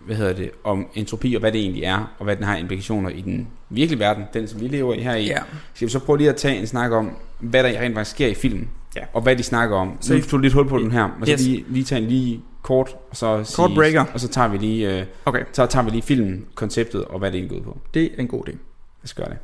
hvad 0.05 0.15
hedder 0.15 0.33
det, 0.33 0.51
om 0.63 0.87
entropi 0.93 1.33
og 1.35 1.39
hvad 1.39 1.51
det 1.51 1.61
egentlig 1.61 1.83
er, 1.83 2.13
og 2.19 2.23
hvad 2.25 2.35
den 2.35 2.43
har 2.45 2.57
implikationer 2.57 3.09
i 3.09 3.21
den 3.21 3.47
virkelige 3.69 3.99
verden, 3.99 4.23
den 4.33 4.47
som 4.47 4.61
vi 4.61 4.67
lever 4.67 4.93
i 4.93 4.99
her 4.99 5.15
i. 5.15 5.25
Ja. 5.25 5.37
Skal 5.73 5.87
vi 5.87 5.91
så 5.91 5.99
prøve 5.99 6.17
lige 6.17 6.29
at 6.29 6.35
tage 6.35 6.57
en 6.59 6.67
snak 6.67 6.91
om, 6.91 7.11
hvad 7.39 7.63
der 7.63 7.69
rent 7.69 7.95
faktisk 7.95 8.15
sker 8.15 8.27
i 8.27 8.33
filmen, 8.33 8.69
Ja. 8.95 9.01
og 9.13 9.21
hvad 9.21 9.35
de 9.35 9.43
snakker 9.43 9.75
om. 9.77 9.97
Så 10.01 10.07
Så 10.07 10.13
nu 10.13 10.21
tog 10.21 10.39
lidt 10.39 10.53
hul 10.53 10.67
på 10.69 10.77
den 10.77 10.91
her, 10.91 11.09
Yes. 11.29 11.39
så 11.41 11.47
lige, 11.47 11.65
lige 11.69 11.83
tage 11.85 12.01
en 12.01 12.07
lige 12.07 12.41
kort, 12.61 12.95
og 13.11 13.17
så 13.17 13.43
sige, 13.43 13.55
Kort 13.55 13.71
breaker. 13.75 14.05
og 14.13 14.19
så 14.19 14.27
tager 14.27 14.47
vi 14.47 14.57
lige, 14.57 14.99
øh, 14.99 15.05
Okay, 15.25 15.43
så 15.53 15.65
tager 15.65 15.83
vi 15.83 15.89
lige 15.91 16.01
filmen, 16.01 16.45
konceptet, 16.55 17.05
og 17.05 17.19
hvad 17.19 17.31
det 17.31 17.37
egentlig 17.37 17.61
går 17.63 17.69
ud 17.69 17.73
på. 17.73 17.79
det 17.93 18.03
er 18.03 18.07
en 18.17 18.27
god 18.27 18.43
idé. 18.47 18.51
Lad 18.51 19.03
os 19.03 19.13
gøre 19.13 19.27
det. 19.29 19.37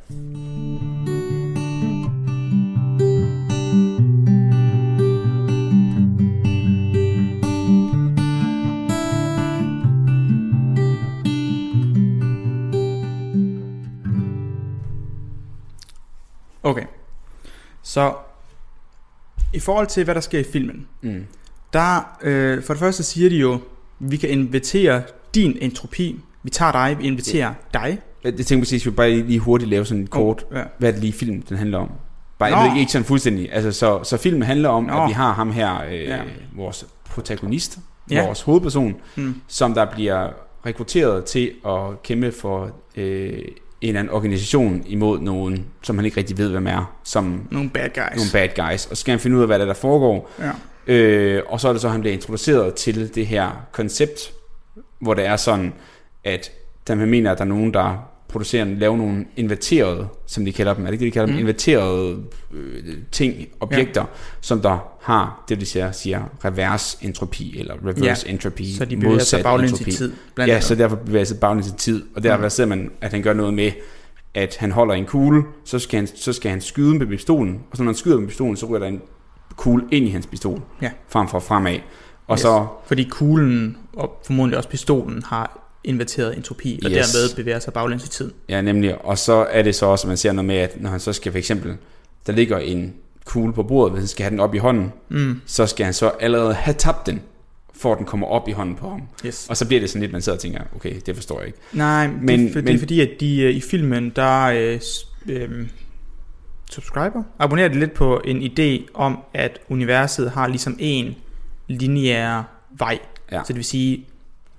Så 17.90 18.12
i 19.52 19.60
forhold 19.60 19.86
til, 19.86 20.04
hvad 20.04 20.14
der 20.14 20.20
sker 20.20 20.38
i 20.38 20.44
filmen, 20.52 20.86
Mm. 21.02 21.26
der 21.72 22.18
øh, 22.22 22.62
for 22.62 22.74
det 22.74 22.78
første 22.80 23.02
siger 23.02 23.28
de 23.28 23.36
jo, 23.36 23.58
vi 23.98 24.16
kan 24.16 24.28
invitere 24.30 25.02
din 25.34 25.58
entropi. 25.60 26.20
Vi 26.42 26.50
tager 26.50 26.72
dig, 26.72 26.96
vi 26.98 27.06
inviterer 27.06 27.54
dig. 27.74 27.98
Jeg 28.24 28.34
tænker 28.46 28.60
præcis, 28.64 28.82
at 28.82 28.86
vi 28.86 28.90
bare 28.96 29.10
lige 29.10 29.38
hurtigt 29.38 29.70
lave 29.70 29.84
sådan 29.84 30.00
en 30.00 30.06
kort, 30.06 30.44
Ja. 30.54 30.62
hvad 30.78 30.88
er 30.88 30.92
det 30.92 31.00
lige 31.00 31.12
film, 31.12 31.42
den 31.42 31.56
handler 31.56 31.78
om? 31.78 31.90
Bare, 32.38 32.50
Nå. 32.50 32.56
jeg 32.56 32.70
ved 32.72 32.80
ikke, 32.80 32.92
sådan 32.92 33.04
fuldstændig. 33.04 33.52
Altså, 33.52 33.72
så, 33.72 34.04
så 34.04 34.16
filmen 34.16 34.42
handler 34.42 34.68
om, 34.68 34.84
Nå. 34.84 35.02
at 35.02 35.08
vi 35.08 35.12
har 35.12 35.32
ham 35.32 35.50
her, 35.52 35.84
øh, 35.84 35.94
Ja. 36.02 36.20
vores 36.56 36.86
protagonist, 37.04 37.78
ja. 38.10 38.24
vores 38.24 38.42
hovedperson, 38.42 38.96
Mm. 39.16 39.34
som 39.48 39.74
der 39.74 39.84
bliver 39.94 40.28
rekrutteret 40.66 41.24
til 41.24 41.52
at 41.66 42.02
kæmpe 42.02 42.32
for 42.32 42.70
øh, 42.96 43.38
en 43.80 43.88
eller 43.88 44.00
anden 44.00 44.14
organisation 44.14 44.82
imod 44.86 45.20
nogen, 45.20 45.66
som 45.82 45.98
han 45.98 46.04
ikke 46.04 46.16
rigtig 46.16 46.38
ved, 46.38 46.50
hvem 46.50 46.66
er, 46.66 46.96
som 47.04 47.48
Nogle 47.50 47.70
bad 47.70 47.88
guys. 47.88 48.16
nogle 48.16 48.30
bad 48.32 48.48
guys. 48.68 48.86
Og 48.86 48.96
så 48.96 49.00
skal 49.00 49.12
han 49.12 49.20
finde 49.20 49.36
ud 49.36 49.42
af, 49.42 49.48
hvad 49.48 49.58
der, 49.58 49.64
er, 49.64 49.68
der 49.68 49.74
foregår. 49.74 50.30
Ja. 50.38 50.50
Øh, 50.86 51.42
og 51.48 51.60
så 51.60 51.68
er 51.68 51.72
det 51.72 51.80
så, 51.82 51.86
at 51.88 51.92
han 51.92 52.00
bliver 52.00 52.14
introduceret 52.14 52.74
til 52.74 53.14
det 53.14 53.26
her 53.26 53.66
koncept, 53.72 54.32
hvor 55.00 55.14
det 55.14 55.26
er 55.26 55.36
sådan, 55.36 55.72
at 56.24 56.52
der 56.86 56.94
man 56.94 57.08
mener, 57.10 57.32
at 57.32 57.38
der 57.38 57.44
er 57.44 57.48
nogen, 57.48 57.74
der 57.74 58.09
producerer, 58.32 58.64
laver 58.64 58.96
nogle 58.96 59.24
inverterede, 59.36 60.08
som 60.26 60.44
de 60.44 60.52
kalder 60.52 60.74
dem, 60.74 60.82
er 60.86 60.86
det 60.86 60.92
ikke 60.92 61.04
det, 61.04 61.12
de 61.12 61.14
kalder 61.14 61.26
dem? 61.26 61.34
Mm. 61.34 61.40
Inverterede 61.40 62.16
øh, 62.52 62.94
ting, 63.12 63.34
objekter, 63.60 64.00
ja. 64.00 64.06
som 64.40 64.60
der 64.60 64.78
har, 65.02 65.44
det 65.48 65.58
vil 65.58 65.66
sige, 65.66 65.88
siger 65.92 66.22
reverse 66.44 66.98
entropi, 67.02 67.58
eller 67.58 67.74
reverse 67.86 68.26
Ja. 68.26 68.32
entropy, 68.32 68.62
Så 68.78 68.84
de 68.84 68.96
bevæger 68.96 69.18
sig 69.18 69.42
baglæns 69.42 69.70
i 69.70 69.74
entropi. 69.74 69.90
tid. 69.92 70.12
Blandt 70.34 70.48
Ja, 70.48 70.54
andet. 70.54 70.64
så 70.68 70.74
derfor 70.74 70.96
bevæger 70.96 71.24
sig 71.24 71.40
baglæns 71.40 71.68
i 71.68 71.72
tid, 71.76 72.02
og 72.16 72.22
der 72.22 72.36
Mm. 72.36 72.50
ser 72.50 72.66
man, 72.66 72.90
at 73.00 73.10
han 73.12 73.22
gør 73.22 73.32
noget 73.32 73.54
med, 73.54 73.70
at 74.34 74.56
han 74.60 74.72
holder 74.72 74.94
en 74.94 75.06
kugle, 75.06 75.42
så 75.64 75.78
skal 75.78 75.96
han, 75.98 76.06
så 76.06 76.32
skal 76.32 76.50
han 76.50 76.60
skyde 76.60 76.98
med 76.98 77.06
pistolen, 77.06 77.60
og 77.70 77.76
så 77.76 77.82
når 77.82 77.88
han 77.90 77.96
skyder 77.96 78.18
med 78.18 78.28
pistolen, 78.28 78.56
så 78.56 78.66
ryger 78.66 78.78
der 78.78 78.86
en 78.86 79.00
kugle 79.56 79.84
ind 79.90 80.06
i 80.06 80.10
hans 80.10 80.26
pistol, 80.26 80.60
Ja. 80.82 80.90
frem 81.08 81.28
for 81.28 81.38
fremad. 81.38 81.78
Og 82.26 82.34
Yes. 82.34 82.40
så, 82.40 82.66
Fordi 82.86 83.04
kuglen 83.10 83.76
og 83.92 84.20
formodentlig 84.26 84.56
også 84.56 84.68
pistolen 84.68 85.22
har 85.26 85.69
inverteret 85.84 86.36
entropi, 86.36 86.80
og 86.84 86.90
Yes. 86.90 86.96
dermed 87.12 87.36
bevæger 87.36 87.58
sig 87.58 87.72
baglæns 87.72 88.04
i 88.04 88.08
tid. 88.08 88.32
ja 88.48 88.60
nemlig, 88.60 89.04
og 89.04 89.18
så 89.18 89.46
er 89.50 89.62
det 89.62 89.74
så 89.74 89.86
også, 89.86 90.04
at 90.06 90.08
man 90.08 90.16
ser 90.16 90.32
noget 90.32 90.46
med, 90.46 90.56
at 90.56 90.80
når 90.80 90.90
han 90.90 91.00
så 91.00 91.12
skal 91.12 91.32
for 91.32 91.38
eksempel, 91.38 91.76
der 92.26 92.32
ligger 92.32 92.58
en 92.58 92.94
kugle 93.24 93.52
på 93.52 93.62
bordet, 93.62 93.92
hvis 93.92 94.00
han 94.00 94.08
skal 94.08 94.24
have 94.24 94.30
den 94.30 94.40
op 94.40 94.54
i 94.54 94.58
hånden, 94.58 94.92
Mm. 95.08 95.40
så 95.46 95.66
skal 95.66 95.84
han 95.84 95.94
så 95.94 96.08
allerede 96.20 96.54
have 96.54 96.74
tabt 96.74 97.06
den, 97.06 97.22
for 97.74 97.92
at 97.92 97.98
den 97.98 98.06
kommer 98.06 98.26
op 98.26 98.48
i 98.48 98.52
hånden 98.52 98.76
på 98.76 98.88
ham. 98.90 99.02
Yes. 99.26 99.46
Og 99.50 99.56
så 99.56 99.66
bliver 99.66 99.80
det 99.80 99.90
sådan 99.90 100.00
lidt, 100.00 100.12
man 100.12 100.22
sidder 100.22 100.36
og 100.36 100.42
tænker, 100.42 100.60
okay, 100.76 100.94
det 101.06 101.14
forstår 101.16 101.38
jeg 101.38 101.46
ikke. 101.46 101.58
Nej, 101.72 102.06
men, 102.06 102.26
Men- 102.26 102.40
det, 102.40 102.48
er 102.48 102.52
for, 102.52 102.60
det 102.60 102.68
er 102.68 102.72
men- 102.72 102.78
fordi, 102.78 103.00
at 103.00 103.10
de 103.20 103.40
øh, 103.40 103.50
i 103.54 103.60
filmen, 103.60 104.10
der 104.16 104.44
øh, 104.46 104.80
øh, 105.28 105.66
subscriber, 106.70 107.22
abonnerer 107.38 107.68
de 107.68 107.78
lidt 107.78 107.94
på 107.94 108.20
en 108.24 108.42
idé 108.42 108.86
om, 108.94 109.18
at 109.34 109.58
universet 109.68 110.30
har 110.30 110.46
ligesom 110.48 110.76
en 110.78 111.14
lineær 111.68 112.42
vej. 112.78 112.98
Ja. 113.32 113.38
Så 113.38 113.44
det 113.48 113.56
vil 113.56 113.64
sige, 113.64 114.06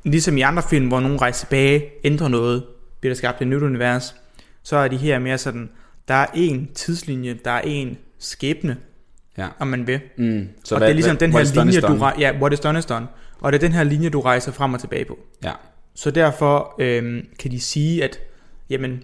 ligesom 0.04 0.38
i 0.38 0.42
andre 0.42 0.64
film, 0.70 0.88
hvor 0.88 1.00
nogen 1.00 1.22
rejser 1.22 1.46
tilbage, 1.46 1.84
ændrer 2.04 2.28
noget, 2.28 2.64
bliver 3.00 3.14
der 3.14 3.18
skabt 3.18 3.42
et 3.42 3.48
nyt 3.48 3.62
univers, 3.62 4.16
så 4.64 4.76
er 4.76 4.88
de 4.88 4.98
her 4.98 5.20
mere 5.20 5.38
sådan, 5.38 5.70
der 6.08 6.14
er 6.14 6.26
en 6.34 6.70
tidslinje, 6.76 7.38
der 7.46 7.52
er 7.52 7.62
en 7.66 7.98
skæbne, 8.20 8.78
Ja. 9.38 9.48
om 9.60 9.68
man 9.68 9.88
vil. 9.88 10.00
Mm. 10.18 10.48
Så 10.64 10.76
og 10.76 10.82
det 10.82 10.90
er 10.90 10.94
ligesom 10.94 11.18
den 11.18 11.32
her 11.32 11.64
linje, 11.64 11.82
du 11.82 11.88
rejser, 11.98 12.20
ja, 12.22 12.32
what 12.42 12.54
is 12.54 12.60
done 12.60 12.80
is 12.80 12.86
done. 12.86 13.08
Og 13.40 13.52
det 13.52 13.58
er 13.64 13.68
den 13.68 13.72
her 13.74 13.84
linje, 13.84 14.10
du 14.10 14.22
rejser 14.22 14.52
frem 14.52 14.74
og 14.74 14.80
tilbage 14.80 15.06
på. 15.06 15.20
Ja. 15.44 15.52
Så 15.96 16.12
derfor 16.12 16.76
øhm, 16.80 17.26
kan 17.40 17.52
de 17.52 17.60
sige, 17.60 18.04
at 18.04 18.20
jamen, 18.70 19.04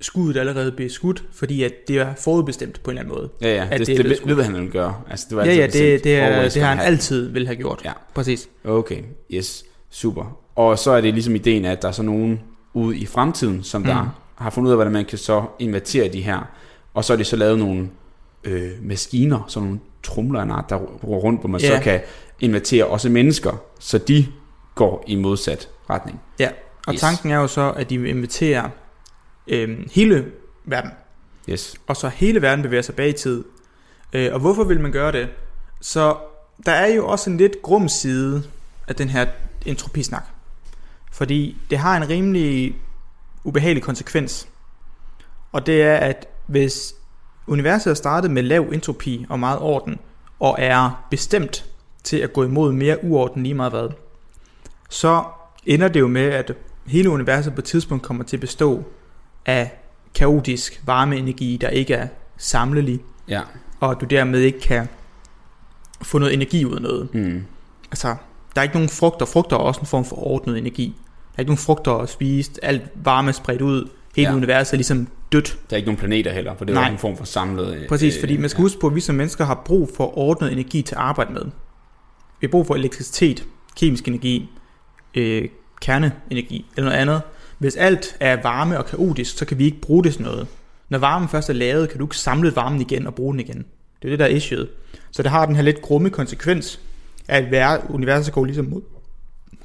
skuddet 0.00 0.36
er 0.36 0.40
allerede 0.40 0.72
blevet 0.72 0.92
skudt, 0.92 1.24
fordi 1.32 1.62
at 1.62 1.72
det 1.88 1.96
er 1.98 2.14
forudbestemt 2.14 2.82
på 2.82 2.90
en 2.90 2.98
eller 2.98 3.02
anden 3.12 3.18
måde. 3.18 3.30
Ja, 3.42 3.54
ja, 3.54 3.68
at 3.70 3.80
det, 3.80 3.86
det 3.86 3.96
det, 4.26 4.36
ved 4.36 4.44
han, 4.44 4.54
vil 4.54 4.70
gøre. 4.70 4.94
Altså, 5.10 5.26
det 5.28 5.36
var 5.36 5.44
Ja, 5.44 5.54
ja, 5.54 5.66
det, 5.66 6.04
det, 6.04 6.16
er, 6.16 6.48
det 6.48 6.62
har 6.62 6.74
han 6.74 6.80
altid 6.86 7.28
vil 7.28 7.46
have 7.46 7.56
gjort. 7.56 7.80
Ja. 7.84 7.92
Præcis. 8.14 8.48
Okay, 8.64 9.02
yes, 9.32 9.64
super. 9.90 10.38
Og 10.56 10.78
så 10.78 10.90
er 10.90 11.00
det 11.00 11.14
ligesom 11.14 11.34
ideen, 11.34 11.64
at 11.64 11.82
der 11.82 11.88
er 11.88 11.92
så 11.92 12.02
nogen 12.02 12.40
ude 12.74 12.98
i 12.98 13.06
fremtiden, 13.06 13.62
som 13.62 13.84
der 13.84 14.02
Mm. 14.02 14.08
har 14.34 14.50
fundet 14.50 14.68
ud 14.68 14.72
af, 14.72 14.76
hvordan 14.76 14.92
man 14.92 15.04
kan 15.04 15.18
så 15.18 15.44
invertere 15.58 16.08
de 16.08 16.20
her. 16.22 16.48
Og 16.94 17.04
så 17.04 17.12
er 17.12 17.16
det 17.16 17.26
så 17.26 17.36
lavet 17.36 17.58
nogle 17.58 17.88
øh, 18.44 18.70
maskiner, 18.82 19.44
sådan 19.48 19.66
nogle 19.66 19.80
trumler, 20.02 20.42
en 20.42 20.50
art, 20.50 20.70
der 20.70 20.76
ruller 20.76 21.18
rundt, 21.18 21.40
hvor 21.40 21.48
man 21.48 21.60
Ja. 21.60 21.76
så 21.76 21.82
kan 21.82 22.00
invertere 22.40 22.86
også 22.86 23.08
mennesker, 23.08 23.52
så 23.78 23.98
de 23.98 24.26
går 24.74 25.04
i 25.06 25.14
modsat 25.16 25.68
retning. 25.90 26.20
Ja, 26.38 26.48
og 26.86 26.92
Yes. 26.94 27.00
tanken 27.00 27.30
er 27.30 27.36
jo 27.36 27.46
så, 27.46 27.72
at 27.76 27.90
de 27.90 27.98
vil 27.98 28.10
invitere 28.10 28.70
øhm, 29.48 29.88
hele 29.92 30.26
verden. 30.64 30.90
Yes. 31.50 31.74
Og 31.86 31.96
så 31.96 32.08
hele 32.08 32.42
verden 32.42 32.62
bevæger 32.62 32.82
sig 32.82 32.94
bag 32.94 33.08
i 33.08 33.12
tid. 33.12 33.44
Øh, 34.12 34.34
og 34.34 34.40
hvorfor 34.40 34.64
vil 34.64 34.80
man 34.80 34.92
gøre 34.92 35.12
det? 35.12 35.28
Så 35.80 36.16
der 36.66 36.72
er 36.72 36.94
jo 36.94 37.06
også 37.08 37.30
en 37.30 37.36
lidt 37.36 37.62
grum 37.62 37.88
side 37.88 38.42
af 38.88 38.94
den 38.94 39.08
her 39.08 39.26
entropisnak. 39.66 40.24
Fordi 41.12 41.56
det 41.70 41.78
har 41.78 41.96
en 41.96 42.08
rimelig 42.08 42.76
ubehagelig 43.44 43.82
konsekvens. 43.82 44.48
Og 45.52 45.66
det 45.66 45.82
er, 45.82 45.94
at 45.96 46.26
hvis 46.46 46.94
universet 47.46 47.90
er 47.90 47.94
startet 47.94 48.30
med 48.30 48.42
lav 48.42 48.62
entropi 48.72 49.26
og 49.28 49.40
meget 49.40 49.58
orden, 49.58 49.98
og 50.40 50.56
er 50.58 51.06
bestemt 51.10 51.64
til 52.04 52.16
at 52.16 52.32
gå 52.32 52.44
imod 52.44 52.72
mere 52.72 53.04
uorden 53.04 53.42
lige 53.42 53.54
meget 53.54 53.72
hvad, 53.72 53.88
så 54.90 55.24
ender 55.66 55.88
det 55.88 56.00
jo 56.00 56.08
med, 56.08 56.22
at 56.22 56.52
hele 56.86 57.10
universet 57.10 57.54
på 57.54 57.60
et 57.60 57.64
tidspunkt 57.64 58.04
kommer 58.04 58.24
til 58.24 58.36
at 58.36 58.40
bestå 58.40 58.84
af 59.46 59.78
kaotisk 60.14 60.82
varmeenergi, 60.86 61.58
der 61.60 61.68
ikke 61.68 61.94
er 61.94 62.08
samlelig, 62.36 63.00
Ja. 63.28 63.42
og 63.80 64.00
du 64.00 64.04
dermed 64.06 64.40
ikke 64.40 64.60
kan 64.60 64.88
få 66.02 66.18
noget 66.18 66.34
energi 66.34 66.64
ud 66.64 66.74
af 66.76 66.82
noget. 66.82 67.14
Mm. 67.14 67.44
Altså, 67.90 68.16
der 68.56 68.60
er 68.60 68.62
ikke 68.62 68.74
nogen 68.76 68.88
frugter. 68.88 69.26
Frugter 69.26 69.56
er 69.56 69.60
også 69.60 69.80
en 69.80 69.86
form 69.86 70.04
for 70.04 70.26
ordnet 70.26 70.58
energi. 70.58 70.94
Der 71.06 71.32
er 71.36 71.40
ikke 71.40 71.50
nogen 71.50 71.58
frugter 71.58 71.92
at 71.92 72.08
spise. 72.08 72.50
Alt 72.62 72.82
varme 72.94 73.28
er 73.28 73.32
spredt 73.32 73.62
ud. 73.62 73.88
Hele 74.16 74.28
Ja. 74.30 74.36
universet 74.36 74.72
er 74.72 74.76
ligesom 74.76 75.08
dødt. 75.32 75.58
Der 75.70 75.76
er 75.76 75.76
ikke 75.76 75.86
nogen 75.86 75.98
planeter 75.98 76.32
heller, 76.32 76.54
for 76.56 76.64
det 76.64 76.72
er 76.72 76.80
Nej. 76.80 76.86
jo 76.88 76.92
en 76.92 76.98
form 76.98 77.16
for 77.16 77.24
samlet... 77.24 77.74
øh, 77.76 77.88
Præcis, 77.88 78.20
fordi 78.20 78.36
man 78.36 78.48
skal 78.48 78.58
ja. 78.60 78.62
huske 78.62 78.80
på, 78.80 78.86
at 78.86 78.94
vi 78.94 79.00
som 79.00 79.14
mennesker 79.14 79.44
har 79.44 79.62
brug 79.64 79.90
for 79.96 80.18
ordnet 80.18 80.52
energi 80.52 80.82
til 80.82 80.94
at 80.94 81.00
arbejde 81.00 81.32
med. 81.32 81.42
Vi 82.40 82.46
har 82.46 82.48
brug 82.48 82.66
for 82.66 82.74
elektricitet, 82.74 83.44
kemisk 83.76 84.08
energi, 84.08 84.48
øh, 85.14 85.48
kerneenergi 85.80 86.66
eller 86.76 86.90
noget 86.90 87.00
andet. 87.02 87.22
Hvis 87.58 87.76
alt 87.76 88.16
er 88.20 88.42
varme 88.42 88.78
og 88.78 88.86
kaotisk, 88.86 89.38
så 89.38 89.44
kan 89.44 89.58
vi 89.58 89.64
ikke 89.64 89.80
bruge 89.80 90.04
det 90.04 90.12
til 90.14 90.22
noget. 90.22 90.46
Når 90.88 90.98
varmen 90.98 91.28
først 91.28 91.50
er 91.50 91.54
lavet, 91.54 91.88
kan 91.88 91.98
du 91.98 92.04
ikke 92.04 92.16
samle 92.16 92.56
varmen 92.56 92.80
igen 92.80 93.06
og 93.06 93.14
bruge 93.14 93.32
den 93.32 93.40
igen. 93.40 93.64
Det 94.02 94.08
er 94.08 94.12
det, 94.12 94.18
der 94.18 94.24
er 94.24 94.28
issueet. 94.28 94.68
Så 95.10 95.22
det 95.22 95.30
har 95.30 95.46
den 95.46 95.56
her 95.56 95.62
lidt 95.62 95.82
grumme 95.82 96.10
konsekvens, 96.10 96.80
at 97.28 97.44
hver 97.44 97.78
universet 97.90 98.34
går 98.34 98.44
ligesom 98.44 98.64
mod, 98.66 98.82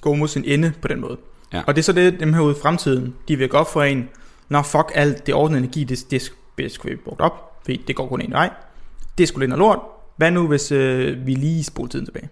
går 0.01 0.15
mod 0.15 0.27
sin 0.27 0.43
ende 0.45 0.73
på 0.81 0.87
den 0.87 1.01
måde. 1.01 1.17
Ja. 1.53 1.61
Og 1.67 1.75
det 1.75 1.81
er 1.81 1.83
så 1.83 1.93
det, 1.93 2.19
dem 2.19 2.33
her 2.33 2.41
ude 2.41 2.55
i 2.57 2.61
fremtiden, 2.61 3.13
de 3.27 3.35
vil 3.35 3.49
gå 3.49 3.57
op 3.57 3.71
for 3.73 3.83
en, 3.83 4.09
når 4.49 4.61
fuck 4.61 4.91
alt 4.95 5.25
det 5.25 5.33
ordnede 5.35 5.59
energi, 5.59 5.83
det, 5.83 6.05
det, 6.11 6.31
det 6.57 6.79
vi 6.85 6.95
brugt 6.95 7.21
op, 7.21 7.61
fordi 7.63 7.83
det 7.87 7.95
går 7.95 8.07
kun 8.07 8.21
en 8.21 8.31
vej. 8.31 8.49
Det 9.17 9.27
skulle 9.27 9.43
ind 9.45 9.53
og 9.53 9.59
lort, 9.59 9.79
hvad 10.17 10.31
nu 10.31 10.47
hvis 10.47 10.71
øh, 10.71 11.25
vi 11.27 11.33
lige 11.33 11.63
spoler 11.63 11.89
tiden 11.89 12.05
tilbage? 12.05 12.29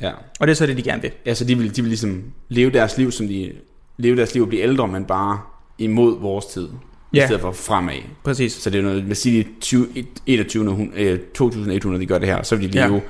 Ja. 0.00 0.10
Og 0.40 0.46
det 0.46 0.50
er 0.50 0.54
så 0.54 0.66
det, 0.66 0.76
de 0.76 0.82
gerne 0.82 1.02
vil. 1.02 1.10
Altså, 1.24 1.44
de 1.44 1.58
vil, 1.58 1.76
de 1.76 1.82
vil 1.82 1.88
ligesom 1.88 2.24
leve 2.48 2.70
deres 2.70 2.98
liv, 2.98 3.10
som 3.12 3.28
de 3.28 3.52
leve 3.96 4.16
deres 4.16 4.34
liv 4.34 4.42
og 4.42 4.48
blive 4.48 4.62
ældre, 4.62 4.88
men 4.88 5.04
bare 5.04 5.40
imod 5.78 6.20
vores 6.20 6.46
tid. 6.46 6.68
Ja. 7.14 7.22
I 7.22 7.26
stedet 7.26 7.40
for 7.40 7.52
fremad. 7.52 7.94
Præcis. 8.24 8.52
Så 8.52 8.70
det 8.70 8.78
er 8.78 8.82
noget, 8.82 9.02
lad 9.02 9.10
os 9.10 9.18
sige, 9.18 9.48
20, 9.60 9.88
21, 10.26 10.68
hun- 10.72 10.92
øh, 10.96 11.18
2100, 11.34 12.00
de 12.02 12.06
gør 12.06 12.18
det 12.18 12.28
her, 12.28 12.42
så 12.42 12.56
vil 12.56 12.72
de 12.72 12.74
leve, 12.74 12.94
Ja. 12.94 13.00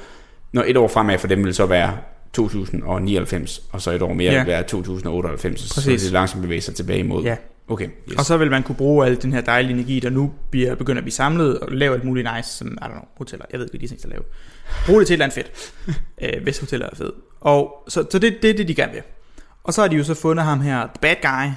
Når 0.53 0.65
et 0.67 0.77
år 0.77 0.89
fremad 0.89 1.19
for 1.19 1.29
dem 1.29 1.45
vil 1.45 1.55
så 1.55 1.67
være 1.67 1.97
2099, 2.33 3.63
og 3.73 3.83
så 3.83 3.91
et 3.91 4.03
år 4.03 4.13
mere 4.13 4.33
Ja. 4.33 4.39
vil 4.39 4.47
være 4.47 4.63
2098, 4.63 5.61
så 5.61 5.75
Præcis. 5.75 5.87
vil 5.87 6.01
det 6.01 6.13
langsomt 6.13 6.43
bevæge 6.43 6.61
sig 6.61 6.75
tilbage 6.75 6.99
imod. 6.99 7.23
Ja. 7.25 7.37
Okay, 7.69 7.89
yes. 8.09 8.19
Og 8.19 8.25
så 8.25 8.37
vil 8.37 8.51
man 8.51 8.63
kunne 8.63 8.77
bruge 8.77 9.07
al 9.07 9.23
den 9.23 9.33
her 9.33 9.41
dejlige 9.41 9.75
energi, 9.75 10.01
der 10.01 10.11
nu 10.11 10.33
bliver, 10.51 10.75
begynder 10.75 11.01
at 11.01 11.05
blive 11.05 11.13
samlet, 11.13 11.59
og 11.59 11.69
lave 11.73 11.95
alt 11.95 12.05
muligt 12.05 12.29
nice, 12.37 12.51
som, 12.51 12.69
I 12.69 12.85
don't 12.85 12.89
know, 12.91 13.05
hoteller. 13.19 13.47
Jeg 13.53 13.59
ved 13.61 13.67
ikke, 13.67 13.73
hvad 13.79 13.81
de 13.81 13.87
tænker 13.89 14.05
at 14.07 14.11
lave. 14.11 14.23
Brug 14.87 14.99
det 15.01 15.07
til 15.07 15.15
et 15.15 15.17
eller 15.23 15.25
andet 15.25 15.35
fedt, 15.35 15.73
øh, 16.37 16.43
hvis 16.43 16.59
hoteller 16.59 16.87
er 16.93 16.97
fedt. 16.97 17.15
Og 17.41 17.85
så, 17.89 18.05
så 18.11 18.19
det, 18.19 18.37
det 18.43 18.51
er 18.51 18.55
det, 18.55 18.69
de 18.69 18.75
gerne 18.75 18.93
vil. 18.93 19.03
Og 19.65 19.75
så 19.75 19.81
har 19.81 19.89
de 19.89 19.97
jo 19.97 20.05
så 20.05 20.15
fundet 20.15 20.45
ham 20.45 20.61
her, 20.61 20.79
the 20.87 20.93
bad 21.01 21.17
guy, 21.23 21.51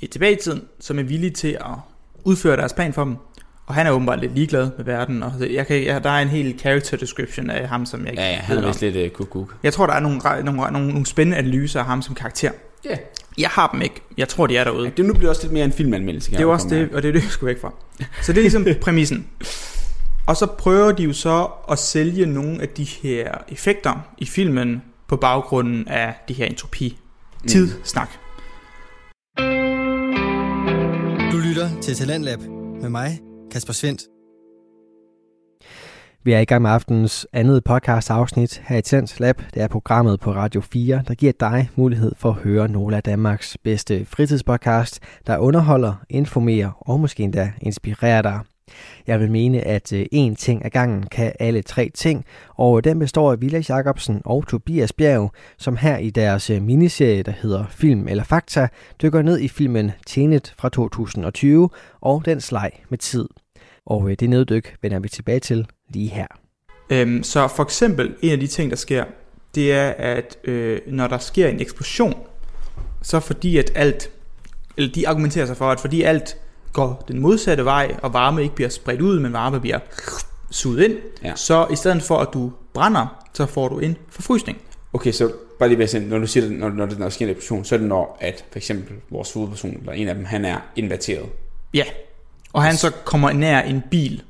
i 0.00 0.06
tilbage 0.06 0.32
i 0.32 0.36
tiden, 0.36 0.62
som 0.80 0.98
er 0.98 1.02
villig 1.02 1.34
til 1.34 1.48
at 1.60 1.74
udføre 2.24 2.56
deres 2.56 2.72
plan 2.72 2.92
for 2.92 3.04
dem. 3.04 3.16
Og 3.68 3.74
han 3.74 3.86
er 3.86 3.90
åbenbart 3.90 4.20
lidt 4.20 4.34
ligeglad 4.34 4.70
med 4.76 4.84
verden. 4.84 5.22
Og 5.22 5.32
jeg 5.50 5.66
kan, 5.66 5.84
jeg, 5.84 6.04
der 6.04 6.10
er 6.10 6.22
en 6.22 6.28
hel 6.28 6.58
character 6.58 6.96
description 6.96 7.50
af 7.50 7.68
ham, 7.68 7.86
som 7.86 8.00
jeg 8.00 8.10
ikke 8.10 8.22
Ja, 8.22 8.30
ja, 8.30 8.36
han 8.36 8.56
ved 8.56 8.64
er 8.64 8.68
vist 8.68 8.80
lidt 8.80 8.96
uh, 8.96 9.12
kuk-kuk. 9.12 9.54
Jeg 9.62 9.72
tror, 9.72 9.86
der 9.86 9.94
er 9.94 10.00
nogle, 10.00 10.20
nogle, 10.44 10.72
nogle, 10.72 10.88
nogle 10.88 11.06
spændende 11.06 11.36
analyser 11.36 11.80
af 11.80 11.86
ham 11.86 12.02
som 12.02 12.14
karakter. 12.14 12.50
Ja. 12.84 12.96
Jeg 13.38 13.48
har 13.48 13.68
dem 13.72 13.82
ikke. 13.82 14.02
Jeg 14.16 14.28
tror, 14.28 14.46
de 14.46 14.56
er 14.56 14.64
derude. 14.64 14.84
Ja, 14.84 14.90
det 14.96 15.04
nu 15.04 15.14
bliver 15.14 15.30
også 15.30 15.42
lidt 15.42 15.52
mere 15.52 15.64
en 15.64 15.72
filmanmeldelse. 15.72 16.30
kan 16.30 16.38
Det 16.38 16.44
er 16.44 16.48
også 16.48 16.68
det, 16.68 16.88
og 16.94 17.02
det 17.02 17.08
er 17.08 17.12
det, 17.12 17.22
jeg 17.22 17.30
skulle 17.30 17.54
væk 17.54 17.60
fra. 17.60 17.72
Så 18.22 18.32
det 18.32 18.38
er 18.38 18.42
ligesom 18.42 18.66
præmissen. 18.84 19.26
Og 20.26 20.36
så 20.36 20.46
prøver 20.46 20.92
de 20.92 21.02
jo 21.02 21.12
så 21.12 21.48
at 21.70 21.78
sælge 21.78 22.26
nogle 22.26 22.62
af 22.62 22.68
de 22.68 22.84
her 22.84 23.32
effekter 23.48 24.08
i 24.18 24.26
filmen 24.26 24.82
på 25.08 25.16
baggrunden 25.16 25.88
af 25.88 26.14
de 26.28 26.34
her 26.34 26.46
entropi 26.46 26.98
tid 27.46 27.68
snak. 27.84 28.10
Du 31.32 31.36
lytter 31.36 31.68
til 31.82 31.94
Talentlab 31.94 32.38
med 32.80 32.88
mig, 32.88 33.20
Kasper 33.50 33.72
Svendt. 33.72 34.02
Vi 36.24 36.32
er 36.32 36.38
i 36.38 36.44
gang 36.44 36.62
med 36.62 36.70
aftenens 36.70 37.26
andet 37.32 37.64
podcast 37.64 38.10
afsnit 38.10 38.62
her 38.66 38.76
i 38.76 38.82
Tens 38.82 39.20
Lab. 39.20 39.42
Det 39.54 39.62
er 39.62 39.68
programmet 39.68 40.20
på 40.20 40.32
Radio 40.32 40.60
4, 40.60 41.02
der 41.08 41.14
giver 41.14 41.32
dig 41.40 41.70
mulighed 41.76 42.12
for 42.16 42.28
at 42.28 42.34
høre 42.34 42.68
nogle 42.68 42.96
af 42.96 43.02
Danmarks 43.02 43.56
bedste 43.64 44.04
fritidspodcast, 44.04 45.00
der 45.26 45.38
underholder, 45.38 45.94
informerer 46.10 46.70
og 46.80 47.00
måske 47.00 47.22
endda 47.22 47.52
inspirerer 47.62 48.22
dig. 48.22 48.40
Jeg 49.06 49.20
vil 49.20 49.30
mene, 49.30 49.60
at 49.60 49.92
øh, 49.92 50.06
én 50.14 50.34
ting 50.34 50.64
ad 50.64 50.70
gangen 50.70 51.02
kan 51.02 51.32
alle 51.40 51.62
tre 51.62 51.90
ting, 51.94 52.24
og 52.56 52.78
øh, 52.78 52.84
den 52.84 52.98
består 52.98 53.32
af 53.32 53.40
Vilas 53.40 53.70
Jacobsen 53.70 54.22
og 54.24 54.46
Tobias 54.46 54.92
Bjerg, 54.92 55.32
som 55.58 55.76
her 55.76 55.98
i 55.98 56.10
deres 56.10 56.50
øh, 56.50 56.62
miniserie, 56.62 57.22
der 57.22 57.32
hedder 57.42 57.64
Film 57.70 58.08
eller 58.08 58.24
Fakta, 58.24 58.68
dykker 59.02 59.22
ned 59.22 59.38
i 59.40 59.48
filmen 59.48 59.90
Tenet 60.06 60.54
fra 60.58 60.68
2020 60.68 61.70
og 62.00 62.22
den 62.24 62.40
leg 62.52 62.70
med 62.88 62.98
tid. 62.98 63.28
Og 63.86 64.10
det 64.20 64.30
neddyk 64.30 64.76
vender 64.82 64.98
vi 64.98 65.08
tilbage 65.08 65.40
til 65.40 65.66
lige 65.94 66.08
her. 66.08 66.26
Øhm, 66.90 67.22
så 67.22 67.48
for 67.48 67.62
eksempel, 67.62 68.14
en 68.22 68.32
af 68.32 68.40
de 68.40 68.46
ting, 68.46 68.70
der 68.70 68.76
sker, 68.76 69.04
det 69.54 69.72
er, 69.72 69.88
at 69.90 70.38
øh, 70.44 70.80
når 70.86 71.06
der 71.06 71.18
sker 71.18 71.48
en 71.48 71.60
eksplosion, 71.60 72.14
så 73.02 73.20
fordi 73.20 73.58
at 73.58 73.72
alt, 73.74 74.10
eller 74.76 74.92
de 74.92 75.08
argumenterer 75.08 75.46
sig 75.46 75.56
for, 75.56 75.70
at 75.70 75.80
fordi 75.80 76.02
alt 76.02 76.36
går 76.72 77.04
den 77.08 77.18
modsatte 77.20 77.64
vej, 77.64 77.94
og 78.02 78.12
varme 78.12 78.42
ikke 78.42 78.54
bliver 78.54 78.68
spredt 78.70 79.00
ud, 79.00 79.20
men 79.20 79.32
varme 79.32 79.60
bliver 79.60 79.78
suget 80.50 80.84
ind, 80.84 80.96
Ja. 81.24 81.32
så 81.36 81.66
i 81.70 81.76
stedet 81.76 82.02
for 82.02 82.18
at 82.18 82.28
du 82.34 82.52
brænder, 82.74 83.24
så 83.34 83.46
får 83.46 83.68
du 83.68 83.78
en 83.78 83.96
forfrysning. 84.10 84.58
Okay, 84.92 85.12
så 85.12 85.32
bare 85.58 85.68
lige 85.68 85.78
ved 85.78 85.94
at 85.94 86.02
når 86.02 86.18
du 86.18 86.26
siger, 86.26 86.50
når, 86.50 86.68
når, 86.68 86.86
når 86.86 86.94
der 86.94 87.08
sker 87.08 87.26
en 87.26 87.30
eksplosion, 87.30 87.64
så 87.64 87.74
er 87.74 87.78
det 87.78 87.88
når, 87.88 88.18
at 88.20 88.44
for 88.52 88.58
eksempel 88.58 88.96
vores 89.10 89.32
hovedperson, 89.32 89.70
eller 89.80 89.92
en 89.92 90.08
af 90.08 90.14
dem, 90.14 90.24
han 90.24 90.44
er 90.44 90.56
inverteret. 90.76 91.26
Ja. 91.74 91.84
Og 92.52 92.62
han 92.62 92.76
så 92.76 92.90
kommer 93.04 93.32
nær 93.32 93.60
en 93.60 93.82
bil, 93.90 94.22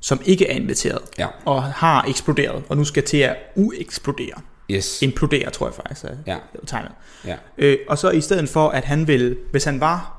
som 0.00 0.20
ikke 0.24 0.46
er 0.50 0.54
inviteret, 0.56 0.98
Ja. 1.18 1.26
og 1.44 1.62
har 1.62 2.04
eksploderet, 2.08 2.62
og 2.68 2.76
nu 2.76 2.84
skal 2.84 3.02
til 3.02 3.16
at 3.18 3.36
ueksplodere. 3.56 4.40
Yes. 4.70 5.02
Implodere, 5.02 5.50
tror 5.50 5.66
jeg 5.66 5.74
faktisk 5.74 6.04
er 6.04 6.10
Ja. 6.26 6.36
tegnet. 6.66 6.90
Ja. 7.26 7.36
Øh, 7.58 7.78
og 7.88 7.98
så 7.98 8.10
i 8.10 8.20
stedet 8.20 8.48
for, 8.48 8.68
at 8.68 8.84
han 8.84 9.06
vil, 9.06 9.36
hvis 9.50 9.64
han 9.64 9.80
var 9.80 10.15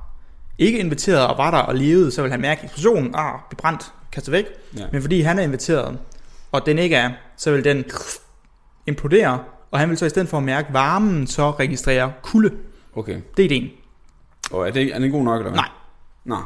ikke 0.58 0.80
inviteret 0.80 1.28
og 1.28 1.38
var 1.38 1.52
der 1.52 1.58
og 1.58 1.76
levede, 1.76 2.12
så 2.12 2.22
vil 2.22 2.32
han 2.32 2.42
mærke 2.42 2.62
eksplosionen, 2.64 3.12
ah, 3.16 3.34
blive 3.50 3.58
brændt, 3.58 3.94
kastet 4.12 4.32
væk. 4.32 4.46
Ja. 4.78 4.84
Men 4.92 5.02
fordi 5.02 5.22
han 5.22 5.40
er 5.40 5.44
inviteret, 5.44 5.98
og 6.52 6.66
den 6.66 6.78
ikke 6.80 6.96
er, 6.96 7.12
så 7.38 7.52
vil 7.52 7.64
den 7.64 7.86
implodere, 8.88 9.40
og 9.72 9.80
han 9.80 9.90
vil 9.90 9.98
så 9.98 10.06
i 10.06 10.10
stedet 10.10 10.30
for 10.30 10.38
at 10.38 10.44
mærke 10.44 10.74
varmen, 10.74 11.28
så 11.28 11.52
registrere 11.52 12.14
kulde. 12.22 12.52
Okay. 12.96 13.22
Det 13.38 13.46
er 13.46 13.50
ideen. 13.50 13.70
Og 14.52 14.68
er 14.68 14.72
det, 14.72 14.96
er 14.96 15.00
det 15.00 15.12
god 15.12 15.24
nok, 15.24 15.40
eller 15.40 15.52
hvad? 15.52 15.60
Nej. 15.60 15.70
Nå. 16.26 16.38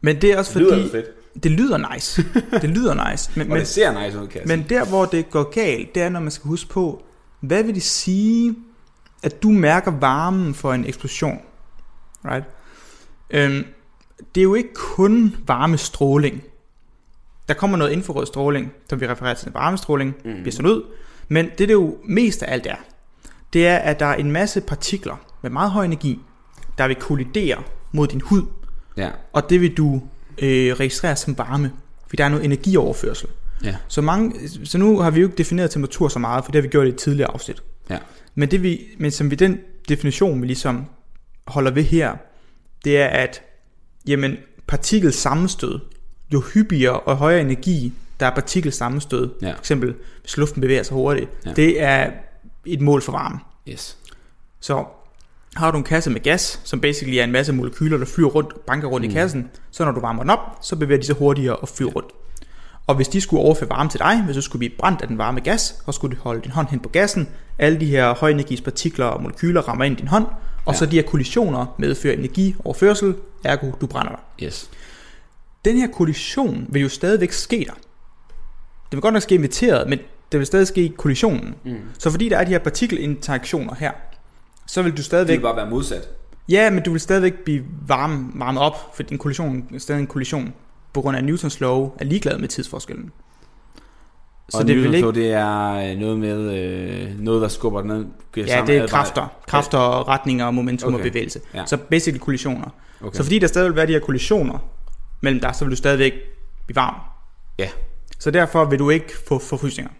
Men 0.00 0.20
det 0.22 0.32
er 0.32 0.38
også 0.38 0.58
Det 0.58 0.62
lyder 0.62 0.76
fordi, 0.76 0.90
fedt. 0.90 1.42
det 1.44 1.50
lyder 1.50 1.92
nice. 1.94 2.24
Det 2.52 2.70
lyder 2.70 3.10
nice. 3.10 3.30
Men, 3.36 3.42
Og 3.46 3.48
men, 3.48 3.58
det 3.58 3.68
ser 3.68 4.04
nice 4.04 4.20
ud, 4.20 4.26
kan 4.26 4.40
men 4.46 4.66
der, 4.68 4.84
hvor 4.84 5.04
det 5.04 5.30
går 5.30 5.50
galt, 5.50 5.94
det 5.94 6.02
er, 6.02 6.08
når 6.08 6.20
man 6.20 6.30
skal 6.30 6.48
huske 6.48 6.70
på, 6.70 7.02
hvad 7.40 7.62
vil 7.62 7.74
det 7.74 7.82
sige, 7.82 8.54
at 9.22 9.42
du 9.42 9.50
mærker 9.50 9.90
varmen 9.90 10.54
for 10.54 10.72
en 10.72 10.86
eksplosion? 10.86 11.38
Right? 12.24 12.44
Øhm, 13.32 13.64
det 14.34 14.40
er 14.40 14.42
jo 14.42 14.54
ikke 14.54 14.74
kun 14.74 15.36
varmestråling. 15.46 16.42
Der 17.48 17.54
kommer 17.54 17.76
noget 17.76 17.92
infrarød 17.92 18.26
stråling, 18.26 18.72
som 18.90 19.00
vi 19.00 19.08
refererer 19.08 19.34
til 19.34 19.52
varmestråling, 19.52 20.14
mm. 20.24 20.32
bliver 20.34 20.52
sådan 20.52 20.70
ud. 20.70 20.82
Men 21.28 21.46
det, 21.58 21.58
det 21.58 21.72
jo 21.72 21.96
mest 22.04 22.42
af 22.42 22.52
alt 22.52 22.66
er, 22.66 22.76
det 23.52 23.66
er, 23.66 23.76
at 23.76 24.00
der 24.00 24.06
er 24.06 24.14
en 24.14 24.32
masse 24.32 24.60
partikler 24.60 25.16
med 25.42 25.50
meget 25.50 25.70
høj 25.70 25.84
energi, 25.84 26.20
der 26.78 26.86
vil 26.86 26.96
kollidere 26.96 27.62
mod 27.92 28.06
din 28.06 28.20
hud, 28.20 28.42
Ja. 28.96 29.10
og 29.32 29.50
det 29.50 29.60
vil 29.60 29.76
du 29.76 30.02
øh, 30.38 30.72
registrere 30.72 31.16
som 31.16 31.38
varme, 31.38 31.72
fordi 32.06 32.16
der 32.16 32.24
er 32.24 32.28
noget 32.28 32.44
energioverførsel. 32.44 33.28
Ja. 33.64 33.76
Så, 33.88 34.00
mange, 34.00 34.48
så 34.64 34.78
nu 34.78 34.98
har 34.98 35.10
vi 35.10 35.20
jo 35.20 35.26
ikke 35.26 35.38
defineret 35.38 35.70
temperatur 35.70 36.08
så 36.08 36.18
meget, 36.18 36.44
for 36.44 36.52
det 36.52 36.58
har 36.58 36.62
vi 36.62 36.68
gjort 36.68 36.86
i 36.86 36.88
et 36.88 36.96
tidligere 36.96 37.30
afsnit. 37.30 37.62
Ja. 37.90 37.98
Men, 38.34 38.50
det 38.50 38.62
vi, 38.62 38.80
men 38.98 39.10
som 39.10 39.30
vi 39.30 39.36
den 39.36 39.58
definition, 39.88 40.42
vi 40.42 40.46
ligesom 40.46 40.84
holder 41.46 41.70
ved 41.70 41.82
her, 41.82 42.16
det 42.84 42.98
er, 42.98 43.06
at 43.06 43.42
jamen, 44.06 44.36
partikels 44.66 45.16
sammenstød, 45.16 45.78
jo 46.32 46.42
hyppigere 46.54 47.00
og 47.00 47.16
højere 47.16 47.40
energi, 47.40 47.92
der 48.20 48.26
er 48.26 48.34
partikels 48.34 48.76
sammenstød, 48.76 49.30
Ja. 49.42 49.52
for 49.52 49.58
eksempel 49.58 49.94
hvis 50.20 50.36
luften 50.36 50.60
bevæger 50.60 50.82
sig 50.82 50.94
hurtigt, 50.94 51.30
Ja. 51.46 51.52
det 51.52 51.82
er 51.82 52.10
et 52.66 52.80
mål 52.80 53.02
for 53.02 53.12
varme. 53.12 53.38
Yes. 53.68 53.96
Så 54.60 54.84
har 55.56 55.70
du 55.70 55.78
en 55.78 55.84
kasse 55.84 56.10
med 56.10 56.20
gas, 56.20 56.60
som 56.64 56.80
basically 56.80 57.16
er 57.16 57.24
en 57.24 57.32
masse 57.32 57.52
molekyler, 57.52 57.98
der 57.98 58.04
flyver 58.04 58.30
rundt, 58.30 58.66
banker 58.66 58.88
rundt 58.88 59.06
mm. 59.06 59.10
i 59.10 59.14
kassen, 59.14 59.50
så 59.70 59.84
når 59.84 59.92
du 59.92 60.00
varmer 60.00 60.22
den 60.22 60.30
op, 60.30 60.38
så 60.62 60.76
bevæger 60.76 61.00
de 61.00 61.06
sig 61.06 61.14
hurtigere 61.16 61.56
og 61.56 61.68
flyver 61.68 61.90
rundt. 61.90 62.08
Og 62.86 62.94
hvis 62.94 63.08
de 63.08 63.20
skulle 63.20 63.42
overføre 63.42 63.70
varme 63.70 63.90
til 63.90 64.00
dig, 64.00 64.22
hvis 64.22 64.36
du 64.36 64.42
skulle 64.42 64.58
blive 64.58 64.72
brændt 64.78 65.02
af 65.02 65.08
den 65.08 65.18
varme 65.18 65.40
gas, 65.40 65.74
så 65.86 65.92
skulle 65.92 66.16
du 66.16 66.22
holde 66.22 66.42
din 66.42 66.50
hånd 66.50 66.68
hen 66.68 66.80
på 66.80 66.88
gassen, 66.88 67.28
alle 67.58 67.80
de 67.80 67.86
her 67.86 68.14
højenergispartikler 68.14 69.04
og 69.06 69.22
molekyler 69.22 69.60
rammer 69.60 69.84
ind 69.84 69.96
i 69.96 70.00
din 70.00 70.08
hånd, 70.08 70.26
og 70.64 70.72
ja. 70.72 70.78
så 70.78 70.86
de 70.86 70.96
her 70.96 71.02
kollisioner 71.02 71.66
medfører 71.78 72.14
energioverførsel, 72.14 73.14
ergo 73.44 73.70
du 73.80 73.86
brænder 73.86 74.12
dig. 74.12 74.46
Yes. 74.46 74.70
Den 75.64 75.76
her 75.76 75.86
kollision 75.86 76.66
vil 76.68 76.82
jo 76.82 76.88
stadigvæk 76.88 77.32
ske 77.32 77.64
der. 77.68 77.74
Det 78.84 78.96
vil 78.96 79.00
godt 79.00 79.12
nok 79.14 79.22
ske 79.22 79.34
inviteret, 79.34 79.88
men 79.88 79.98
det 80.32 80.38
vil 80.38 80.46
stadig 80.46 80.66
ske 80.66 80.84
i 80.84 80.94
kollisionen. 80.98 81.54
Mm. 81.64 81.76
Så 81.98 82.10
fordi 82.10 82.28
der 82.28 82.38
er 82.38 82.44
de 82.44 82.50
her 82.50 82.58
partikelinteraktioner 82.58 83.74
her, 83.74 83.92
så 84.66 84.82
vil 84.82 84.92
du 84.92 84.96
Det 84.96 85.04
stadigvæk... 85.04 85.38
vil 85.38 85.42
bare 85.42 85.56
være 85.56 85.70
modsat. 85.70 86.08
Ja, 86.48 86.70
men 86.70 86.82
du 86.82 86.90
vil 86.90 87.00
stadigvæk 87.00 87.34
blive 87.34 87.64
varme, 87.86 88.30
varmet 88.34 88.62
op, 88.62 88.96
for 88.96 89.02
din 89.02 89.18
kollision 89.18 89.64
er 89.74 89.78
stadig 89.78 90.00
en 90.00 90.06
kollision. 90.06 90.54
På 90.92 91.00
grund 91.00 91.16
af 91.16 91.24
Newtons 91.24 91.60
lov 91.60 91.96
er 92.00 92.04
ligeglad 92.04 92.38
med 92.38 92.48
tidsforskellen. 92.48 93.12
Så 94.48 94.58
og 94.58 94.66
det, 94.66 94.76
vil 94.76 94.94
ikke... 94.94 95.12
det 95.12 95.32
er 95.32 95.72
øh, 95.92 95.98
noget 95.98 96.18
med 96.18 96.58
øh, 96.58 97.20
noget, 97.20 97.42
der 97.42 97.48
skubber 97.48 97.80
den 97.80 97.90
ned. 97.90 98.06
Ja, 98.36 98.46
samme 98.46 98.72
det 98.72 98.76
er 98.76 98.86
kræfter. 98.86 99.28
Kræfter 99.46 99.78
og 99.78 100.08
retninger 100.08 100.46
og 100.46 100.54
momentum 100.54 100.94
Okay. 100.94 101.04
og 101.04 101.10
bevægelse. 101.10 101.40
Ja. 101.54 101.66
Så 101.66 101.76
basically 101.76 102.18
kollisioner. 102.18 102.68
Okay. 103.00 103.16
Så 103.16 103.22
fordi 103.22 103.38
der 103.38 103.46
stadig 103.46 103.68
vil 103.68 103.76
være 103.76 103.86
de 103.86 103.92
her 103.92 104.00
kollisioner 104.00 104.58
mellem 105.20 105.40
dig, 105.40 105.54
så 105.54 105.64
vil 105.64 105.70
du 105.70 105.76
stadigvæk 105.76 106.12
blive 106.66 106.76
varm. 106.76 106.94
Ja. 107.58 107.68
Så 108.18 108.30
derfor 108.30 108.64
vil 108.64 108.78
du 108.78 108.90
ikke 108.90 109.12
få 109.28 109.38
forfrysninger. 109.38 109.92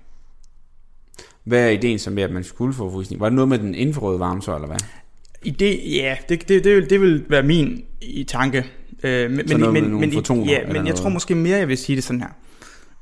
Hvad 1.45 1.65
er 1.65 1.69
ideen 1.69 1.99
som 1.99 2.13
med, 2.13 2.23
at 2.23 2.31
man 2.31 2.45
skulle 2.45 2.75
få 2.75 2.93
frysning? 2.93 3.21
Var 3.21 3.29
det 3.29 3.35
noget 3.35 3.49
med 3.49 3.59
den 3.59 3.75
infrarøde 3.75 4.21
varme 4.21 4.43
så, 4.43 4.55
eller 4.55 4.67
hvad? 4.67 4.79
I 5.43 5.51
det, 5.51 5.81
ja, 5.85 6.17
det, 6.29 6.49
det, 6.49 6.65
det, 6.65 6.77
vil, 6.77 6.91
det 6.91 7.01
vil 7.01 7.25
være 7.29 7.43
min 7.43 7.85
i 8.01 8.25
tanke. 8.25 8.67
Øh, 9.03 9.31
men, 9.31 9.49
Så 9.49 9.59
noget 9.59 9.73
med 9.73 9.81
men, 9.83 9.91
nogle 9.91 10.07
men, 10.07 10.15
fotoner 10.15 10.53
ja, 10.53 10.67
men 10.67 10.75
jeg 10.75 10.83
noget? 10.83 10.97
tror 10.97 11.09
måske 11.09 11.35
mere, 11.35 11.59
jeg 11.59 11.69
vil 11.69 11.79
sige 11.79 11.97
det 11.97 12.05
sådan 12.05 12.21
her. 12.21 12.29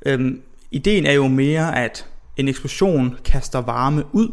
Øhm, 0.07 0.41
ideen 0.71 1.07
er 1.07 1.13
jo 1.13 1.29
mere, 1.29 1.77
at 1.79 2.07
en 2.37 2.49
eksplosion 2.49 3.17
kaster 3.25 3.59
varme 3.61 4.05
ud, 4.13 4.29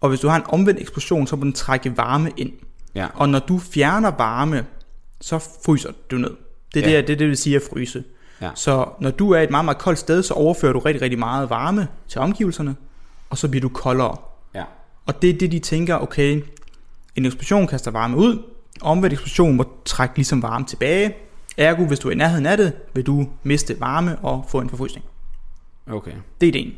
og 0.00 0.08
hvis 0.08 0.20
du 0.20 0.28
har 0.28 0.36
en 0.36 0.42
omvendt 0.48 0.80
eksplosion, 0.80 1.26
så 1.26 1.36
må 1.36 1.44
den 1.44 1.52
trække 1.52 1.96
varme 1.96 2.30
ind. 2.36 2.52
Ja. 2.94 3.06
Og 3.14 3.28
når 3.28 3.38
du 3.38 3.58
fjerner 3.58 4.10
varme, 4.10 4.66
så 5.20 5.38
fryser 5.64 5.90
du 6.10 6.16
ned. 6.16 6.30
Det 6.74 6.86
er, 6.86 6.90
Ja. 6.90 6.96
det, 6.96 7.08
det, 7.08 7.18
det 7.18 7.28
vil 7.28 7.36
sige 7.36 7.56
at 7.56 7.62
fryse. 7.70 8.04
Ja. 8.40 8.50
Så 8.54 8.88
når 9.00 9.10
du 9.10 9.30
er 9.30 9.40
et 9.40 9.50
meget, 9.50 9.64
meget 9.64 9.78
koldt 9.78 9.98
sted, 9.98 10.22
så 10.22 10.34
overfører 10.34 10.72
du 10.72 10.78
rigtig, 10.78 11.02
rigtig 11.02 11.18
meget 11.18 11.50
varme 11.50 11.88
til 12.08 12.20
omgivelserne, 12.20 12.76
og 13.30 13.38
så 13.38 13.48
bliver 13.48 13.60
du 13.60 13.68
koldere. 13.68 14.16
Ja. 14.54 14.64
Og 15.06 15.22
det 15.22 15.30
er 15.30 15.38
det, 15.38 15.52
de 15.52 15.58
tænker, 15.58 15.96
okay, 15.98 16.42
en 17.16 17.26
eksplosion 17.26 17.66
kaster 17.66 17.90
varme 17.90 18.16
ud, 18.16 18.42
omvendt 18.80 19.12
eksplosion 19.12 19.56
må 19.56 19.64
trække 19.84 20.16
ligesom 20.16 20.42
varme 20.42 20.64
tilbage. 20.64 21.14
Ergo, 21.56 21.84
hvis 21.84 21.98
du 21.98 22.08
er 22.08 22.12
i 22.12 22.14
nærheden 22.14 22.46
af 22.46 22.56
det, 22.56 22.72
vil 22.94 23.06
du 23.06 23.28
miste 23.42 23.80
varme 23.80 24.18
og 24.18 24.44
få 24.48 24.60
en 24.60 24.70
forfrysning. 24.70 25.04
Okay. 25.90 26.12
Det 26.40 26.46
er 26.46 26.52
ideen. 26.60 26.76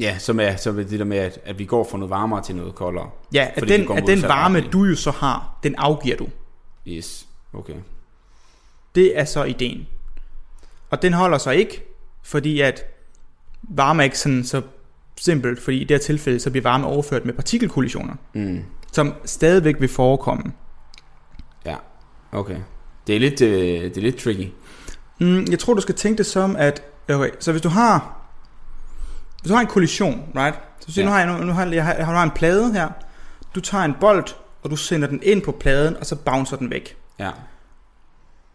Ja, 0.00 0.18
som 0.18 0.40
er, 0.40 0.56
så 0.56 0.70
er 0.70 0.74
det 0.74 0.98
der 0.98 1.04
med, 1.04 1.16
at, 1.18 1.38
at 1.44 1.58
vi 1.58 1.64
går 1.64 1.88
fra 1.90 1.98
noget 1.98 2.10
varmere 2.10 2.42
til 2.42 2.56
noget 2.56 2.74
koldere. 2.74 3.10
Ja, 3.34 3.48
at 3.54 3.68
den, 3.68 3.92
at 3.92 4.06
den 4.06 4.22
varme, 4.22 4.60
du 4.60 4.84
jo 4.84 4.94
så 4.96 5.10
har, 5.10 5.58
den 5.62 5.74
afgiver 5.74 6.16
du. 6.16 6.28
Yes, 6.86 7.26
okay. 7.52 7.74
Det 8.94 9.18
er 9.18 9.24
så 9.24 9.44
ideen. 9.44 9.86
Og 10.90 11.02
den 11.02 11.12
holder 11.12 11.38
sig 11.38 11.56
ikke, 11.56 11.84
fordi 12.22 12.60
at 12.60 12.84
varme 13.62 14.02
er 14.02 14.04
ikke 14.04 14.18
sådan 14.18 14.44
så 14.44 14.62
simpelt, 15.16 15.62
fordi 15.62 15.76
i 15.76 15.84
det 15.84 15.90
her 15.96 15.98
tilfælde, 15.98 16.40
så 16.40 16.50
bliver 16.50 16.62
varme 16.62 16.86
overført 16.86 17.24
med 17.24 17.34
partikelkollisioner, 17.34 18.14
Mm. 18.32 18.64
som 18.92 19.14
stadigvæk 19.24 19.80
vil 19.80 19.88
forekomme. 19.88 20.52
Ja, 21.66 21.76
okay. 22.32 22.56
Det 23.06 23.16
er 23.16 23.20
lidt, 23.20 23.40
øh, 23.40 23.82
det 23.84 23.96
er 23.96 24.00
lidt 24.00 24.16
tricky. 24.16 24.48
Mm, 25.20 25.46
jeg 25.50 25.58
tror, 25.58 25.74
du 25.74 25.80
skal 25.80 25.94
tænke 25.94 26.18
det 26.18 26.26
som, 26.26 26.56
at 26.56 26.82
okay, 27.10 27.30
så 27.40 27.50
hvis 27.52 27.62
du 27.62 27.68
har 27.68 28.14
hvis 29.42 29.48
du 29.48 29.54
har 29.54 29.60
en 29.60 29.66
kollision, 29.66 30.22
right? 30.36 30.56
Så 30.86 30.92
siger, 30.92 31.04
Ja. 31.04 31.06
nu, 31.06 31.12
har 31.12 31.18
jeg, 31.20 31.38
nu, 31.38 31.44
nu, 31.46 31.52
har, 31.52 31.66
jeg, 31.66 31.84
har, 31.84 31.94
jeg 31.94 32.06
har 32.06 32.22
en 32.22 32.30
plade 32.30 32.72
her. 32.72 32.88
Du 33.54 33.60
tager 33.60 33.84
en 33.84 33.94
bold, 34.00 34.24
og 34.62 34.70
du 34.70 34.76
sender 34.76 35.08
den 35.08 35.20
ind 35.22 35.42
på 35.42 35.52
pladen, 35.52 35.96
og 35.96 36.06
så 36.06 36.16
bouncer 36.16 36.56
den 36.56 36.70
væk. 36.70 36.96
Ja. 37.18 37.30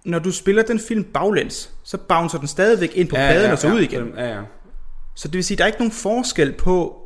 Når 0.05 0.19
du 0.19 0.31
spiller 0.31 0.63
den 0.63 0.79
film 0.79 1.03
baglæns, 1.03 1.69
så 1.83 1.97
bouncer 1.97 2.37
den 2.39 2.47
stadigvæk 2.47 2.91
ind 2.95 3.09
på 3.09 3.15
ja, 3.17 3.27
pladen 3.31 3.45
ja, 3.45 3.51
og 3.51 3.57
så 3.59 3.67
ja, 3.67 3.73
ud 3.73 3.79
igen. 3.79 4.13
Ja, 4.17 4.25
ja. 4.35 4.41
Så 5.15 5.27
det 5.27 5.33
vil 5.35 5.43
sige, 5.43 5.57
der 5.57 5.63
er 5.63 5.67
ikke 5.67 5.79
nogen 5.79 5.91
forskel 5.91 6.51
på 6.51 6.97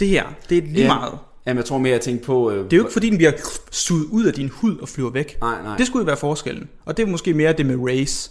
det 0.00 0.08
her. 0.08 0.24
Det 0.50 0.58
er 0.58 0.62
lige 0.62 0.80
Ja. 0.82 0.94
meget. 0.94 1.18
Jamen, 1.46 1.56
jeg 1.58 1.64
tror 1.64 1.78
mere, 1.78 1.92
jeg 1.92 2.00
tænker 2.00 2.24
på... 2.24 2.50
Øh, 2.50 2.64
Det 2.64 2.72
er 2.72 2.76
jo 2.76 2.82
ikke 2.82 2.92
fordi, 2.92 3.10
den 3.10 3.16
bliver 3.18 3.32
suget 3.70 4.04
ud 4.04 4.24
af 4.24 4.32
din 4.34 4.48
hud 4.48 4.78
og 4.78 4.88
flyver 4.88 5.10
væk. 5.10 5.38
Nej, 5.40 5.62
nej. 5.62 5.76
Det 5.76 5.86
skulle 5.86 6.00
jo 6.02 6.06
være 6.06 6.16
forskellen. 6.16 6.68
Og 6.84 6.96
det 6.96 7.02
er 7.02 7.06
måske 7.06 7.34
mere 7.34 7.52
det 7.52 7.66
med 7.66 7.76
race. 7.90 8.30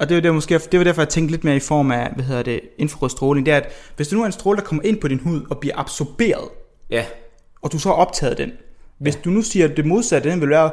Og 0.00 0.08
det 0.08 0.14
var, 0.14 0.20
det, 0.20 0.34
måske, 0.34 0.58
det 0.58 0.78
var 0.78 0.84
derfor, 0.84 1.02
jeg 1.02 1.08
tænkte 1.08 1.30
lidt 1.32 1.44
mere 1.44 1.56
i 1.56 1.60
form 1.60 1.90
af, 1.90 2.10
hvad 2.14 2.24
hedder 2.24 2.42
det, 2.42 2.60
infrarød 2.78 3.10
stråling. 3.10 3.46
Det 3.46 3.54
er, 3.54 3.56
at 3.58 3.68
hvis 3.96 4.08
det 4.08 4.16
nu 4.16 4.22
er 4.22 4.26
en 4.26 4.32
stråle, 4.32 4.56
der 4.56 4.62
kommer 4.64 4.82
ind 4.84 4.98
på 5.00 5.08
din 5.08 5.18
hud 5.24 5.40
og 5.50 5.58
bliver 5.58 5.74
absorberet, 5.78 6.48
Ja, 6.90 7.04
og 7.62 7.72
du 7.72 7.78
så 7.78 7.88
har 7.88 7.96
optaget 7.96 8.38
den. 8.38 8.50
Hvis 8.98 9.16
du 9.16 9.30
nu 9.30 9.42
siger, 9.42 9.68
at 9.68 9.76
det 9.76 9.86
modsatte, 9.86 10.30
den 10.30 10.40
vil 10.40 10.48
være 10.48 10.70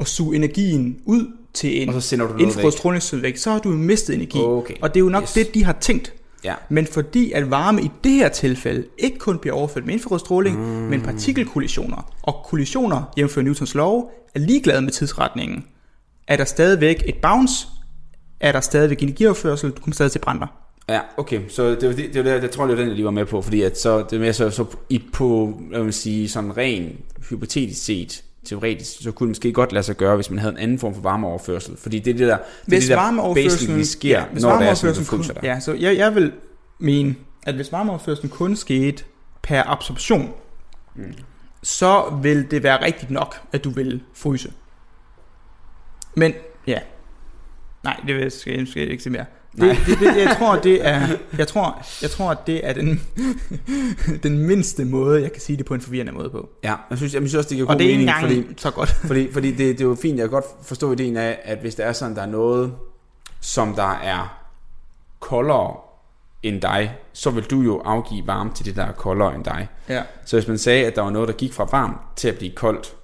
at 0.00 0.06
suge 0.06 0.36
energien 0.36 0.96
ud 1.04 1.26
til 1.54 1.82
en 1.82 1.88
Og 1.88 2.02
så 2.02 2.16
du 2.16 2.36
infrarød 2.36 2.64
væk. 2.64 2.72
stråling 2.72 3.02
væk, 3.22 3.36
så 3.36 3.50
har 3.50 3.58
du 3.58 3.68
mistet 3.68 4.14
energi. 4.14 4.38
Okay. 4.38 4.74
Og 4.82 4.94
det 4.94 5.00
er 5.00 5.04
jo 5.04 5.08
nok 5.08 5.22
Yes. 5.22 5.32
det, 5.32 5.54
de 5.54 5.64
har 5.64 5.76
tænkt. 5.80 6.12
ja. 6.44 6.54
Men 6.68 6.86
fordi 6.86 7.32
at 7.32 7.50
varme 7.50 7.82
i 7.82 7.90
det 8.04 8.12
her 8.12 8.28
tilfælde 8.28 8.84
ikke 8.98 9.18
kun 9.18 9.38
bliver 9.38 9.54
overført 9.56 9.86
med 9.86 9.94
infrarød 9.94 10.18
stråling, 10.18 10.56
mm. 10.58 10.64
men 10.64 11.00
partikelkollisioner. 11.00 12.12
Og 12.22 12.34
kollisioner, 12.44 13.12
jævnfør 13.18 13.42
Newtons 13.42 13.74
lov, 13.74 14.12
er 14.34 14.38
ligeglade 14.38 14.82
med 14.82 14.90
tidsretningen. 14.92 15.64
Er 16.28 16.36
der 16.36 16.44
stadigvæk 16.44 17.02
et 17.06 17.14
bounce, 17.22 17.66
er 18.42 18.52
der 18.52 18.60
stadigvæk 18.60 19.02
energioverførsel, 19.02 19.70
du 19.70 19.80
kommer 19.80 19.94
stadig 19.94 20.12
til 20.12 20.18
brænder. 20.18 20.46
Ja, 20.88 21.00
okay. 21.16 21.40
Så 21.48 21.70
det 21.70 21.88
var 21.88 21.94
det, 21.94 22.14
det, 22.14 22.24
var 22.24 22.30
det 22.30 22.42
jeg 22.42 22.50
tror, 22.50 22.66
det 22.66 22.76
var 22.76 22.80
den, 22.80 22.88
jeg 22.88 22.96
lige 22.96 23.04
var 23.04 23.10
med 23.10 23.24
på, 23.24 23.42
fordi 23.42 23.62
at 23.62 23.80
så, 23.80 24.04
det 24.10 24.20
mere 24.20 24.32
så, 24.32 24.50
så 24.50 24.64
i, 24.88 25.02
på, 25.12 25.60
lad 25.70 25.84
mig 25.84 25.94
sige, 25.94 26.28
sådan 26.28 26.56
ren 26.56 26.96
hypotetisk 27.30 27.84
set, 27.84 28.24
teoretisk, 28.44 29.02
så 29.02 29.12
kunne 29.12 29.26
det 29.26 29.30
måske 29.30 29.52
godt 29.52 29.72
lade 29.72 29.82
sig 29.82 29.96
gøre, 29.96 30.14
hvis 30.14 30.30
man 30.30 30.38
havde 30.38 30.52
en 30.52 30.58
anden 30.58 30.78
form 30.78 30.94
for 30.94 31.02
varmeoverførsel. 31.02 31.76
Fordi 31.76 31.98
det 31.98 32.10
er 32.10 32.18
det 32.18 32.28
der, 32.28 32.36
det, 32.36 32.44
er 32.44 32.46
Hvis 32.66 32.82
det, 32.82 32.90
der 32.90 32.96
varmeoverførselen 32.96 33.50
basically 33.50 33.82
sker, 33.82 34.18
ja, 34.18 34.24
hvis 34.32 34.42
når 34.42 34.50
der 34.50 34.66
er 34.66 34.74
sådan, 34.74 35.04
kun, 35.04 35.22
dig. 35.22 35.40
Ja, 35.42 35.60
så 35.60 35.72
jeg, 35.72 35.96
jeg 35.96 36.14
vil 36.14 36.32
mene, 36.78 37.14
at 37.42 37.54
hvis 37.54 37.72
varmeoverførselen 37.72 38.30
kun 38.30 38.56
skete 38.56 39.04
per 39.42 39.62
absorption, 39.66 40.30
mm. 40.94 41.14
så 41.62 42.18
vil 42.22 42.50
det 42.50 42.62
være 42.62 42.84
rigtigt 42.84 43.10
nok, 43.10 43.36
at 43.52 43.64
du 43.64 43.70
vil 43.70 44.02
fryse. 44.14 44.52
Men 46.14 46.32
ja, 46.66 46.78
nej, 47.84 48.00
det 48.06 48.16
vil, 48.16 48.30
skal, 48.30 48.58
jeg- 48.58 48.68
skal 48.68 48.90
ikke 48.90 49.02
sige 49.02 49.12
mere. 49.12 49.24
Det, 49.60 49.76
det, 49.86 49.98
det, 49.98 50.16
jeg 50.16 50.36
tror, 50.38 50.56
det 50.56 50.86
er, 50.86 51.08
jeg 51.38 51.48
tror, 51.48 51.82
jeg 52.02 52.10
tror, 52.10 52.34
det 52.34 52.66
er 52.68 52.72
den, 52.72 53.00
den 54.22 54.38
mindste 54.38 54.84
måde, 54.84 55.22
jeg 55.22 55.32
kan 55.32 55.40
sige 55.40 55.56
det 55.56 55.66
på 55.66 55.74
en 55.74 55.80
forvirrende 55.80 56.12
måde 56.12 56.30
på. 56.30 56.48
Ja, 56.64 56.74
jeg 56.90 56.98
synes, 56.98 57.14
jeg 57.14 57.20
synes 57.20 57.34
også, 57.34 57.48
det 57.48 57.56
giver 57.56 57.68
Og 57.68 57.72
god 57.74 57.78
det 57.78 57.86
er 57.86 57.90
ikke 57.90 58.04
mening, 58.06 58.24
engang 58.26 58.46
fordi, 58.48 58.60
så 58.60 58.70
godt. 58.70 58.88
fordi, 58.90 59.32
fordi 59.32 59.50
det, 59.50 59.58
det 59.58 59.80
er 59.80 59.84
jo 59.88 59.94
fint, 60.02 60.18
jeg 60.18 60.24
kan 60.24 60.30
godt 60.30 60.44
forstå 60.62 60.92
ideen 60.92 61.16
af, 61.16 61.38
at 61.44 61.58
hvis 61.58 61.74
der 61.74 61.84
er 61.84 61.92
sådan, 61.92 62.16
der 62.16 62.22
er 62.22 62.26
noget, 62.26 62.72
som 63.40 63.74
der 63.74 63.90
er 64.02 64.38
koldere 65.20 65.76
end 66.42 66.60
dig, 66.60 66.94
så 67.12 67.30
vil 67.30 67.44
du 67.44 67.60
jo 67.60 67.80
afgive 67.84 68.26
varme 68.26 68.50
til 68.54 68.64
det, 68.66 68.76
der 68.76 68.84
er 68.84 68.92
koldere 68.92 69.34
end 69.34 69.44
dig. 69.44 69.68
Ja. 69.88 70.02
Så 70.24 70.36
hvis 70.36 70.48
man 70.48 70.58
sagde, 70.58 70.86
at 70.86 70.96
der 70.96 71.02
var 71.02 71.10
noget, 71.10 71.28
der 71.28 71.34
gik 71.34 71.52
fra 71.52 71.68
varmt 71.72 71.96
til 72.16 72.28
at 72.28 72.38
blive 72.38 72.52
koldt, 72.52 72.94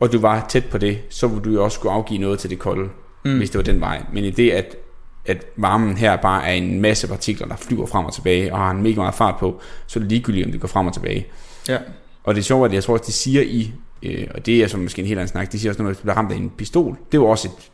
og 0.00 0.12
du 0.12 0.18
var 0.20 0.46
tæt 0.48 0.64
på 0.70 0.78
det, 0.78 0.98
så 1.10 1.26
ville 1.26 1.44
du 1.44 1.50
jo 1.50 1.64
også 1.64 1.74
skulle 1.74 1.92
afgive 1.92 2.18
noget 2.20 2.38
til 2.38 2.50
det 2.50 2.58
kolde, 2.58 2.88
mm. 3.26 3.36
hvis 3.38 3.50
det 3.50 3.58
var 3.58 3.64
den 3.64 3.80
vej. 3.80 4.02
Men 4.12 4.24
i 4.24 4.30
det, 4.30 4.50
at, 4.50 4.76
at 5.26 5.44
varmen 5.56 5.96
her 5.96 6.16
bare 6.16 6.46
er 6.46 6.52
en 6.52 6.80
masse 6.80 7.08
partikler, 7.08 7.46
der 7.46 7.56
flyver 7.56 7.86
frem 7.86 8.04
og 8.04 8.14
tilbage, 8.14 8.52
og 8.52 8.58
har 8.58 8.70
en 8.70 8.82
mega 8.82 8.96
meget 8.96 9.14
fart 9.14 9.34
på, 9.40 9.60
så 9.86 9.98
er 9.98 10.00
det 10.00 10.10
ligegyldigt, 10.10 10.46
om 10.46 10.52
det 10.52 10.60
går 10.60 10.68
frem 10.68 10.86
og 10.86 10.92
tilbage. 10.92 11.26
Ja. 11.68 11.78
Og 12.24 12.34
det 12.34 12.40
er 12.40 12.44
sjovt, 12.44 12.68
at 12.68 12.74
jeg 12.74 12.84
tror 12.84 12.92
også, 12.92 13.04
de 13.06 13.12
siger 13.12 13.42
i, 13.42 13.72
øh, 14.02 14.26
og 14.34 14.46
det 14.46 14.62
er 14.62 14.66
så 14.68 14.76
måske 14.78 15.02
en 15.02 15.08
helt 15.08 15.18
anden 15.18 15.28
snak, 15.32 15.52
de 15.52 15.58
siger 15.58 15.70
også, 15.70 15.82
når 15.82 15.88
man 15.88 15.96
bliver 16.02 16.14
ramt 16.14 16.32
af 16.32 16.36
en 16.36 16.50
pistol, 16.50 16.90
det 16.90 17.18
er 17.18 17.22
jo 17.22 17.26
også 17.26 17.48
et 17.48 17.70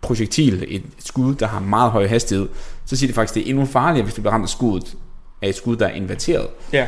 projektil, 0.00 0.64
et 0.68 0.82
skud, 0.98 1.34
der 1.34 1.46
har 1.46 1.60
meget 1.60 1.90
høj 1.90 2.06
hastighed, 2.06 2.48
så 2.84 2.96
siger 2.96 3.08
de 3.08 3.14
faktisk, 3.14 3.34
det 3.34 3.46
er 3.46 3.50
endnu 3.50 3.64
farligere, 3.64 4.04
hvis 4.04 4.14
du 4.14 4.20
bliver 4.20 4.32
ramt 4.32 4.42
af 4.42 4.48
skuddet, 4.48 4.94
af 5.42 5.48
et 5.48 5.54
skud, 5.54 5.76
der 5.76 5.86
er 5.86 5.92
inverteret. 5.92 6.46
Ja. 6.72 6.86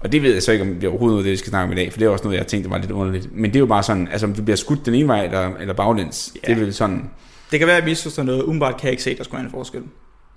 Og 0.00 0.12
det 0.12 0.22
ved 0.22 0.32
jeg 0.32 0.42
så 0.42 0.52
ikke, 0.52 0.64
om 0.64 0.74
det 0.74 0.84
er 0.84 0.88
overhovedet 0.88 1.24
det 1.24 1.32
vi 1.32 1.36
skal 1.36 1.50
snakke 1.50 1.64
om 1.66 1.72
i 1.72 1.74
dag, 1.74 1.92
for 1.92 1.98
det 1.98 2.06
er 2.06 2.10
også 2.10 2.24
noget, 2.24 2.38
jeg 2.38 2.46
tænkte 2.46 2.70
var 2.70 2.78
lidt 2.78 2.90
underligt. 2.90 3.28
Men 3.36 3.50
det 3.50 3.56
er 3.56 3.60
jo 3.60 3.66
bare 3.66 3.82
sådan, 3.82 4.08
altså 4.08 4.26
om 4.26 4.34
du 4.34 4.42
bliver 4.42 4.56
skudt 4.56 4.86
den 4.86 4.94
ene 4.94 5.08
vej, 5.08 5.24
eller, 5.24 5.50
eller 5.60 5.74
baglæns, 5.74 6.32
Ja. 6.34 6.48
det 6.54 6.60
er 6.60 6.64
vel 6.64 6.74
sådan, 6.74 7.10
Det 7.50 7.58
kan 7.58 7.66
være, 7.66 7.76
at 7.76 7.82
jeg 7.82 7.88
misforstår 7.90 8.22
noget. 8.22 8.42
Umiddelbart 8.42 8.76
kan 8.76 8.84
jeg 8.84 8.90
ikke 8.90 9.02
se, 9.02 9.10
at 9.10 9.18
der 9.18 9.24
skulle 9.24 9.38
være 9.38 9.44
en 9.44 9.50
forskel. 9.50 9.82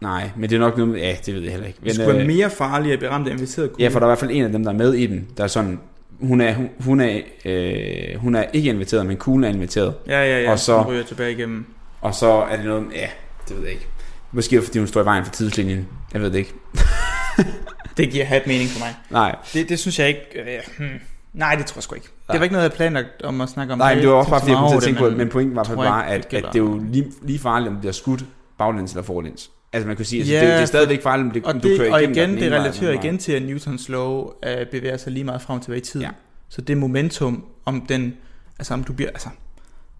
nej, 0.01 0.29
men 0.37 0.49
det 0.49 0.55
er 0.55 0.59
nok 0.59 0.77
noget, 0.77 0.91
med- 0.93 0.99
ja, 1.01 1.15
det 1.25 1.33
ved 1.35 1.41
jeg 1.41 1.51
heller 1.51 1.67
ikke. 1.67 1.77
Det 1.77 1.85
Men, 1.85 1.93
skulle 1.93 2.07
være 2.13 2.21
øh, 2.21 2.27
mere 2.27 2.49
farligt 2.49 2.93
at 2.93 2.99
blive 2.99 3.11
ramt 3.11 3.27
af 3.27 3.31
inverteret 3.31 3.69
kugle. 3.71 3.83
Ja, 3.83 3.89
for 3.89 3.99
der 3.99 4.05
er 4.05 4.09
i 4.09 4.11
hvert 4.11 4.19
fald 4.19 4.31
en 4.31 4.43
af 4.45 4.51
dem, 4.51 4.63
der 4.63 4.71
er 4.71 4.75
med 4.75 4.93
i 4.93 5.07
den, 5.07 5.27
der 5.37 5.43
er 5.43 5.47
sådan, 5.47 5.79
hun 6.21 6.41
er, 6.41 6.53
hun, 6.53 6.69
hun 6.79 7.01
er, 7.01 7.19
øh, 7.45 8.15
hun 8.19 8.35
er 8.35 8.43
ikke 8.53 8.69
inviteret, 8.69 9.05
men 9.05 9.17
kuglen 9.17 9.43
er 9.43 9.49
inviteret. 9.49 9.93
Ja, 10.07 10.23
ja, 10.23 10.41
ja. 10.43 10.51
Og 10.51 10.59
så- 10.59 10.81
ryger 10.87 10.99
jeg 10.99 11.05
tilbage 11.07 11.31
igennem. 11.31 11.65
Og 12.01 12.15
så 12.15 12.27
er 12.31 12.55
det 12.55 12.65
noget, 12.65 12.85
ja, 12.95 13.07
det 13.49 13.55
ved 13.57 13.63
jeg 13.63 13.73
ikke. 13.73 13.87
Måske 14.31 14.55
er 14.55 14.59
det, 14.59 14.65
fordi 14.67 14.79
hun 14.79 14.87
står 14.87 15.01
i 15.01 15.05
vejen 15.05 15.25
for 15.25 15.31
tidslinjen. 15.31 15.87
Jeg 16.13 16.21
ved 16.21 16.31
det 16.31 16.37
ikke. 16.37 16.53
Det 17.97 18.09
giver 18.11 18.25
hat 18.25 18.47
mening 18.47 18.69
for 18.69 18.79
mig. 18.79 18.95
Nej, 19.09 19.35
Det, 19.53 19.69
det 19.69 19.79
synes 19.79 19.99
jeg 19.99 20.07
ikke... 20.07 20.21
Øh, 20.35 20.59
hmm. 20.77 20.87
Nej, 21.33 21.55
det 21.55 21.65
tror 21.65 21.77
jeg 21.77 21.83
sgu 21.83 21.95
ikke. 21.95 22.07
Nej. 22.27 22.33
Det 22.33 22.39
var 22.39 22.43
ikke 22.43 22.53
noget, 22.53 22.63
jeg 22.63 22.71
planlagt 22.71 23.21
om 23.21 23.41
at 23.41 23.49
snakke 23.49 23.73
om. 23.73 23.79
Nej, 23.79 23.93
men 23.95 24.03
det 24.03 24.09
var 24.11 24.15
også 24.15 24.29
bare, 24.29 24.39
fordi 24.39 24.51
jeg 24.51 24.59
kom 24.59 24.69
til 24.71 24.77
at 24.77 24.83
tænke 24.83 24.99
på 24.99 25.09
det, 25.09 25.17
men- 25.17 25.29
pointen 25.29 25.55
var 25.55 25.63
tror 25.63 25.75
bare, 25.75 26.07
at, 26.07 26.31
det 26.31 26.37
at 26.37 26.43
det 26.53 26.55
er 26.59 26.63
jo 26.63 26.81
lige, 26.91 27.11
lige 27.21 27.39
farligt, 27.39 27.67
om 27.67 27.73
det 27.73 27.79
bliver 27.81 27.93
skudt 27.93 28.25
baglæns 28.57 28.91
eller 28.91 29.03
forlæns. 29.03 29.51
Altså 29.73 29.87
man 29.87 29.95
kan 29.95 30.05
sige, 30.05 30.19
altså, 30.19 30.33
Ja, 30.33 30.41
det, 30.45 30.53
det 30.53 30.61
er 30.61 30.65
stadigvæk 30.65 31.03
farligt, 31.03 31.27
om, 31.27 31.31
det, 31.33 31.43
Og, 31.45 31.53
om 31.53 31.59
du 31.59 31.69
det, 31.69 31.77
kører 31.79 31.93
og 31.93 32.01
igennem 32.03 32.17
igen, 32.17 32.29
den 32.29 32.51
det 32.51 32.59
relaterer 32.59 32.91
igen 32.91 33.17
til, 33.17 33.31
at 33.31 33.41
Newtons 33.43 33.89
lov 33.89 34.25
uh, 34.45 34.67
bevæger 34.71 34.97
sig 34.97 35.11
lige 35.13 35.23
meget 35.23 35.41
frem 35.41 35.57
og 35.57 35.61
tilbage 35.63 35.81
i 35.81 35.83
tid. 35.83 36.01
Ja. 36.01 36.09
Så 36.49 36.61
det 36.61 36.77
momentum, 36.77 37.43
om 37.65 37.81
den... 37.89 38.13
Altså 38.59 38.73
om 38.73 38.83
du 38.83 38.93
bliver... 38.93 39.09
Altså, 39.09 39.29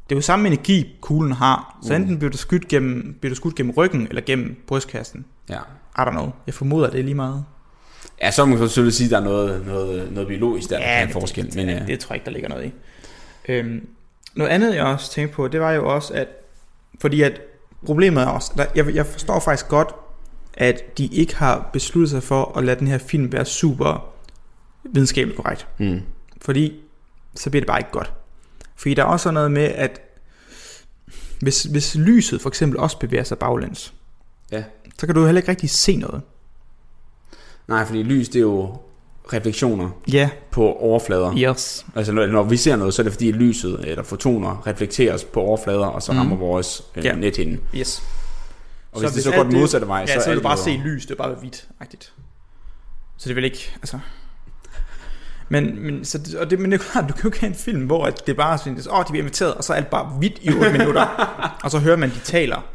det 0.09 0.15
er 0.15 0.17
jo 0.17 0.21
samme 0.21 0.47
energi, 0.47 0.95
kuglen 1.01 1.31
har. 1.31 1.77
Så 1.83 1.93
Mm. 1.93 2.01
enten 2.01 2.17
bliver 2.19 2.31
du 2.31 2.37
skudt 2.37 2.67
gennem, 2.67 3.17
bliver 3.21 3.31
du 3.31 3.35
skudt 3.35 3.55
gennem 3.55 3.73
ryggen, 3.77 4.07
eller 4.09 4.21
gennem 4.25 4.63
brystkassen. 4.67 5.25
Ja. 5.49 5.55
I 5.97 6.01
don't 6.01 6.09
know. 6.11 6.29
Jeg 6.47 6.53
formoder, 6.53 6.89
det 6.89 6.99
er 6.99 7.03
lige 7.03 7.15
meget. 7.15 7.45
Ja, 8.21 8.31
så 8.31 8.45
må 8.45 8.49
man 8.55 8.67
selvfølgelig 8.67 8.93
sige, 8.93 9.05
at 9.05 9.11
der 9.11 9.17
er 9.17 9.23
noget, 9.23 9.65
noget, 9.65 10.11
noget 10.11 10.27
biologisk 10.27 10.69
der, 10.69 10.75
der 10.75 10.83
kan 10.85 10.93
have 10.93 11.07
en 11.07 11.13
forskel. 11.13 11.45
Det, 11.45 11.55
Men, 11.55 11.67
det, 11.67 11.81
øh, 11.81 11.87
det 11.87 11.99
tror 11.99 12.13
jeg 12.13 12.15
ikke, 12.17 12.25
der 12.25 12.31
ligger 12.31 12.49
noget 12.49 12.65
i. 12.65 12.73
Øhm, 13.51 13.87
noget 14.35 14.51
andet, 14.51 14.75
jeg 14.75 14.83
også 14.83 15.11
tænkte 15.11 15.35
på, 15.35 15.47
det 15.47 15.59
var 15.59 15.71
jo 15.71 15.93
også, 15.95 16.13
at... 16.13 16.27
Fordi 17.01 17.21
at 17.21 17.41
problemet 17.85 18.23
er 18.23 18.27
også... 18.27 18.51
Der, 18.57 18.65
jeg, 18.75 18.95
jeg 18.95 19.05
forstår 19.05 19.39
faktisk 19.39 19.67
godt, 19.67 19.89
at 20.53 20.97
de 20.97 21.05
ikke 21.05 21.35
har 21.35 21.69
besluttet 21.73 22.09
sig 22.09 22.23
for 22.23 22.57
at 22.57 22.63
lade 22.63 22.79
den 22.79 22.87
her 22.87 22.97
film 22.97 23.31
være 23.31 23.45
super 23.45 24.13
videnskabeligt 24.83 25.37
korrekt. 25.41 25.67
mm, 25.77 26.01
Fordi 26.41 26.73
så 27.35 27.49
bliver 27.49 27.61
det 27.61 27.67
bare 27.67 27.79
ikke 27.79 27.91
godt. 27.91 28.13
Fordi 28.75 28.93
der 28.93 29.01
er 29.03 29.07
også 29.07 29.31
noget 29.31 29.51
med, 29.51 29.63
at 29.63 30.01
hvis, 31.39 31.63
hvis 31.63 31.95
lyset 31.95 32.41
for 32.41 32.49
eksempel 32.49 32.79
også 32.79 32.99
bevæger 32.99 33.23
sig 33.23 33.37
baglæns, 33.37 33.93
Ja. 34.51 34.63
så 34.99 35.05
kan 35.05 35.15
du 35.15 35.25
heller 35.25 35.39
ikke 35.41 35.51
rigtig 35.51 35.69
se 35.69 35.95
noget. 35.95 36.21
Nej, 37.69 37.85
fordi 37.85 38.03
lys, 38.03 38.29
det 38.29 38.35
er 38.35 38.43
jo 38.43 38.77
refleksioner 39.33 39.89
Ja, 40.11 40.29
på 40.51 40.73
overflader. 40.73 41.37
yes. 41.37 41.85
Altså 41.95 42.11
når, 42.11 42.43
vi 42.43 42.57
ser 42.57 42.75
noget, 42.75 42.93
så 42.93 43.01
er 43.01 43.03
det 43.03 43.13
fordi 43.13 43.31
lyset 43.31 43.79
eller 43.87 44.03
fotoner 44.03 44.67
reflekteres 44.67 45.23
på 45.23 45.41
overflader, 45.41 45.85
og 45.85 46.01
så 46.03 46.11
Mm. 46.11 46.17
rammer 46.17 46.35
vores 46.35 46.83
øh, 46.95 47.05
Ja. 47.05 47.15
nethinde. 47.15 47.57
yes. 47.75 48.03
Og 48.91 48.99
hvis 48.99 49.07
det 49.07 49.15
hvis 49.15 49.23
så 49.23 49.29
alt 49.29 49.35
går 49.37 49.43
den 49.43 49.51
det- 49.51 49.59
modsatte 49.59 49.87
vej, 49.87 49.99
Ja, 49.99 50.05
så, 50.07 50.13
så, 50.13 50.21
så 50.23 50.29
vil 50.29 50.37
du 50.37 50.43
bare 50.43 50.57
se 50.57 50.69
lys, 50.85 51.05
det 51.05 51.11
er 51.11 51.15
bare 51.23 51.33
hvidt-agtigt. 51.33 52.13
Så 53.17 53.29
det 53.29 53.35
vil 53.35 53.43
ikke, 53.43 53.71
altså... 53.75 53.99
Men, 55.49 55.83
men, 55.83 56.05
så, 56.05 56.17
det- 56.17 56.35
og 56.35 56.49
det, 56.49 56.59
men 56.59 56.71
det 56.71 56.79
er 56.79 56.83
klart, 56.91 57.05
du 57.09 57.13
kan 57.13 57.23
jo 57.23 57.27
ikke 57.27 57.39
have 57.39 57.49
en 57.49 57.55
film, 57.55 57.85
hvor 57.85 58.05
at 58.05 58.27
det 58.27 58.35
bare 58.37 58.57
sådan, 58.57 58.79
åh, 58.91 58.99
de 58.99 59.05
bliver 59.11 59.23
inviteret, 59.23 59.53
og 59.53 59.63
så 59.63 59.73
er 59.73 59.77
alt 59.77 59.89
bare 59.89 60.05
hvidt 60.17 60.39
i 60.41 60.49
8 60.49 60.71
minutter. 60.71 61.05
og 61.63 61.71
så 61.71 61.79
hører 61.79 61.95
man, 61.97 62.09
de 62.09 62.19
taler. 62.23 62.65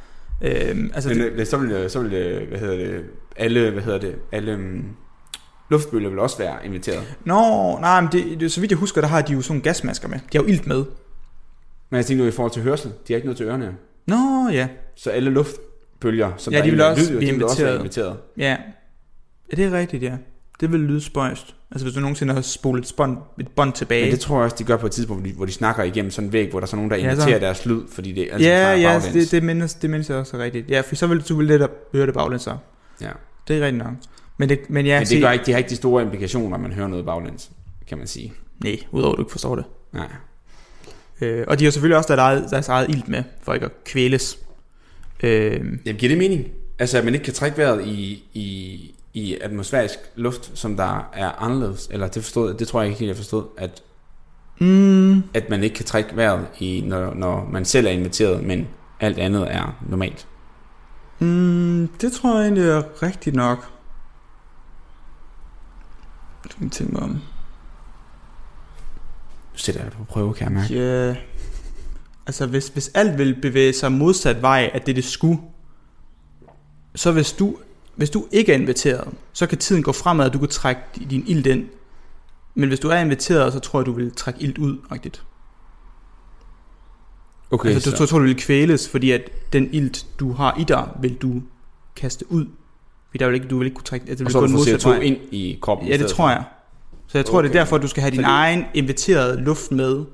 Øhm, 0.43 0.91
altså, 0.95 1.09
Men 1.09 1.19
det, 1.19 1.33
øh, 1.33 1.47
så 1.47 1.57
vil, 1.59 1.91
så 1.91 2.01
vil 2.03 2.11
hvad 2.49 2.59
hedder 2.59 2.77
det, 2.77 3.05
alle, 3.37 3.71
hvad 3.71 3.83
hedder 3.83 3.99
det, 3.99 4.15
alle 4.33 4.55
um, 4.55 4.85
luftbølger 5.71 6.11
vil 6.11 6.19
også 6.19 6.39
være 6.39 6.67
inviteret. 6.67 7.17
nå, 7.25 7.79
nej, 7.81 8.01
men 8.01 8.13
det, 8.13 8.41
det, 8.41 8.53
så 8.53 8.61
vidt 8.61 8.71
jeg 8.71 8.79
husker, 8.79 9.01
der 9.01 9.09
har 9.09 9.23
de 9.23 9.33
jo 9.33 9.41
sådan 9.43 9.61
gasmasker 9.63 10.09
med. 10.09 10.19
De 10.33 10.39
har 10.39 10.43
jo 10.45 10.49
ilt 10.49 10.67
med. 10.67 10.85
Men 11.91 11.97
jeg 11.97 12.07
tænker 12.07 12.25
nu 12.25 12.29
i 12.29 12.33
forhold 12.33 12.53
til 12.53 12.63
hørsel, 12.63 12.91
de 13.09 13.13
har 13.13 13.17
ikke 13.17 13.27
noget 13.27 13.37
til 13.37 13.47
ørerne. 13.47 13.75
Nå, 14.07 14.49
ja. 14.53 14.69
Så 14.97 15.11
alle 15.11 15.31
luftbølger, 15.31 16.33
som 16.37 16.53
Ja, 16.53 16.59
der 16.59 16.65
de 16.65 16.71
vil 16.71 16.81
er 16.81 16.85
også 16.85 17.13
lyd, 17.13 17.19
blive 17.19 17.31
de 17.33 17.35
vil 17.37 17.45
også 17.45 17.63
være 17.65 17.75
inviteret. 17.77 18.09
inviteret. 18.09 18.17
Ja. 18.39 18.57
Ja, 19.53 19.57
det 19.57 19.65
er 19.65 19.79
rigtigt, 19.79 20.03
ja. 20.03 20.17
Det 20.61 20.73
vil 20.73 20.81
lyde 20.81 21.01
spøjst. 21.01 21.55
Altså, 21.75 21.85
hvis 21.85 21.95
du 21.95 22.01
nogensinde 22.01 22.35
har 22.35 22.41
spolet 22.41 22.85
et 22.85 22.95
bånd, 22.97 23.19
et 23.41 23.49
bånd 23.49 23.73
tilbage. 23.73 24.03
Men 24.05 24.13
det 24.13 24.21
tror 24.21 24.37
jeg 24.37 24.45
også, 24.45 24.57
de 24.59 24.65
gør 24.65 24.77
på 24.77 24.87
et 24.87 24.93
tidspunkt, 24.93 25.23
hvor 25.23 25.31
de, 25.31 25.37
hvor 25.37 25.47
de 25.47 25.53
snakker 25.53 25.83
igennem 25.83 26.11
sådan 26.11 26.29
en 26.29 26.33
væg, 26.33 26.51
hvor 26.51 26.61
der 26.61 26.67
er 26.67 26.69
så 26.69 26.77
nogen, 26.77 26.91
der 26.91 26.97
Ja, 26.97 27.03
så- 27.03 27.11
inviterer 27.23 27.39
deres 27.39 27.67
lyd, 27.67 27.81
fordi 27.93 28.13
det 28.13 28.29
altså 28.33 28.49
ja, 28.49 28.59
snakker 28.61 28.89
ja, 28.89 28.99
baglæns. 28.99 29.15
det, 29.15 29.31
det, 29.33 29.43
mindes, 29.43 29.75
det 29.75 29.91
mindes 29.91 30.09
jeg 30.11 30.17
også 30.19 30.37
er 30.37 30.41
rigtigt. 30.43 30.71
Ja, 30.71 30.81
for 30.81 30.95
så 30.95 31.07
vil 31.07 31.21
du 31.29 31.37
vil 31.37 31.47
lidt 31.47 31.63
høre 31.95 32.07
det 32.07 32.15
baglæns 32.15 32.43
så. 32.43 32.57
Ja. 33.01 33.11
Det 33.49 33.57
er 33.59 33.65
rigtigt 33.65 33.85
nok. 33.85 33.93
Men, 34.39 34.49
det, 34.49 34.59
men 34.69 34.87
ja, 34.87 35.01
Men 35.01 35.07
det, 35.09 35.21
gør 35.23 35.31
ikke, 35.31 35.45
det 35.45 35.55
har 35.55 35.59
ikke 35.59 35.71
de 35.71 35.77
store 35.77 36.03
implikationer, 36.03 36.49
når 36.51 36.59
man 36.59 36.73
hører 36.73 36.89
noget 36.89 37.05
baglæns, 37.07 37.51
kan 37.89 37.99
man 37.99 38.07
sige. 38.07 38.33
Nej, 38.65 38.79
udover 38.93 39.13
at 39.13 39.17
du 39.17 39.23
ikke 39.23 39.33
forstår 39.33 39.57
det. 39.57 39.65
Nej. 39.93 40.07
Øh, 41.21 41.45
og 41.49 41.59
de 41.59 41.65
har 41.65 41.71
selvfølgelig 41.71 41.97
også 41.97 42.09
deres 42.17 42.21
eget, 42.21 42.47
deres 42.51 42.69
eget 42.69 42.89
ilt 42.91 43.09
med, 43.09 43.23
for 43.43 43.55
ikke 43.55 43.67
at 43.67 43.73
kvæles. 43.85 44.39
Øh, 45.23 45.53
Jamen, 45.53 45.81
giver 45.99 46.09
det 46.09 46.19
mening? 46.19 46.45
Altså, 46.79 46.99
at 46.99 47.05
man 47.05 47.15
ikke 47.15 47.25
kan 47.25 47.35
trække 47.35 47.59
vejret 47.59 47.87
i, 47.87 48.25
i, 48.33 48.95
i 49.15 49.39
atmosfærisk 49.41 49.99
luft, 50.15 50.59
som 50.59 50.77
der 50.77 51.11
er 51.13 51.43
anderledes? 51.43 51.89
Eller 51.91 52.09
det 52.09 52.23
forstod, 52.23 52.55
det 52.55 52.69
tror 52.69 52.81
jeg 52.81 52.89
ikke 52.89 52.99
helt, 52.99 53.09
jeg 53.09 53.17
forstod, 53.17 53.45
at, 53.59 53.83
mm, 54.61 55.23
at 55.35 55.51
man 55.51 55.63
ikke 55.63 55.77
kan 55.77 55.85
trække 55.85 56.17
vejret, 56.17 56.47
i, 56.59 56.85
når, 56.87 57.15
når 57.15 57.49
man 57.53 57.65
selv 57.65 57.87
er 57.87 57.91
inviteret, 57.91 58.43
men 58.45 58.69
alt 59.01 59.19
andet 59.19 59.55
er 59.55 59.79
normalt. 59.89 60.27
mm, 61.19 61.89
det 62.01 62.13
tror 62.13 62.35
jeg 62.37 62.43
egentlig 62.43 62.69
er 62.69 63.03
rigtigt 63.03 63.37
nok. 63.37 63.59
Jeg 66.45 66.51
skal 66.51 66.61
lige 66.61 66.71
tænke 66.71 66.93
mig 66.93 67.03
om. 67.03 67.11
Nu 67.11 67.19
sætter 69.59 69.81
jeg 69.81 69.91
det 69.91 69.99
på 69.99 70.05
prøve, 70.05 70.35
kan 70.35 70.45
jeg 70.45 70.53
mærke. 70.53 70.75
Ja, 70.75 71.17
altså 72.27 72.47
hvis, 72.47 72.69
hvis 72.69 72.91
alt 72.95 73.19
vil 73.19 73.41
bevæge 73.43 73.73
sig 73.73 73.93
modsat 73.93 74.43
vej 74.43 74.71
af 74.75 74.81
det, 74.81 74.97
det 74.97 75.05
skulle, 75.05 75.39
så 76.95 77.13
hvis 77.13 77.33
du, 77.33 77.57
hvis 77.97 78.11
du 78.11 78.27
ikke 78.33 78.53
er 78.53 78.57
inviteret, 78.57 79.09
så 79.33 79.47
kan 79.47 79.59
tiden 79.59 79.83
gå 79.83 79.93
fremad, 79.93 80.27
og 80.27 80.33
du 80.33 80.39
kan 80.39 80.49
trække 80.49 80.81
din 81.11 81.25
ild 81.27 81.47
ind. 81.47 81.65
Men 82.55 82.69
hvis 82.69 82.81
du 82.81 82.89
er 82.89 82.97
inviteret, 82.99 83.53
så 83.53 83.59
tror 83.61 83.81
jeg, 83.81 83.87
du 83.87 83.93
vil 83.93 84.13
trække 84.13 84.43
ild 84.43 84.59
ud, 84.59 84.79
rigtigt. 84.93 85.23
Okay, 87.51 87.69
altså, 87.69 87.91
du 87.91 87.97
så, 87.97 88.07
tror, 88.07 88.19
du 88.19 88.25
vil 88.25 88.37
kvæles, 88.37 88.89
fordi 88.89 89.11
at 89.11 89.31
den 89.53 89.69
ilt, 89.73 90.07
du 90.21 90.33
har 90.33 90.57
i 90.61 90.65
dig, 90.65 90.89
vil 91.01 91.15
du 91.15 91.43
kaste 91.97 92.33
ud. 92.33 92.47
Fordi 93.11 93.19
der 93.19 93.27
vil 93.27 93.35
ikke, 93.35 93.49
du 93.49 93.59
vil 93.59 93.65
ikke 93.67 93.75
kunne 93.75 93.85
trække, 93.85 94.07
altså, 94.09 94.25
det 94.25 94.27
og 94.27 94.27
vil 94.27 94.33
så 94.33 94.41
gå 94.41 94.47
du 94.47 94.51
får 94.51 94.59
modsatte 94.59 94.87
CO2 94.87 94.89
vej. 94.89 95.01
ind 95.01 95.17
i 95.31 95.59
kroppen. 95.63 95.89
Ja, 95.89 95.97
det 95.97 96.07
tror 96.07 96.31
jeg. 96.31 96.45
Så 97.07 97.19
jeg 97.19 97.25
tror, 97.27 97.39
okay. 97.39 97.49
det 97.49 97.57
er 97.57 97.61
derfor, 97.61 97.79
du 97.79 97.89
skal 97.89 98.01
have 98.01 98.11
din 98.11 98.17
Fordi- 98.17 98.29
egen 98.29 98.65
inviterede 98.75 99.41
luft 99.41 99.73
med, 99.73 100.05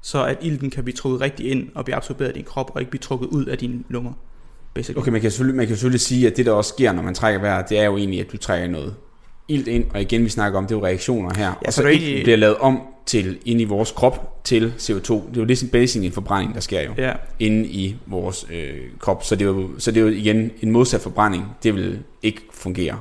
så 0.00 0.24
at 0.24 0.38
ilten 0.42 0.70
kan 0.70 0.84
blive 0.84 0.96
trukket 0.96 1.20
rigtig 1.20 1.50
ind 1.50 1.68
og 1.74 1.84
blive 1.84 1.96
absorberet 1.96 2.30
i 2.30 2.32
din 2.32 2.44
krop, 2.44 2.70
og 2.74 2.80
ikke 2.80 2.90
blive 2.90 3.00
trukket 3.00 3.26
ud 3.26 3.44
af 3.44 3.58
dine 3.58 3.84
lunger. 3.88 4.12
Basically. 4.74 4.98
Okay, 5.02 5.10
man 5.12 5.20
kan, 5.20 5.30
selvfølgelig, 5.30 5.56
man 5.56 5.66
kan 5.66 5.76
selvfølgelig 5.76 6.00
sige, 6.00 6.26
at 6.26 6.36
det 6.36 6.46
der 6.46 6.52
også 6.52 6.68
sker, 6.68 6.92
når 6.92 7.02
man 7.02 7.14
trækker 7.14 7.40
vejret, 7.40 7.68
det 7.68 7.78
er 7.78 7.84
jo 7.84 7.96
egentlig, 7.96 8.20
at 8.20 8.32
du 8.32 8.36
trækker 8.36 8.68
noget 8.68 8.94
ilt 9.48 9.68
ind, 9.68 9.84
og 9.94 10.00
igen, 10.02 10.24
vi 10.24 10.28
snakker 10.28 10.58
om, 10.58 10.66
det 10.66 10.74
er 10.74 10.78
jo 10.78 10.84
reaktioner 10.84 11.30
her, 11.36 11.46
Ja, 11.46 11.52
og 11.66 11.72
så 11.72 11.82
så 11.82 11.88
egentlig- 11.88 12.22
bliver 12.22 12.36
lavet 12.36 12.56
om 12.56 12.80
til, 13.06 13.38
ind 13.44 13.60
i 13.60 13.64
vores 13.64 13.90
krop, 13.90 14.40
til 14.44 14.72
CO2. 14.78 14.92
Det 15.12 15.12
er 15.12 15.20
jo 15.36 15.44
ligesom 15.44 15.68
basically 15.68 16.06
en 16.06 16.12
forbrænding, 16.12 16.54
der 16.54 16.60
sker 16.60 16.80
jo, 16.82 16.90
Ja, 16.98 17.12
inde 17.38 17.66
i 17.68 17.96
vores 18.06 18.46
øh, 18.50 18.74
krop, 18.98 19.24
så 19.24 19.34
det, 19.36 19.42
er 19.44 19.48
jo, 19.48 19.68
så 19.78 19.90
det 19.90 20.00
er 20.00 20.04
jo 20.04 20.10
igen 20.10 20.50
en 20.62 20.70
modsat 20.70 21.00
forbrænding, 21.00 21.44
det 21.62 21.74
vil 21.74 21.98
ikke 22.22 22.40
fungere 22.52 22.98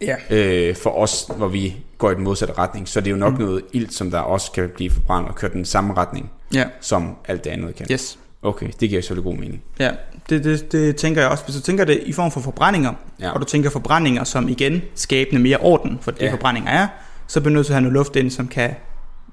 ja. 0.00 0.16
øh, 0.30 0.76
for 0.76 0.90
os, 0.90 1.26
hvor 1.36 1.48
vi 1.48 1.76
går 1.98 2.10
i 2.10 2.14
den 2.14 2.24
modsatte 2.24 2.54
retning, 2.58 2.88
så 2.88 3.00
det 3.00 3.06
er 3.06 3.10
jo 3.10 3.16
nok 3.16 3.32
mm. 3.38 3.44
noget 3.44 3.62
ilt, 3.72 3.94
som 3.94 4.10
der 4.10 4.18
også 4.18 4.52
kan 4.52 4.70
blive 4.76 4.90
forbrændt 4.90 5.28
og 5.28 5.34
køre 5.34 5.50
den 5.52 5.64
samme 5.64 5.94
retning, 5.94 6.30
Ja, 6.54 6.64
som 6.80 7.16
alt 7.28 7.44
det 7.44 7.50
andet 7.50 7.74
kan. 7.74 7.86
yes. 7.92 8.18
Okay, 8.42 8.66
det 8.80 8.88
giver 8.88 9.00
selvfølgelig 9.00 9.24
god 9.24 9.34
mening. 9.40 9.62
Ja, 9.80 9.90
det, 10.30 10.44
det, 10.44 10.72
det 10.72 10.96
tænker 10.96 11.20
jeg 11.20 11.30
også. 11.30 11.44
Hvis 11.44 11.56
du 11.56 11.62
tænker 11.62 11.84
det 11.84 12.00
i 12.06 12.12
form 12.12 12.30
for 12.30 12.40
forbrændinger, 12.40 12.92
Ja. 13.20 13.30
og 13.30 13.40
du 13.40 13.44
tænker 13.44 13.70
forbrændinger 13.70 14.24
som 14.24 14.48
igen 14.48 14.82
skabende 14.94 15.42
mere 15.42 15.56
orden, 15.56 15.98
for 16.00 16.10
det 16.10 16.22
Ja. 16.22 16.32
forbrændinger 16.32 16.70
er, 16.70 16.86
så 17.26 17.40
bliver 17.40 17.50
du 17.50 17.54
nødt 17.54 17.66
til 17.66 17.72
at 17.72 17.74
have 17.74 17.82
noget 17.82 17.92
luft 17.94 18.16
ind, 18.16 18.30
som 18.30 18.48
kan 18.48 18.70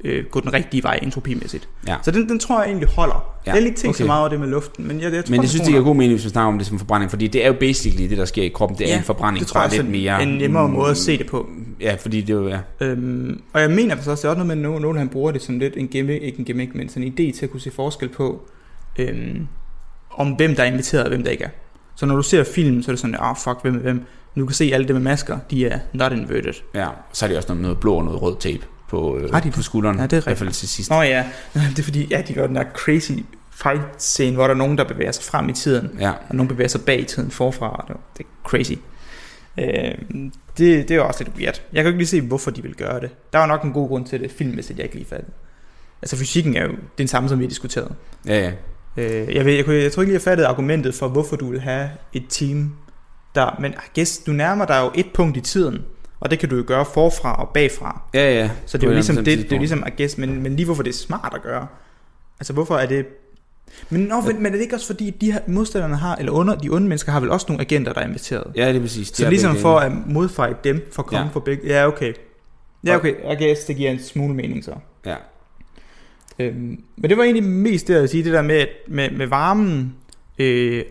øh, 0.04 0.26
gå 0.32 0.40
den 0.40 0.54
rigtige 0.54 0.84
vej 0.84 1.00
entropimæssigt. 1.02 1.70
Ja. 1.88 1.96
Så 2.04 2.12
den, 2.12 2.30
den 2.30 2.40
tror 2.40 2.60
jeg 2.62 2.68
egentlig 2.70 2.90
holder. 2.90 3.16
Ja. 3.46 3.52
Jeg 3.52 3.54
har 3.54 3.60
lige 3.60 3.74
tænkt 3.74 3.96
okay. 3.96 3.98
så 3.98 4.06
meget 4.06 4.20
over 4.20 4.30
det 4.30 4.40
med 4.40 4.48
luften, 4.48 4.88
men 4.88 5.02
jeg, 5.02 5.14
jeg 5.14 5.26
tror, 5.26 5.32
Men 5.32 5.42
jeg 5.42 5.50
synes, 5.50 5.62
det 5.62 5.72
giver 5.74 5.84
god 5.84 5.96
mening, 5.96 6.14
hvis 6.14 6.26
vi 6.26 6.30
snakker 6.30 6.48
om 6.48 6.58
det 6.58 6.68
som 6.68 6.80
forbrænding, 6.80 7.10
fordi 7.12 7.28
det 7.28 7.44
er 7.44 7.48
jo 7.48 7.54
basically 7.60 8.10
det, 8.10 8.18
der 8.18 8.26
sker 8.26 8.44
i 8.44 8.48
kroppen. 8.48 8.78
Det 8.78 8.86
er 8.88 8.92
Ja, 8.92 8.98
en 8.98 9.04
forbrænding 9.04 9.40
det 9.40 9.48
tror 9.48 9.62
jeg 9.62 9.72
lidt 9.72 9.82
er 9.82 9.86
mere... 9.86 10.24
en 10.24 10.28
nemmere 10.38 10.70
måde 10.70 10.92
at 10.92 10.98
se 10.98 11.18
det 11.18 11.28
på. 11.28 11.50
Ja, 11.82 11.96
fordi 12.00 12.22
det 12.22 12.30
er 12.30 12.38
jo... 12.38 12.48
Ja. 12.48 12.60
Øhm, 12.82 13.42
og 13.54 13.62
jeg 13.62 13.70
mener 13.72 13.96
faktisk 13.96 14.10
også, 14.10 14.22
det 14.22 14.26
er 14.26 14.30
også 14.30 14.44
noget 14.46 14.58
med, 14.58 14.76
at 14.76 14.82
nogen 14.82 14.98
han 14.98 15.10
bruger 15.10 15.32
det 15.32 15.42
som 15.42 15.60
lidt 15.60 15.74
en 15.78 15.88
gimmick, 15.88 16.24
ikke 16.24 16.40
en 16.40 16.46
gimmick, 16.46 16.76
men 16.76 16.90
sådan 16.90 17.04
en 17.04 17.10
idé 17.14 17.38
til 17.38 17.46
at 17.46 17.52
kunne 17.52 17.62
se 17.62 17.72
forskel 17.72 18.10
på, 18.10 18.42
øhm, 19.00 19.48
om 20.12 20.32
hvem 20.32 20.56
der 20.56 20.64
er 20.64 20.68
inviteret 20.68 21.04
og 21.04 21.10
hvem 21.10 21.24
der 21.24 21.32
ikke 21.32 21.44
er. 21.44 21.50
Så 21.96 22.06
når 22.06 22.16
du 22.16 22.22
ser 22.24 22.44
film, 22.44 22.82
så 22.84 22.92
er 22.92 22.94
det 22.94 23.00
sådan, 23.00 23.16
ah 23.20 23.30
oh, 23.32 23.36
fuck, 23.38 23.62
hvem 23.62 23.76
er 23.76 23.80
hvem? 23.80 24.06
Nu 24.36 24.46
kan 24.46 24.54
se 24.56 24.72
alle 24.74 24.88
dem 24.88 24.96
med 24.96 25.02
masker, 25.04 25.40
de 25.52 25.68
er 25.68 25.80
not 25.94 26.12
inverted. 26.12 26.54
ja, 26.76 26.88
så 27.14 27.26
er 27.26 27.28
det 27.28 27.38
også 27.38 27.50
noget, 27.50 27.62
noget 27.62 27.80
blå 27.80 27.94
og 27.96 28.04
noget 28.04 28.22
rød 28.22 28.36
tape 28.40 28.66
på, 28.90 29.18
øh, 29.18 29.32
Har 29.34 29.40
de 29.40 29.46
det? 29.46 29.54
på 29.54 29.62
skulderen. 29.62 29.98
Ja, 29.98 30.04
det 30.04 30.14
er 30.14 30.18
I 30.18 30.22
hvert 30.24 30.38
fald 30.38 30.48
rigtigt. 30.48 30.60
til 30.60 30.70
sidst. 30.70 30.90
Nå 30.90 31.02
ja, 31.02 31.26
det 31.76 31.80
er 31.80 31.84
fordi, 31.84 32.08
ja, 32.10 32.22
de 32.28 32.34
gør 32.34 32.48
den 32.48 32.56
der 32.56 32.64
crazy 32.74 33.12
fight 33.52 33.82
scene, 33.98 34.36
hvor 34.36 34.44
der 34.48 34.54
er 34.54 34.58
nogen, 34.58 34.78
der 34.78 34.84
bevæger 34.84 35.12
sig 35.12 35.24
frem 35.24 35.50
i 35.50 35.54
tiden, 35.54 35.90
Ja, 36.00 36.12
og 36.30 36.36
nogen 36.36 36.48
bevæger 36.48 36.68
sig 36.68 36.82
bag 36.86 37.00
i 37.00 37.04
tiden 37.04 37.32
forfra, 37.32 37.86
det 37.88 37.96
det 38.18 38.24
er 38.24 38.28
crazy. 38.50 38.74
Øh, 39.60 39.98
det, 40.58 40.90
det 40.90 40.92
er 40.92 41.02
også 41.02 41.24
lidt 41.24 41.38
weird. 41.38 41.62
Jeg 41.74 41.84
kan 41.84 41.88
ikke 41.88 41.98
lige 42.00 42.08
se, 42.08 42.22
hvorfor 42.22 42.52
de 42.52 42.64
vil 42.64 42.76
gøre 42.76 43.00
det. 43.00 43.10
Der 43.34 43.40
var 43.40 43.46
nok 43.46 43.64
en 43.64 43.72
god 43.74 43.88
grund 43.88 44.06
til 44.06 44.20
det, 44.20 44.32
filmmæssigt, 44.32 44.78
jeg 44.80 44.84
ikke 44.86 44.96
lige 44.96 45.08
fandt. 45.08 45.28
Altså 46.02 46.18
fysikken 46.18 46.56
er 46.56 46.64
jo 46.66 46.72
den 46.98 47.08
samme, 47.08 47.30
som 47.30 47.40
vi 47.40 47.44
har 47.44 47.50
diskuteret. 47.50 47.92
ja, 48.28 48.40
ja. 48.40 48.52
Øh, 49.00 49.36
jeg, 49.36 49.46
ved, 49.46 49.54
jeg, 49.54 49.66
kunne, 49.66 49.76
jeg 49.76 49.92
tror 49.92 50.02
ikke 50.02 50.10
lige, 50.10 50.14
jeg 50.14 50.22
fattede 50.22 50.48
argumentet 50.48 50.96
for, 50.96 51.08
hvorfor 51.08 51.36
du 51.36 51.50
vil 51.50 51.60
have 51.62 51.90
et 52.14 52.24
team, 52.30 52.74
der, 53.36 53.56
men 53.60 53.72
I 53.72 54.00
guess, 54.00 54.18
du 54.18 54.32
nærmer 54.32 54.66
dig 54.66 54.82
jo 54.86 54.92
et 54.96 55.06
punkt 55.14 55.38
i 55.38 55.42
tiden, 55.42 55.82
og 56.20 56.32
det 56.32 56.40
kan 56.40 56.50
du 56.50 56.56
jo 56.56 56.64
gøre 56.68 56.86
forfra 56.94 57.42
og 57.42 57.50
bagfra. 57.54 58.02
Ja, 58.14 58.34
ja. 58.34 58.50
Så 58.66 58.78
det 58.78 58.84
er 58.84 58.88
jo 58.88 58.94
ligesom, 58.94 59.16
det, 59.16 59.26
det 59.26 59.52
er 59.52 59.56
jo 59.56 59.58
ligesom 59.58 59.84
I 59.88 60.02
guess, 60.02 60.18
men, 60.18 60.44
men 60.44 60.56
lige 60.56 60.66
hvorfor 60.66 60.84
det 60.84 60.90
er 60.90 60.98
smart 60.98 61.32
at 61.36 61.42
gøre. 61.42 61.68
Altså 62.40 62.54
hvorfor 62.54 62.78
er 62.78 62.86
det... 62.86 63.06
Men, 63.90 64.02
nå, 64.02 64.22
men, 64.22 64.36
men 64.44 64.46
er 64.46 64.52
det 64.52 64.62
ikke 64.62 64.76
også 64.76 64.88
fordi, 64.88 65.10
de 65.10 65.32
her 65.32 65.40
modstanderne 65.48 65.96
har, 65.96 66.16
eller 66.16 66.32
under, 66.32 66.56
de 66.56 66.70
onde 66.70 66.88
mennesker 66.88 67.12
har 67.12 67.20
vel 67.20 67.32
også 67.32 67.46
nogle 67.50 67.62
agenter, 67.62 67.94
der 67.94 68.02
er 68.02 68.08
inviteret? 68.08 68.52
Ja, 68.56 68.68
det 68.68 68.76
er 68.76 68.82
præcis. 68.82 69.12
De 69.12 69.24
så 69.24 69.30
ligesom 69.30 69.56
for 69.56 69.80
at 69.80 69.92
modfight 70.06 70.64
dem, 70.64 70.88
for 70.92 71.02
at 71.02 71.06
komme 71.06 71.20
Ja. 71.20 71.26
ja. 71.26 71.34
for 71.34 71.40
begge... 71.40 71.68
Ja, 71.68 71.88
okay. 71.88 72.14
Ja, 72.86 72.96
okay. 72.96 73.14
I 73.32 73.44
guess, 73.46 73.66
det 73.66 73.76
giver 73.76 73.92
en 73.92 74.04
smule 74.04 74.34
mening 74.34 74.64
så. 74.64 74.72
Ja. 75.06 75.16
Øhm, 76.40 76.84
men 76.98 77.10
det 77.10 77.18
var 77.18 77.24
egentlig 77.24 77.44
mest 77.44 77.88
det 77.88 77.96
at 77.96 78.10
sige, 78.10 78.24
det 78.24 78.34
der 78.34 78.42
med, 78.42 78.66
med, 78.88 79.10
med 79.12 79.28
varmen. 79.28 79.96
Øh, 80.40 80.84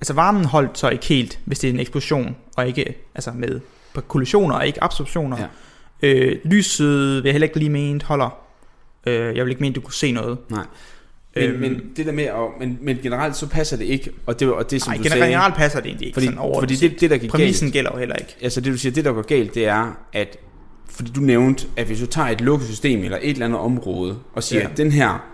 altså 0.00 0.12
varmen 0.12 0.44
holdt 0.44 0.78
så 0.78 0.88
ikke 0.88 1.06
helt, 1.06 1.38
hvis 1.44 1.58
det 1.58 1.68
er 1.70 1.74
en 1.74 1.80
eksplosion, 1.80 2.36
og 2.56 2.68
ikke 2.68 2.94
altså 3.14 3.30
med 3.36 3.60
på 3.94 4.00
kollisioner 4.00 4.54
og 4.56 4.66
ikke 4.66 4.84
absorptioner. 4.84 5.38
Ja. 5.38 5.46
Øh, 6.08 6.36
lyset 6.44 7.16
vil 7.22 7.28
jeg 7.28 7.32
heller 7.32 7.46
ikke 7.48 7.58
lige 7.58 7.70
ment 7.70 8.02
holder. 8.02 8.38
Øh, 9.06 9.36
jeg 9.36 9.44
vil 9.44 9.50
ikke 9.50 9.60
mene, 9.62 9.74
du 9.74 9.80
kunne 9.80 9.94
se 9.94 10.12
noget. 10.12 10.38
Nej. 10.50 10.64
Men, 11.36 11.44
Øhm. 11.50 11.60
men 11.60 11.82
det 11.96 12.06
der 12.06 12.12
med, 12.12 12.24
at, 12.24 12.34
men, 12.60 12.78
men 12.80 12.98
generelt 13.02 13.36
så 13.36 13.48
passer 13.48 13.76
det 13.76 13.84
ikke, 13.84 14.10
og 14.26 14.40
det, 14.40 14.52
og 14.52 14.70
det 14.70 14.82
som 14.82 14.90
Nej, 14.90 14.96
du 14.96 15.02
generelt 15.02 15.54
passer 15.54 15.80
det 15.80 15.86
egentlig 15.86 16.06
ikke 16.06 16.16
fordi, 16.16 16.26
sådan 16.26 16.38
over. 16.38 16.60
fordi 16.60 16.74
det, 16.74 17.00
det, 17.00 17.10
der 17.10 17.16
gik 17.18 17.30
Præmissen 17.30 17.66
galt, 17.66 17.72
gælder 17.72 17.90
jo 17.92 17.98
heller 17.98 18.16
ikke. 18.16 18.36
altså 18.42 18.60
det 18.60 18.72
du 18.72 18.78
siger, 18.78 18.92
det 18.92 19.04
der 19.04 19.12
går 19.12 19.22
galt, 19.22 19.54
det 19.54 19.66
er, 19.66 19.98
at 20.12 20.36
fordi 20.94 21.10
du 21.10 21.20
nævnte, 21.20 21.66
at 21.76 21.86
hvis 21.86 22.00
du 22.00 22.06
tager 22.06 22.28
et 22.28 22.40
lukket 22.40 22.68
system 22.68 23.04
eller 23.04 23.18
et 23.22 23.30
eller 23.30 23.44
andet 23.46 23.60
område, 23.60 24.16
og 24.34 24.42
siger, 24.42 24.60
Ja. 24.62 24.68
at 24.70 24.76
den 24.76 24.92
her, 24.92 25.24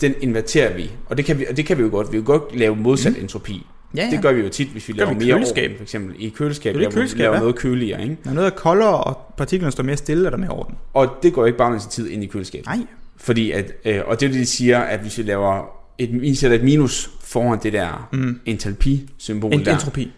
den 0.00 0.14
inverterer 0.20 0.76
vi, 0.76 0.90
og 1.06 1.16
det 1.16 1.24
kan 1.24 1.38
vi, 1.38 1.46
og 1.50 1.56
det 1.56 1.66
kan 1.66 1.78
vi 1.78 1.82
jo 1.82 1.88
godt, 1.90 2.12
vi 2.12 2.16
kan 2.16 2.24
godt 2.24 2.56
lave 2.58 2.76
modsat 2.76 3.12
mm. 3.16 3.20
entropi. 3.22 3.66
Ja, 3.96 4.08
Det 4.10 4.22
gør 4.22 4.32
vi 4.32 4.40
jo 4.40 4.48
tit, 4.48 4.68
hvis 4.68 4.88
vi 4.88 4.92
Gør 4.92 4.98
laver 5.04 5.18
vi 5.18 5.24
mere 5.24 5.34
køleskab. 5.36 5.76
for 5.76 5.82
eksempel 5.82 6.14
i 6.18 6.28
køleskab, 6.28 6.74
Det 6.74 6.76
er 6.76 6.80
laver, 6.80 6.90
det 6.90 6.94
køleskab, 6.98 7.18
laver 7.18 7.34
ja. 7.34 7.40
noget 7.40 7.56
køligere, 7.56 8.02
ikke? 8.02 8.16
Når 8.24 8.32
noget 8.32 8.46
er 8.46 8.50
koldere, 8.56 9.04
og 9.04 9.16
partiklerne 9.36 9.72
står 9.72 9.84
mere 9.84 9.96
stille, 9.96 10.26
er 10.26 10.30
der 10.30 10.36
mere 10.36 10.50
orden. 10.50 10.74
Og 10.94 11.08
det 11.22 11.32
går 11.32 11.46
ikke 11.46 11.58
bare 11.58 11.70
med 11.70 11.80
sin 11.80 11.90
tid 11.90 12.08
ind 12.10 12.24
i 12.24 12.26
køleskabet. 12.26 12.66
Nej. 12.66 12.78
Fordi 13.16 13.50
at, 13.50 13.72
øh, 13.84 14.00
og 14.06 14.20
det 14.20 14.26
er 14.26 14.30
det, 14.30 14.40
de 14.40 14.46
siger, 14.46 14.78
at 14.80 15.00
hvis 15.00 15.18
vi 15.18 15.22
laver 15.22 15.64
et, 15.98 16.20
vi 16.22 16.34
sætter 16.34 16.56
et 16.58 16.64
minus 16.64 17.10
foran 17.20 17.58
det 17.62 17.72
der 17.72 18.08
Mm. 18.12 18.40
entalpi-symbol 18.46 19.52
En, 19.54 19.64
der, 19.64 19.72
entropi. 19.74 20.12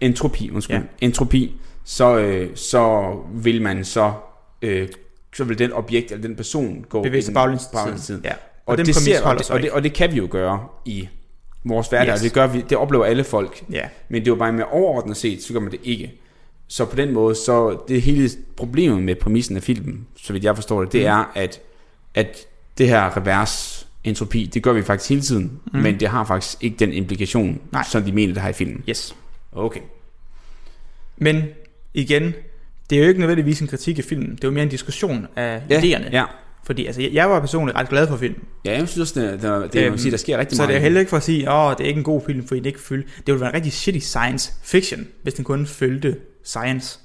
entropi, 0.00 0.50
undskyld, 0.50 0.76
Ja. 0.76 0.82
ja. 0.82 1.06
entropi, 1.06 1.56
så, 1.84 2.18
øh, 2.18 2.48
så 2.54 3.12
vil 3.34 3.62
man 3.62 3.84
så, 3.84 4.12
øh, 4.62 4.88
så 5.36 5.44
vil 5.44 5.58
den 5.58 5.72
objekt 5.72 6.12
eller 6.12 6.26
den 6.26 6.36
person 6.36 6.84
gå 6.88 7.02
Bevæge 7.02 7.22
sig 7.22 7.34
baglæns 7.34 7.62
til 7.66 8.02
tiden. 8.06 8.20
Ja. 8.24 8.32
Og, 8.66 8.78
den 8.78 8.86
det, 8.86 8.94
ser, 8.96 9.22
og, 9.22 9.38
det, 9.38 9.50
og, 9.50 9.62
det, 9.62 9.70
og 9.70 9.82
det 9.82 9.92
kan 9.92 10.12
vi 10.12 10.16
jo 10.16 10.28
gøre 10.30 10.66
i 10.84 11.08
vores 11.64 11.88
hverdag, 11.88 12.14
yes. 12.14 12.20
det, 12.20 12.32
gør 12.32 12.46
vi, 12.46 12.64
det 12.68 12.78
oplever 12.78 13.04
alle 13.04 13.24
folk, 13.24 13.64
Ja. 13.70 13.88
men 14.08 14.20
det 14.22 14.28
er 14.28 14.32
jo 14.32 14.38
bare 14.38 14.52
med 14.52 14.64
overordnet 14.70 15.16
set, 15.16 15.42
så 15.42 15.52
gør 15.52 15.60
man 15.60 15.70
det 15.70 15.80
ikke. 15.82 16.12
Så 16.68 16.84
på 16.84 16.96
den 16.96 17.12
måde, 17.12 17.34
så 17.34 17.78
det 17.88 18.02
hele 18.02 18.30
problemet 18.56 19.02
med 19.02 19.14
præmissen 19.14 19.56
af 19.56 19.62
filmen, 19.62 20.06
så 20.22 20.32
vidt 20.32 20.44
jeg 20.44 20.54
forstår 20.54 20.80
det, 20.84 20.92
det 20.92 21.00
Mm. 21.00 21.06
er, 21.06 21.32
at, 21.34 21.60
at 22.14 22.36
det 22.78 22.88
her 22.88 23.16
revers 23.16 23.86
entropi, 24.04 24.46
det 24.46 24.62
gør 24.62 24.72
vi 24.72 24.82
faktisk 24.82 25.08
hele 25.08 25.22
tiden, 25.22 25.60
mm. 25.72 25.78
men 25.78 26.00
det 26.00 26.08
har 26.08 26.24
faktisk 26.24 26.64
ikke 26.64 26.76
den 26.76 26.92
implikation, 26.92 27.60
Nej. 27.72 27.84
som 27.90 28.02
de 28.02 28.12
mener, 28.12 28.34
det 28.34 28.42
har 28.42 28.48
i 28.48 28.52
filmen. 28.52 28.84
Yes. 28.88 29.16
Okay. 29.52 29.80
Men 31.16 31.42
igen, 31.94 32.34
det 32.90 32.98
er 32.98 33.02
jo 33.02 33.08
ikke 33.08 33.20
nødvendigvis 33.20 33.60
en 33.60 33.66
kritik 33.68 33.98
af 33.98 34.04
filmen. 34.04 34.30
Det 34.36 34.44
er 34.44 34.48
jo 34.48 34.52
mere 34.52 34.62
en 34.62 34.68
diskussion 34.68 35.26
af 35.36 35.62
ja, 35.70 35.80
idéerne. 35.80 36.10
Ja. 36.12 36.24
Fordi 36.64 36.86
altså, 36.86 37.02
jeg- 37.12 37.30
var 37.30 37.40
personligt 37.40 37.78
ret 37.78 37.88
glad 37.88 38.06
for 38.08 38.16
filmen. 38.16 38.40
Ja, 38.64 38.78
jeg 38.78 38.88
synes 38.88 39.10
også, 39.10 39.20
det, 39.20 39.42
det, 39.42 39.72
det, 39.72 39.86
Øhm, 39.86 39.98
sige, 39.98 40.10
der 40.10 40.16
sker 40.16 40.38
rigtig 40.38 40.56
så 40.56 40.62
meget. 40.62 40.68
det 40.68 40.76
er 40.76 40.80
heller 40.80 41.00
ikke 41.00 41.10
for 41.10 41.16
at 41.16 41.22
sige, 41.22 41.50
at 41.50 41.78
det 41.78 41.84
er 41.84 41.88
ikke 41.88 41.98
en 41.98 42.04
god 42.04 42.20
film, 42.26 42.46
fordi 42.46 42.58
den 42.60 42.66
ikke 42.66 42.80
følger. 42.80 43.04
Det 43.16 43.26
ville 43.26 43.40
være 43.40 43.48
en 43.50 43.54
rigtig 43.54 43.72
shitty 43.72 43.98
science 44.06 44.52
fiction, 44.62 45.06
hvis 45.22 45.34
den 45.34 45.44
kun 45.44 45.66
følgte 45.66 46.16
science. 46.44 46.98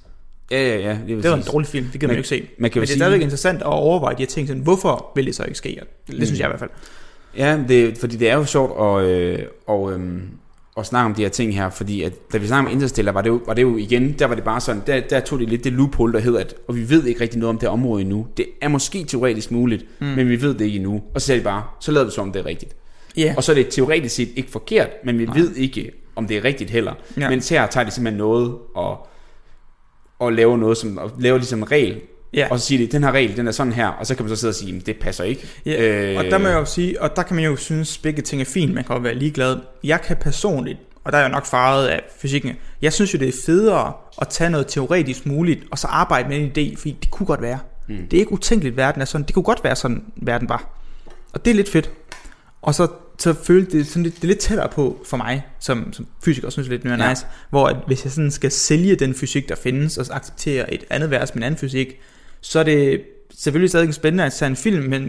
Ja, 0.51 0.57
ja, 0.67 0.77
ja. 0.79 0.97
Det, 1.07 1.23
Det 1.23 1.29
var 1.29 1.37
en 1.37 1.43
dårlig 1.51 1.67
film, 1.67 1.85
det 1.91 1.99
kan 1.99 2.07
man, 2.07 2.09
Man- 2.09 2.15
jo 2.15 2.19
ikke 2.19 2.29
se. 2.29 2.49
man 2.59 2.71
kan 2.71 2.79
Men 2.79 2.81
det 2.81 2.81
er 2.81 2.85
sige- 2.93 2.97
stadigvæk 2.99 3.21
interessant 3.21 3.61
at 3.61 3.65
overveje 3.67 4.15
de 4.15 4.19
her 4.21 4.27
ting, 4.27 4.47
sådan, 4.47 4.63
hvorfor 4.63 5.11
vil 5.15 5.25
det 5.25 5.35
så 5.35 5.43
ikke 5.43 5.57
ske? 5.57 5.79
Det 6.07 6.19
Mm. 6.19 6.25
synes 6.25 6.39
jeg 6.39 6.47
i 6.47 6.49
hvert 6.49 6.59
fald. 6.59 6.69
Ja, 7.37 7.59
det, 7.67 7.97
fordi 7.97 8.15
det 8.17 8.29
er 8.29 8.35
jo 8.35 8.45
sjovt 8.45 9.01
at, 9.03 9.09
øh, 9.11 9.39
og, 9.67 9.91
øhm, 9.93 10.21
at 10.77 10.85
snakke 10.85 11.05
om 11.05 11.13
de 11.13 11.21
her 11.21 11.29
ting 11.29 11.55
her, 11.55 11.69
fordi 11.69 12.01
at, 12.01 12.13
da 12.33 12.37
vi 12.37 12.47
snakkede 12.47 12.67
om 12.67 12.73
Interstellar, 12.73 13.11
var 13.11 13.21
det, 13.21 13.29
jo, 13.29 13.41
var 13.45 13.53
det 13.53 13.61
jo 13.61 13.77
igen, 13.77 14.13
der 14.19 14.25
var 14.25 14.35
det 14.35 14.43
bare 14.43 14.61
sådan, 14.61 14.81
der, 14.87 14.99
der 14.99 15.19
tog 15.19 15.39
det 15.39 15.49
lidt 15.49 15.63
det 15.63 15.73
loophole, 15.73 16.13
der 16.13 16.19
hed, 16.19 16.37
at, 16.37 16.55
og 16.67 16.75
vi 16.75 16.89
ved 16.89 17.05
ikke 17.05 17.21
rigtig 17.21 17.39
noget 17.39 17.49
om 17.49 17.57
det 17.57 17.69
område 17.69 18.01
endnu. 18.01 18.27
Det 18.37 18.45
er 18.61 18.67
måske 18.67 19.03
teoretisk 19.03 19.51
muligt, 19.51 19.85
mm. 19.99 20.07
men 20.07 20.29
vi 20.29 20.41
ved 20.41 20.53
det 20.53 20.65
ikke 20.65 20.75
endnu. 20.75 21.01
Og 21.13 21.21
så 21.21 21.27
sagde 21.27 21.39
de 21.39 21.43
bare, 21.43 21.63
så 21.79 21.91
lader 21.91 22.05
vi 22.05 22.11
som 22.11 22.27
om 22.27 22.33
det 22.33 22.39
er 22.39 22.45
rigtigt. 22.45 22.75
Ja, 23.17 23.33
Og 23.37 23.43
så 23.43 23.51
er 23.51 23.55
det 23.55 23.67
teoretisk 23.69 24.15
set 24.15 24.29
ikke 24.35 24.51
forkert, 24.51 24.89
men 25.05 25.19
vi 25.19 25.25
Nej. 25.25 25.37
ved 25.37 25.55
ikke, 25.55 25.91
om 26.15 26.27
det 26.27 26.37
er 26.37 26.43
rigtigt 26.43 26.69
heller. 26.69 26.93
Ja. 27.17 27.21
Ja. 27.21 27.29
Men 27.29 27.41
her 27.49 27.67
tager 27.67 27.83
de 27.85 27.91
simpelthen 27.91 28.17
noget 28.17 28.55
og, 28.75 29.07
og 30.19 30.33
laver 30.33 30.57
noget, 30.57 30.77
som 30.77 30.97
og 30.97 31.11
laver 31.19 31.37
ligesom 31.37 31.59
en 31.59 31.71
regel, 31.71 32.01
ja. 32.35 32.47
og 32.51 32.59
så 32.59 32.65
siger 32.65 32.85
de, 32.85 32.91
den 32.91 33.03
her 33.03 33.11
regel, 33.11 33.37
den 33.37 33.47
er 33.47 33.51
sådan 33.51 33.73
her, 33.73 33.87
og 33.87 34.07
så 34.07 34.15
kan 34.15 34.25
man 34.25 34.29
så 34.29 34.35
sidde 34.35 34.51
og 34.51 34.55
sige, 34.55 34.71
"Men 34.73 34.81
det 34.81 34.95
passer 34.99 35.23
ikke. 35.23 35.47
Ja, 35.65 35.81
øh, 36.11 36.17
og 36.19 36.25
der 36.25 36.37
må 36.37 36.47
jeg 36.47 36.55
jo 36.55 36.65
sige, 36.65 37.01
og 37.01 37.15
der 37.15 37.23
kan 37.23 37.35
man 37.35 37.45
jo 37.45 37.55
synes, 37.55 37.97
begge 37.97 38.21
ting 38.21 38.41
er 38.41 38.45
fint, 38.45 38.73
man 38.73 38.83
kan 38.83 38.95
jo 38.95 39.01
være 39.01 39.15
ligeglad. 39.15 39.57
Jeg 39.83 40.01
kan 40.01 40.17
personligt, 40.17 40.77
og 41.03 41.11
der 41.11 41.17
er 41.17 41.21
jeg 41.21 41.31
nok 41.31 41.45
faret 41.45 41.87
af 41.87 42.01
fysikken, 42.19 42.51
jeg 42.81 42.93
synes 42.93 43.13
jo, 43.13 43.19
det 43.19 43.27
er 43.27 43.33
federe 43.45 43.93
at 44.21 44.27
tage 44.27 44.49
noget 44.49 44.67
teoretisk 44.67 45.25
muligt, 45.25 45.63
og 45.71 45.79
så 45.79 45.87
arbejde 45.87 46.29
med 46.29 46.37
en 46.37 46.47
idé, 46.47 46.77
fordi 46.77 46.97
det 47.01 47.11
kunne 47.11 47.27
godt 47.27 47.41
være. 47.41 47.59
Mm. 47.87 47.97
Det 48.11 48.17
er 48.17 48.19
ikke 48.19 48.31
utænkeligt, 48.31 48.77
verden 48.77 49.01
er 49.01 49.05
sådan. 49.05 49.25
Det 49.25 49.33
kunne 49.33 49.43
godt 49.43 49.63
være 49.63 49.75
sådan, 49.75 50.03
verden 50.15 50.49
var. 50.49 50.69
Og 51.33 51.45
det 51.45 51.51
er 51.51 51.55
lidt 51.55 51.69
fedt. 51.69 51.91
Og 52.61 52.75
så, 52.75 52.87
så 53.19 53.33
følte 53.43 53.77
det, 53.77 53.87
sådan 53.87 54.03
lidt, 54.03 54.15
det 54.15 54.23
er 54.23 54.27
lidt 54.27 54.39
tættere 54.39 54.69
på 54.69 55.01
for 55.05 55.17
mig, 55.17 55.45
som, 55.59 55.93
som 55.93 56.07
fysiker, 56.25 56.49
synes 56.49 56.67
jeg 56.67 56.71
lidt 56.71 56.85
mere 56.85 57.03
Ja. 57.03 57.09
nice, 57.09 57.25
hvor 57.49 57.67
at 57.67 57.75
hvis 57.87 58.03
jeg 58.03 58.11
sådan 58.11 58.31
skal 58.31 58.51
sælge 58.51 58.95
den 58.95 59.15
fysik, 59.15 59.49
der 59.49 59.55
findes, 59.55 59.97
og 59.97 60.05
så 60.05 60.13
acceptere 60.13 60.73
et 60.73 60.83
andet 60.89 61.11
vers 61.11 61.35
med 61.35 61.39
en 61.39 61.45
anden 61.45 61.57
fysik, 61.59 61.87
så 62.45 62.59
er 62.59 62.63
det 62.63 63.01
selvfølgelig 63.37 63.69
stadig 63.69 63.87
en 63.87 63.93
spændende 63.93 64.23
at 64.23 64.33
se 64.33 64.45
en 64.47 64.55
film, 64.55 64.89
men 64.89 65.07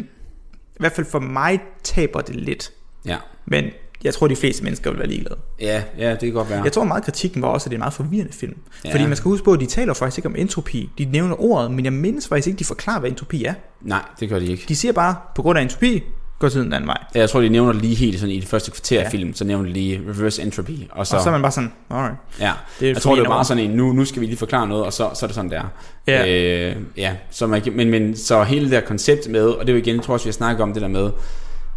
i 0.52 0.78
hvert 0.78 0.92
fald 0.92 1.06
for 1.06 1.18
mig 1.18 1.60
taber 1.82 2.20
det 2.20 2.34
lidt. 2.36 2.72
Ja. 3.04 3.16
Men 3.46 3.64
jeg 4.04 4.14
tror, 4.14 4.28
de 4.28 4.36
fleste 4.36 4.64
mennesker 4.64 4.90
vil 4.90 4.98
være 4.98 5.08
ligeglade. 5.08 5.38
Ja, 5.60 5.82
ja, 5.98 6.10
det 6.10 6.20
kan 6.20 6.32
godt 6.32 6.50
være. 6.50 6.62
Jeg 6.62 6.72
tror 6.72 6.84
meget 6.84 7.04
kritikken 7.04 7.42
var 7.42 7.48
også, 7.48 7.66
at 7.66 7.70
det 7.70 7.74
er 7.74 7.78
en 7.78 7.80
meget 7.80 7.94
forvirrende 7.94 8.32
film. 8.32 8.56
Ja. 8.84 8.92
Fordi 8.92 9.06
man 9.06 9.16
skal 9.16 9.28
huske 9.28 9.44
på, 9.44 9.52
at 9.52 9.60
de 9.60 9.66
taler 9.66 9.94
faktisk 9.94 10.18
ikke 10.18 10.28
om 10.28 10.36
entropi. 10.36 10.90
De 10.98 11.04
nævner 11.04 11.42
ordet, 11.42 11.70
men 11.70 11.84
jeg 11.84 11.92
mindes 11.92 12.28
faktisk 12.28 12.46
ikke, 12.48 12.58
de 12.58 12.64
forklarer, 12.64 13.00
hvad 13.00 13.10
entropi 13.10 13.44
er. 13.44 13.54
Nej, 13.80 14.02
det 14.20 14.28
gør 14.28 14.38
de 14.38 14.46
ikke. 14.46 14.64
De 14.68 14.76
siger 14.76 14.92
bare, 14.92 15.16
på 15.34 15.42
grund 15.42 15.58
af 15.58 15.62
entropi, 15.62 16.02
går 16.38 16.48
tiden 16.48 16.64
den 16.66 16.72
anden 16.72 16.88
vej. 16.88 16.96
Ja, 17.14 17.20
Jeg 17.20 17.30
tror, 17.30 17.40
de 17.40 17.48
nævner 17.48 17.72
det 17.72 17.82
lige 17.82 17.94
helt 17.94 18.20
sådan 18.20 18.34
i 18.34 18.40
det 18.40 18.48
første 18.48 18.70
kvarter 18.70 18.96
Ja. 18.98 19.04
af 19.04 19.10
filmen, 19.10 19.34
så 19.34 19.44
nævner 19.44 19.64
de 19.66 19.72
lige 19.72 20.00
reverse 20.08 20.42
entropy. 20.42 20.70
Og 20.90 21.06
så, 21.06 21.16
Og 21.16 21.22
så 21.22 21.28
er 21.28 21.32
man 21.32 21.42
bare 21.42 21.52
sådan, 21.52 21.72
alright. 21.90 22.14
ja. 22.40 22.52
Det 22.80 22.88
er 22.88 22.92
jeg 22.92 23.02
tror, 23.02 23.14
det 23.14 23.24
er 23.24 23.28
bare 23.28 23.44
sådan 23.44 23.62
en, 23.64 23.70
nu, 23.70 23.92
nu 23.92 24.04
skal 24.04 24.20
vi 24.20 24.26
lige 24.26 24.36
forklare 24.36 24.68
noget, 24.68 24.84
og 24.84 24.92
så, 24.92 25.10
så 25.14 25.26
er 25.26 25.28
det 25.28 25.34
sådan, 25.34 25.50
der. 25.50 25.62
Ja. 26.06 26.26
Øh, 26.70 26.76
ja. 26.96 27.12
Så 27.30 27.46
man, 27.46 27.62
men, 27.72 27.90
men 27.90 28.16
så 28.16 28.42
hele 28.42 28.64
det 28.64 28.72
der 28.72 28.80
koncept 28.80 29.28
med, 29.30 29.44
og 29.46 29.60
det 29.60 29.68
er 29.68 29.72
jo 29.72 29.78
igen, 29.78 29.96
jeg 29.96 30.04
tror 30.04 30.14
også, 30.14 30.24
vi 30.24 30.28
har 30.28 30.32
snakket 30.32 30.62
om 30.62 30.72
det 30.72 30.82
der 30.82 30.88
med, 30.88 31.10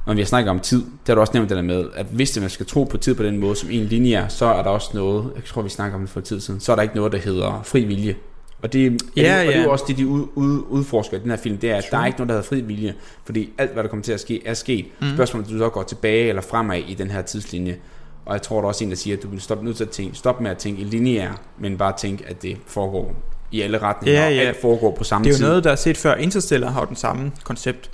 når 0.07 0.13
vi 0.13 0.21
har 0.21 0.25
snakket 0.25 0.49
om 0.49 0.59
tid, 0.59 0.81
der 0.81 1.11
har 1.13 1.15
du 1.15 1.21
også 1.21 1.33
nævnt 1.33 1.49
det 1.49 1.55
der 1.57 1.63
med, 1.63 1.85
at 1.95 2.05
hvis 2.11 2.39
man 2.39 2.49
skal 2.49 2.65
tro 2.65 2.83
på 2.83 2.97
tid 2.97 3.15
på 3.15 3.23
den 3.23 3.37
måde, 3.37 3.55
som 3.55 3.69
en 3.71 3.83
linje 3.85 4.13
er, 4.15 4.27
så 4.27 4.45
er 4.45 4.63
der 4.63 4.69
også 4.69 4.89
noget, 4.93 5.31
jeg 5.35 5.43
tror, 5.45 5.61
vi 5.61 5.69
snakker 5.69 5.95
om 5.95 6.01
det 6.01 6.09
for 6.09 6.19
tid 6.21 6.39
siden, 6.41 6.59
så 6.59 6.71
er 6.71 6.75
der 6.75 6.83
ikke 6.83 6.95
noget, 6.95 7.11
der 7.11 7.17
hedder 7.17 7.61
fri 7.65 7.83
vilje. 7.83 8.15
Og 8.61 8.73
det, 8.73 9.01
Ja, 9.17 9.39
og 9.39 9.45
det, 9.45 9.47
og 9.47 9.47
det 9.47 9.55
er 9.55 9.59
ja. 9.59 9.63
jo 9.63 9.71
også 9.71 9.85
det, 9.87 9.97
de 9.97 10.07
ud, 10.07 10.27
ud, 10.35 10.63
udforsker 10.69 11.17
i 11.17 11.19
den 11.19 11.29
her 11.29 11.37
film, 11.37 11.57
det 11.57 11.71
er, 11.71 11.75
at 11.75 11.85
der 11.91 11.97
er 11.97 12.05
ikke 12.05 12.17
noget, 12.17 12.29
der 12.29 12.35
hedder 12.35 12.47
fri 12.47 12.61
vilje, 12.61 12.93
fordi 13.25 13.49
alt, 13.57 13.71
hvad 13.73 13.83
der 13.83 13.89
kommer 13.89 14.03
til 14.03 14.11
at 14.11 14.19
ske, 14.19 14.41
er 14.47 14.53
sket. 14.53 14.85
Mm. 15.01 15.07
Spørgsmålet 15.15 15.45
er, 15.47 15.49
om 15.51 15.53
du 15.59 15.63
så 15.65 15.69
går 15.69 15.83
tilbage 15.83 16.29
eller 16.29 16.41
fremad 16.41 16.77
i 16.87 16.93
den 16.93 17.11
her 17.11 17.21
tidslinje. 17.21 17.77
Og 18.25 18.33
jeg 18.33 18.41
tror, 18.41 18.55
der 18.57 18.63
er 18.63 18.67
også 18.67 18.83
en, 18.83 18.89
der 18.89 18.95
siger, 18.95 19.17
at 19.17 19.23
du 19.23 19.27
vil 19.27 19.41
stoppe 19.41 19.65
nødt 19.65 19.77
til 19.77 19.83
at 19.83 19.89
tænke, 19.89 20.17
stop 20.17 20.41
med 20.41 20.51
at 20.51 20.57
tænke 20.57 20.83
lineær, 20.83 21.41
men 21.59 21.77
bare 21.77 21.93
tænke, 21.97 22.23
at 22.27 22.41
det 22.41 22.57
foregår 22.67 23.15
i 23.51 23.61
alle 23.61 23.77
retninger, 23.77 24.21
Ja, 24.21 24.27
og 24.27 24.33
ja. 24.33 24.39
alt 24.41 24.61
foregår 24.61 24.95
på 24.95 25.03
samme 25.03 25.25
Det 25.25 25.31
er 25.31 25.35
tid. 25.37 25.43
jo 25.45 25.49
noget, 25.49 25.63
der 25.63 25.71
er 25.71 25.75
set 25.75 25.97
før. 25.97 26.15
Interstellar 26.15 26.69
har 26.71 26.81
jo 26.81 26.85
den 26.87 26.95
samme 26.95 27.31
koncept. 27.43 27.91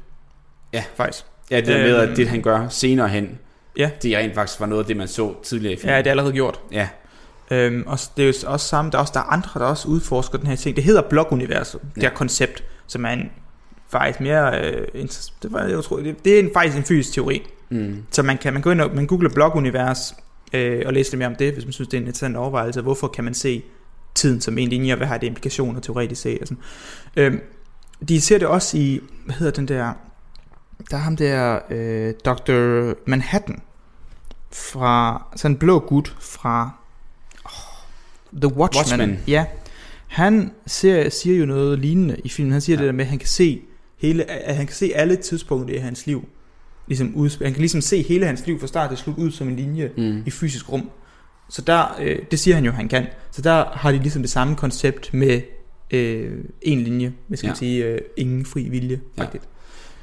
Ja. 0.73 0.83
Faktisk. 0.95 1.25
Ja, 1.51 1.57
det 1.57 1.67
der 1.67 1.77
med, 1.77 2.01
Øhm, 2.01 2.11
at 2.11 2.17
det 2.17 2.27
han 2.27 2.41
gør 2.41 2.67
senere 2.69 3.07
hen, 3.07 3.39
Ja. 3.77 3.89
det 4.03 4.17
rent 4.17 4.35
faktisk 4.35 4.59
var 4.59 4.65
noget 4.65 4.83
af 4.83 4.87
det, 4.87 4.97
man 4.97 5.07
så 5.07 5.33
tidligere 5.43 5.73
i 5.73 5.77
filmen. 5.77 5.93
Ja, 5.93 5.97
det 5.97 6.07
er 6.07 6.11
allerede 6.11 6.33
gjort. 6.33 6.59
ja. 6.71 6.87
Øhm, 7.51 7.83
og 7.87 7.99
det 8.17 8.23
er 8.23 8.27
jo 8.27 8.51
også 8.51 8.67
samme, 8.67 8.91
der 8.91 8.97
er 8.97 9.01
også 9.01 9.11
der 9.13 9.19
er 9.19 9.23
andre, 9.23 9.59
der 9.59 9.65
også 9.65 9.87
udforsker 9.87 10.37
den 10.37 10.47
her 10.47 10.55
ting. 10.55 10.75
Det 10.75 10.83
hedder 10.83 11.01
blokuniverset, 11.01 11.81
det 11.81 12.03
her 12.03 12.09
Ja. 12.09 12.15
koncept, 12.15 12.63
som 12.87 13.05
er 13.05 13.09
en 13.09 13.31
faktisk 13.89 14.19
mere, 14.19 14.61
øh, 14.65 14.87
det, 15.43 15.53
var, 15.53 15.63
jeg 15.63 15.83
tror, 15.83 15.97
det, 15.97 16.25
det 16.25 16.35
er 16.35 16.39
en, 16.39 16.49
faktisk 16.53 16.77
en 16.77 16.83
fysisk 16.83 17.13
teori. 17.13 17.41
Mm. 17.69 18.03
Så 18.11 18.23
man 18.23 18.37
kan 18.37 18.53
man 18.53 18.61
gå 18.61 18.71
ind 18.71 18.81
og 18.81 18.95
man 18.95 19.07
googler 19.07 19.29
blokunivers 19.29 20.15
øh, 20.53 20.81
og 20.85 20.93
læse 20.93 21.11
lidt 21.11 21.17
mere 21.17 21.27
om 21.29 21.35
det, 21.35 21.53
hvis 21.53 21.65
man 21.65 21.73
synes, 21.73 21.87
det 21.87 21.97
er 21.97 22.01
en 22.01 22.07
interessant 22.07 22.37
overvejelse. 22.37 22.81
Hvorfor 22.81 23.07
kan 23.07 23.23
man 23.23 23.33
se 23.33 23.63
tiden 24.15 24.41
som 24.41 24.57
en 24.57 24.69
linje, 24.69 24.93
og 24.93 24.97
hvad 24.97 25.07
har 25.07 25.17
det 25.17 25.27
implikationer 25.27 25.79
teoretisk 25.79 26.21
set? 26.21 26.41
Og 26.41 26.47
sådan. 26.47 26.63
Øhm, 27.17 27.39
de 28.07 28.21
ser 28.21 28.37
det 28.37 28.47
også 28.47 28.77
i, 28.77 28.99
hvad 29.25 29.35
hedder 29.35 29.51
den 29.53 29.67
der, 29.67 29.93
der 30.91 30.97
er 30.97 31.01
ham 31.01 31.17
der, 31.17 31.59
øh, 31.69 32.13
Dr. 32.25 32.93
Manhattan, 33.09 33.61
fra, 34.53 35.23
sådan 35.35 35.55
en 35.55 35.57
blå 35.59 35.79
gut 35.79 36.15
fra 36.19 36.71
The 38.41 38.47
Watchmen. 38.57 38.99
Watchmen. 38.99 39.19
Ja, 39.27 39.45
han 40.07 40.51
ser, 40.67 41.09
siger 41.09 41.37
jo 41.37 41.45
noget 41.45 41.79
lignende 41.79 42.15
i 42.23 42.29
filmen. 42.29 42.51
Han 42.51 42.61
siger 42.61 42.75
ja. 42.75 42.81
Det 42.81 42.87
der 42.87 42.93
med, 42.93 43.05
at 43.05 43.09
han 43.09 43.19
kan 43.19 43.27
se 43.27 43.61
hele, 43.97 44.31
at 44.31 44.55
han 44.55 44.65
kan 44.67 44.75
se 44.75 44.91
alle 44.95 45.15
tidspunkter 45.15 45.75
i 45.75 45.77
hans 45.77 46.07
liv. 46.07 46.27
Ligesom 46.87 47.11
ud, 47.15 47.43
han 47.43 47.53
kan 47.53 47.59
ligesom 47.61 47.81
se 47.81 48.01
hele 48.03 48.25
hans 48.25 48.47
liv 48.47 48.59
fra 48.59 48.67
start 48.67 48.89
til 48.89 48.97
slut 48.97 49.17
ud 49.17 49.31
som 49.31 49.47
en 49.47 49.55
linje 49.55 49.91
Mm. 49.97 50.23
i 50.25 50.29
fysisk 50.29 50.71
rum. 50.71 50.89
Så 51.49 51.61
der, 51.61 51.95
øh, 52.01 52.19
det 52.31 52.39
siger 52.39 52.55
han 52.55 52.65
jo, 52.65 52.71
han 52.71 52.87
kan. 52.87 53.05
Så 53.31 53.41
der 53.41 53.65
har 53.73 53.91
de 53.91 53.97
ligesom 53.97 54.21
det 54.21 54.31
samme 54.31 54.55
koncept 54.55 55.13
med 55.13 55.41
øh, 55.91 56.31
en 56.61 56.81
linje, 56.81 57.13
man 57.27 57.39
Ja. 57.43 57.47
ja. 57.47 57.53
sige 57.53 57.85
øh, 57.85 57.99
ingen 58.17 58.45
fri 58.45 58.63
vilje. 58.69 58.99
Ja. 59.17 59.23
Faktisk. 59.23 59.43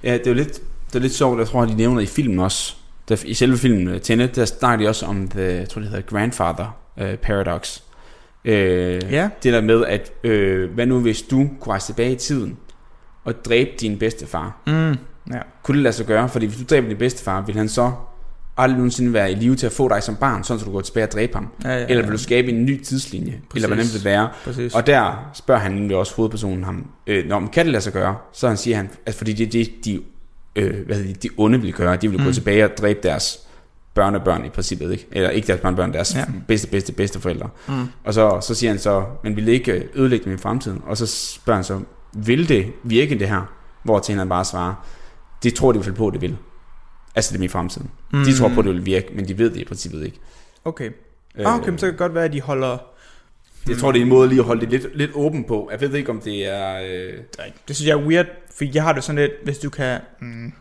Ja, 0.05 0.13
det 0.13 0.27
er 0.27 0.31
jo 0.31 0.35
lidt, 0.37 0.63
det 0.89 0.95
er 0.95 0.99
lidt 0.99 1.13
sjovt, 1.15 1.39
jeg 1.39 1.47
tror, 1.49 1.65
de 1.65 1.75
nævner 1.75 2.01
i 2.01 2.07
filmen 2.07 2.39
også. 2.39 2.75
Der, 3.09 3.23
I 3.27 3.35
selve 3.35 3.59
filmen 3.59 3.89
øh, 3.89 4.01
Tenet, 4.01 4.37
der 4.37 4.45
snakker 4.45 4.85
de 4.87 4.89
også 4.91 5.07
om, 5.07 5.29
the, 5.29 5.43
jeg 5.43 5.69
tror 5.69 5.81
det 5.81 5.91
hedder 5.91 6.03
Grandfather 6.03 6.77
uh, 7.01 7.15
Paradox. 7.15 7.81
Øh, 8.45 9.01
Ja. 9.11 9.29
Det 9.43 9.53
der 9.53 9.61
med, 9.61 9.85
at 9.87 10.13
øh, 10.25 10.71
hvad 10.75 10.87
nu 10.87 11.01
hvis 11.01 11.23
du 11.23 11.49
kunne 11.61 11.73
rejse 11.73 11.87
tilbage 11.87 12.13
i 12.13 12.17
tiden 12.17 12.57
og 13.25 13.45
dræbe 13.45 13.71
din 13.81 13.99
bedstefar? 13.99 14.63
Mm. 14.67 14.91
Ja. 15.35 15.41
Kunne 15.63 15.75
det 15.77 15.83
lade 15.83 15.93
sig 15.95 16.07
gøre? 16.07 16.29
Fordi 16.29 16.47
hvis 16.47 16.59
du 16.59 16.65
dræber 16.71 16.89
din 16.89 16.97
bedstefar, 16.97 17.41
vil 17.41 17.55
han 17.57 17.69
så 17.69 17.93
aldrig 18.57 18.77
nogensinde 18.77 19.13
være 19.13 19.33
i 19.33 19.35
live 19.35 19.57
til 19.57 19.67
at 19.67 19.73
få 19.73 19.89
dig 19.89 20.03
som 20.03 20.17
barn, 20.17 20.45
sådan 20.45 20.59
så 20.61 20.65
du 20.67 20.73
går 20.73 20.81
tilbage 20.81 21.07
og 21.07 21.13
dræber 21.13 21.39
ham? 21.39 21.49
Ja, 21.65 21.79
ja, 21.79 21.87
Eller 21.89 22.03
vil 22.03 22.13
du 22.13 22.19
skabe 22.19 22.49
en 22.49 22.65
ny 22.65 22.83
tidslinje? 22.83 23.33
Præcis. 23.33 23.55
Eller 23.55 23.69
hvordan 23.69 23.85
vil 23.85 23.95
det 23.95 24.05
være? 24.05 24.29
Præcis. 24.45 24.75
Og 24.75 24.87
der 24.87 25.31
spørger 25.35 25.61
han 25.61 25.73
nemlig 25.73 25.97
også 25.97 26.15
hovedpersonen 26.15 26.65
ham, 26.65 26.87
øh, 27.07 27.29
når 27.29 27.39
man 27.39 27.49
kan 27.49 27.65
det 27.67 27.73
lade 27.73 27.83
sig 27.83 27.93
gøre, 27.93 28.17
så 28.33 28.49
han 28.49 28.57
siger 28.57 28.77
han, 28.77 28.91
at 29.07 29.15
fordi 29.15 29.33
det 29.33 29.47
er 29.47 29.51
det, 29.51 29.85
de, 29.85 30.01
øh, 30.57 30.87
hvad 30.87 30.97
hedder 30.97 31.13
det, 31.13 31.23
de 31.23 31.29
onde 31.37 31.61
vil 31.61 31.73
gøre, 31.73 31.97
de 31.97 32.11
vil 32.11 32.19
mm. 32.19 32.25
gå 32.27 32.33
tilbage 32.33 32.65
og 32.65 32.71
dræbe 32.79 32.99
deres 33.03 33.39
børnebørn 33.95 34.45
i 34.45 34.49
princippet, 34.49 34.93
ikke? 34.93 35.07
Eller 35.13 35.31
ikke 35.31 35.47
deres 35.47 35.61
børnebørn, 35.61 35.93
deres 35.93 36.15
Ja. 36.15 36.25
bedste, 36.49 36.69
bedste, 36.69 36.93
bedste 36.93 37.21
forældre. 37.21 37.49
Mm. 37.69 37.87
Og 38.05 38.15
så, 38.15 38.39
så 38.41 38.55
siger 38.55 38.71
han 38.71 38.79
så, 38.79 39.05
men 39.25 39.37
vil 39.37 39.49
ikke 39.49 39.73
øh, 39.73 39.85
ødelægge 39.95 40.25
dem 40.25 40.35
i 40.35 40.37
fremtiden? 40.37 40.83
Og 40.87 40.97
så 40.97 41.07
spørger 41.07 41.57
han 41.57 41.65
så, 41.65 41.81
vil 42.13 42.49
det 42.49 42.73
virke 42.85 43.19
det 43.19 43.29
her? 43.29 43.53
Hvor 43.83 43.99
til 43.99 44.15
han 44.15 44.29
bare 44.29 44.45
svarer, 44.45 44.87
det 45.43 45.55
tror 45.55 45.73
de 45.73 45.77
i 45.77 45.79
hvert 45.79 45.85
fald 45.85 45.97
på, 45.97 46.11
det 46.11 46.21
vil. 46.21 46.37
Altså 47.15 47.33
det 47.33 47.41
er 47.41 47.45
i 47.45 47.49
fremtiden. 47.49 47.91
Mm. 48.13 48.25
De 48.25 48.37
tror 48.37 48.49
på, 48.49 48.63
det 48.63 48.71
vil 48.75 48.87
virke, 48.87 49.09
men 49.15 49.29
de 49.29 49.39
ved 49.39 49.51
det 49.51 49.61
i 49.61 49.65
princippet 49.65 50.05
ikke. 50.05 50.19
Okay. 50.65 50.91
Øh, 51.39 51.47
Ah, 51.47 51.55
okay, 51.59 51.69
men 51.69 51.79
så 51.79 51.87
kan 51.87 51.93
det 51.93 51.99
godt 51.99 52.15
være, 52.15 52.25
at 52.25 52.33
de 52.33 52.41
holder... 52.41 52.79
Jeg 53.69 53.77
tror, 53.79 53.93
det 53.93 53.99
er 53.99 54.03
en 54.03 54.09
måde 54.09 54.29
lige 54.29 54.39
at 54.39 54.45
holde 54.45 54.61
det 54.61 54.71
lidt, 54.71 54.97
lidt 54.97 55.11
åben 55.15 55.45
på. 55.45 55.69
Jeg 55.73 55.81
ved 55.81 55.95
ikke, 55.95 56.11
om 56.11 56.21
det 56.21 56.49
er... 56.49 56.81
Øh... 56.83 57.13
Det 57.69 57.77
synes 57.77 57.89
jeg 57.89 57.99
er 57.99 58.03
weird, 58.07 58.27
for 58.57 58.65
jeg 58.75 58.83
har 58.83 58.93
det 58.93 59.05
sådan 59.05 59.19
lidt, 59.23 59.33
hvis 59.45 59.59
du 59.59 59.71
kan... 59.71 60.01
Mm, 60.21 60.53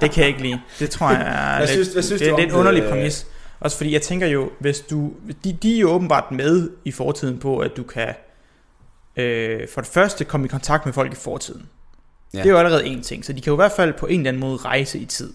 det 0.00 0.10
kan 0.10 0.20
jeg 0.20 0.28
ikke 0.28 0.42
lide. 0.42 0.60
Det 0.78 0.90
tror 0.90 1.10
jeg 1.10 1.20
er 1.20 1.56
Hvad 1.56 1.60
lidt, 1.66 1.70
synes- 1.70 1.92
hvad 1.92 2.02
synes 2.02 2.22
det, 2.22 2.30
du 2.30 2.36
det 2.36 2.42
er 2.44 2.46
en 2.48 2.52
underlig 2.54 2.82
det? 2.82 2.90
præmis. 2.90 3.26
Også 3.60 3.76
fordi 3.76 3.92
jeg 3.92 4.02
tænker 4.02 4.26
jo, 4.26 4.50
hvis 4.58 4.80
du... 4.80 5.12
De, 5.44 5.52
de 5.52 5.76
er 5.76 5.80
jo 5.80 5.90
åbenbart 5.90 6.30
med 6.32 6.70
i 6.84 6.92
fortiden 6.92 7.38
på, 7.38 7.58
at 7.58 7.70
du 7.76 7.82
kan... 7.82 8.14
Øh, 9.16 9.60
for 9.74 9.80
det 9.80 9.90
første 9.90 10.24
komme 10.24 10.46
i 10.46 10.48
kontakt 10.48 10.86
med 10.86 10.92
folk 10.92 11.12
i 11.12 11.16
fortiden. 11.16 11.68
Ja. 12.34 12.38
Det 12.38 12.46
er 12.46 12.50
jo 12.50 12.58
allerede 12.58 12.86
en 12.86 13.02
ting. 13.02 13.24
Så 13.24 13.32
de 13.32 13.40
kan 13.40 13.50
jo 13.50 13.54
i 13.54 13.56
hvert 13.62 13.72
fald 13.72 13.92
på 13.92 14.06
en 14.06 14.20
eller 14.20 14.28
anden 14.30 14.40
måde 14.40 14.56
rejse 14.56 14.98
i 14.98 15.04
tid. 15.04 15.32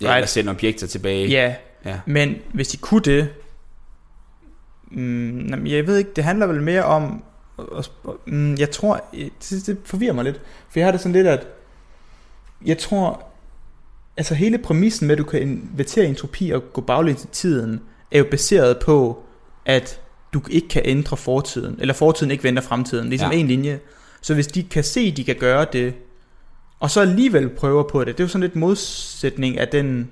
Ja, 0.00 0.06
Right. 0.06 0.16
eller 0.16 0.26
sende 0.26 0.50
objekter 0.50 0.86
tilbage. 0.86 1.28
Ja, 1.28 1.54
ja. 1.84 2.00
men 2.06 2.36
hvis 2.52 2.68
de 2.68 2.76
kunne 2.76 3.00
det, 3.02 3.28
Mm, 4.90 5.66
jeg 5.66 5.86
ved 5.86 5.96
ikke, 5.96 6.10
det 6.16 6.24
handler 6.24 6.46
vel 6.46 6.62
mere 6.62 6.84
om... 6.84 7.24
Mm, 8.26 8.54
jeg 8.58 8.70
tror, 8.70 9.04
det, 9.50 9.66
det 9.66 9.78
forvirrer 9.84 10.12
mig 10.12 10.24
lidt. 10.24 10.40
For 10.70 10.78
jeg 10.78 10.86
har 10.86 10.90
det 10.92 11.00
sådan 11.00 11.12
lidt, 11.12 11.26
at... 11.26 11.46
Jeg 12.66 12.78
tror... 12.78 13.26
Altså 14.16 14.34
hele 14.34 14.58
præmissen 14.58 15.06
med, 15.06 15.14
at 15.14 15.18
du 15.18 15.24
kan 15.24 15.42
invitere 15.42 16.06
entropi 16.06 16.50
og 16.50 16.72
gå 16.72 16.80
baglæns 16.80 17.24
i 17.24 17.26
tiden, 17.26 17.80
er 18.10 18.18
jo 18.18 18.24
baseret 18.30 18.78
på, 18.78 19.22
at 19.66 20.00
du 20.32 20.42
ikke 20.50 20.68
kan 20.68 20.82
ændre 20.84 21.16
fortiden, 21.16 21.76
eller 21.80 21.94
fortiden 21.94 22.30
ikke 22.30 22.44
vender 22.44 22.62
fremtiden, 22.62 23.08
ligesom 23.08 23.32
Ja. 23.32 23.36
en 23.38 23.48
linje. 23.48 23.80
Så 24.20 24.34
hvis 24.34 24.46
de 24.46 24.62
kan 24.62 24.84
se, 24.84 25.00
at 25.00 25.16
de 25.16 25.24
kan 25.24 25.36
gøre 25.36 25.66
det, 25.72 25.94
og 26.80 26.90
så 26.90 27.00
alligevel 27.00 27.48
prøver 27.48 27.82
på 27.82 28.04
det, 28.04 28.06
det 28.06 28.20
er 28.20 28.24
jo 28.24 28.28
sådan 28.28 28.40
lidt 28.40 28.56
modsætning 28.56 29.58
af 29.58 29.68
den, 29.68 30.10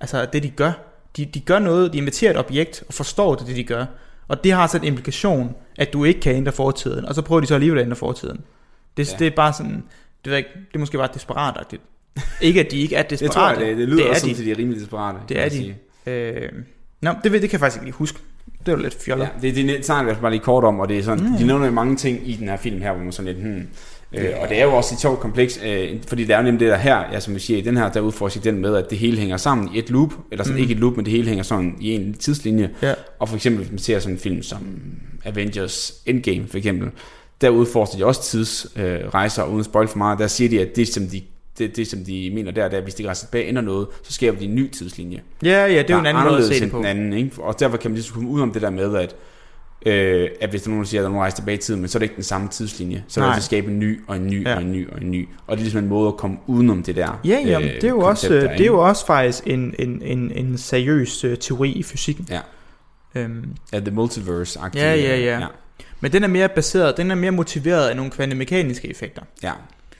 altså 0.00 0.26
det 0.32 0.42
de 0.42 0.50
gør. 0.50 0.72
De, 1.16 1.24
de 1.24 1.40
gør 1.40 1.58
noget, 1.58 1.92
de 1.92 1.98
inviterer 1.98 2.30
et 2.30 2.38
objekt 2.38 2.84
og 2.88 2.94
forstår 2.94 3.34
det, 3.34 3.46
det 3.46 3.56
de 3.56 3.64
gør. 3.64 3.84
Og 4.28 4.44
det 4.44 4.52
har 4.52 4.66
så 4.66 4.76
en 4.76 4.84
implikation, 4.84 5.54
at 5.78 5.92
du 5.92 6.04
ikke 6.04 6.20
kan 6.20 6.36
ændre 6.36 6.52
fortiden, 6.52 7.04
og 7.04 7.14
så 7.14 7.22
prøver 7.22 7.40
de 7.40 7.46
så 7.46 7.54
alligevel 7.54 7.78
at 7.78 7.84
ændre 7.84 7.96
fortiden. 7.96 8.40
Det, 8.96 9.12
ja. 9.12 9.16
det 9.18 9.26
er 9.26 9.30
bare 9.36 9.52
sådan, 9.52 9.84
det, 10.24 10.30
ved 10.30 10.32
jeg 10.32 10.38
ikke, 10.38 10.50
det 10.68 10.74
er 10.74 10.78
måske 10.78 10.98
bare 10.98 11.08
desperatagtigt. 11.14 11.82
Ikke 12.40 12.60
at 12.60 12.70
de 12.70 12.76
ikke 12.78 12.96
er 12.96 13.02
Det 13.02 13.10
desperate. 13.10 13.32
tror 13.34 13.48
jeg, 13.50 13.60
det, 13.60 13.76
det 13.78 13.88
lyder 13.88 13.96
det 13.96 14.06
er 14.06 14.10
også 14.10 14.20
sådan, 14.20 14.34
de. 14.36 14.40
at 14.40 14.46
de 14.46 14.50
er 14.50 14.58
rimelig 14.58 14.80
desperate. 14.80 15.18
Det 15.28 15.38
er 15.40 15.48
de. 15.48 15.74
Øh, 16.10 16.48
nå, 17.00 17.10
det, 17.24 17.32
ved- 17.32 17.40
det 17.40 17.50
kan 17.50 17.56
jeg 17.56 17.60
faktisk 17.60 17.76
ikke 17.76 17.86
lige 17.86 17.94
huske. 17.94 18.18
Det 18.66 18.74
var 18.74 18.80
lidt 18.82 19.02
fjollet. 19.04 19.28
Ja, 19.42 19.48
det, 19.48 19.56
det 19.56 19.86
snakker 19.86 20.12
jeg 20.12 20.20
bare 20.20 20.30
lige 20.30 20.40
kort 20.40 20.64
om, 20.64 20.80
og 20.80 20.88
det 20.88 20.98
er 20.98 21.02
sådan, 21.02 21.24
Mm. 21.30 21.36
de 21.38 21.46
nævner 21.46 21.66
jo 21.66 21.72
mange 21.72 21.96
ting 21.96 22.28
i 22.28 22.36
den 22.36 22.48
her 22.48 22.56
film 22.56 22.80
her, 22.82 22.92
hvor 22.92 23.02
man 23.04 23.12
sådan 23.12 23.34
lidt, 23.34 23.44
hmm, 23.46 23.66
Øh, 24.14 24.30
og 24.42 24.48
det 24.48 24.60
er 24.60 24.64
jo 24.64 24.72
også 24.74 24.94
et 24.94 25.00
sjovt 25.00 25.20
kompleks, 25.20 25.60
øh, 25.66 25.90
fordi 26.08 26.24
det 26.24 26.32
er 26.34 26.36
jo 26.38 26.42
nemlig 26.44 26.60
det 26.60 26.68
der 26.68 26.76
her, 26.76 26.96
ja, 27.12 27.20
som 27.20 27.34
vi 27.34 27.40
siger, 27.40 27.58
i 27.58 27.60
den 27.60 27.76
her, 27.76 27.92
der 27.92 28.00
udforsker 28.00 28.40
den 28.40 28.58
med, 28.58 28.76
at 28.76 28.90
det 28.90 28.98
hele 28.98 29.18
hænger 29.18 29.36
sammen 29.36 29.74
i 29.74 29.78
et 29.78 29.90
loop, 29.90 30.14
eller 30.30 30.44
sådan 30.44 30.56
mm. 30.56 30.62
ikke 30.62 30.72
et 30.74 30.78
loop, 30.80 30.96
men 30.96 31.04
det 31.04 31.12
hele 31.12 31.28
hænger 31.28 31.42
sådan 31.42 31.76
i 31.80 31.90
en 31.94 32.14
tidslinje. 32.14 32.70
Ja. 32.82 32.94
Og 33.18 33.28
for 33.28 33.36
eksempel, 33.36 33.60
hvis 33.60 33.70
man 33.70 33.78
ser 33.78 33.98
sådan 33.98 34.14
en 34.14 34.20
film 34.20 34.42
som 34.42 34.58
Avengers 35.24 35.92
Endgame 36.06 36.46
for 36.48 36.56
eksempel, 36.58 36.90
der 37.42 37.48
udforsker 37.50 37.98
de 37.98 38.06
også 38.06 38.22
tidsrejser, 38.22 39.44
øh, 39.44 39.50
uden 39.50 39.60
at 39.60 39.64
spoil 39.64 39.88
for 39.88 39.98
meget, 39.98 40.18
der 40.18 40.26
siger 40.26 40.50
de, 40.50 40.60
at 40.60 40.76
det 40.76 40.88
som 40.88 41.06
de 41.06 41.22
det, 41.58 41.76
det, 41.76 41.86
som 41.86 42.04
de 42.04 42.30
mener 42.34 42.50
der, 42.52 42.64
det 42.64 42.74
er, 42.74 42.78
at 42.78 42.82
hvis 42.82 42.94
de 42.94 43.04
rejser 43.06 43.26
tilbage 43.26 43.48
ender 43.48 43.62
noget, 43.62 43.86
så 44.02 44.12
skaber 44.12 44.38
de 44.38 44.44
en 44.44 44.54
ny 44.54 44.70
tidslinje. 44.70 45.20
Ja, 45.42 45.66
ja, 45.66 45.78
det 45.82 45.90
er 45.90 45.94
jo 45.94 46.00
en 46.00 46.06
anden 46.06 46.24
måde 46.24 46.38
at 46.38 46.44
se 46.44 46.60
det 46.60 46.70
på. 46.70 46.78
Den 46.78 46.86
anden, 46.86 47.12
ikke? 47.12 47.42
Og 47.42 47.60
derfor 47.60 47.76
kan 47.76 47.90
man 47.90 47.94
lige 47.94 48.04
så 48.04 48.12
komme 48.12 48.28
ud 48.28 48.40
om 48.40 48.52
det 48.52 48.62
der 48.62 48.70
med, 48.70 48.96
at, 48.96 49.14
øh, 49.86 50.28
at 50.40 50.50
hvis 50.50 50.62
der 50.62 50.68
er 50.68 50.70
nogen, 50.70 50.84
der 50.84 50.88
siger, 50.88 51.00
at 51.00 51.02
der 51.02 51.08
er 51.08 51.12
nogen, 51.12 51.20
rejser 51.22 51.36
tilbage 51.36 51.54
i 51.54 51.60
tiden, 51.60 51.80
men 51.80 51.88
så 51.88 51.98
er 51.98 52.00
det 52.00 52.04
ikke 52.04 52.16
den 52.16 52.24
samme 52.24 52.48
tidslinje. 52.48 53.04
Så 53.08 53.22
er 53.22 53.28
det 53.28 53.36
at 53.36 53.42
skabe 53.42 53.66
en 53.70 53.78
ny, 53.78 54.00
og 54.06 54.16
en 54.16 54.26
ny, 54.26 54.44
Ja. 54.46 54.56
og 54.56 54.62
en 54.62 54.72
ny, 54.72 54.90
og 54.90 55.00
en 55.02 55.10
ny. 55.10 55.28
Og 55.46 55.56
det 55.56 55.60
er 55.60 55.64
ligesom 55.64 55.82
en 55.82 55.88
måde 55.88 56.08
at 56.08 56.16
komme 56.16 56.36
udenom 56.46 56.82
det 56.82 56.96
der 56.96 57.20
Ja, 57.24 57.38
ja, 57.46 57.58
men 57.58 57.68
det 57.68 57.84
er 57.84 57.88
jo 57.88 58.00
også, 58.00 58.34
der, 58.34 58.40
det 58.40 58.60
er 58.60 58.66
jo 58.66 58.78
også 58.88 59.06
faktisk 59.06 59.46
en, 59.46 59.74
en, 59.78 60.02
en, 60.02 60.30
en 60.30 60.58
seriøs 60.58 61.24
uh, 61.24 61.34
teori 61.40 61.70
i 61.70 61.82
fysikken. 61.82 62.28
Ja. 62.30 62.40
Øhm, 63.14 63.44
Ja, 63.72 63.80
the 63.80 63.90
multiverse 63.90 64.58
-agtige, 64.58 64.78
Ja, 64.78 64.94
ja, 64.94 65.16
ja. 65.16 65.38
ja. 65.38 65.46
Men 66.02 66.12
den 66.12 66.24
er 66.24 66.28
mere 66.28 66.48
baseret, 66.48 66.96
den 66.96 67.10
er 67.10 67.14
mere 67.14 67.30
motiveret 67.30 67.88
af 67.88 67.96
nogle 67.96 68.10
kvantemekaniske 68.10 68.90
effekter. 68.90 69.22
Ja, 69.42 69.52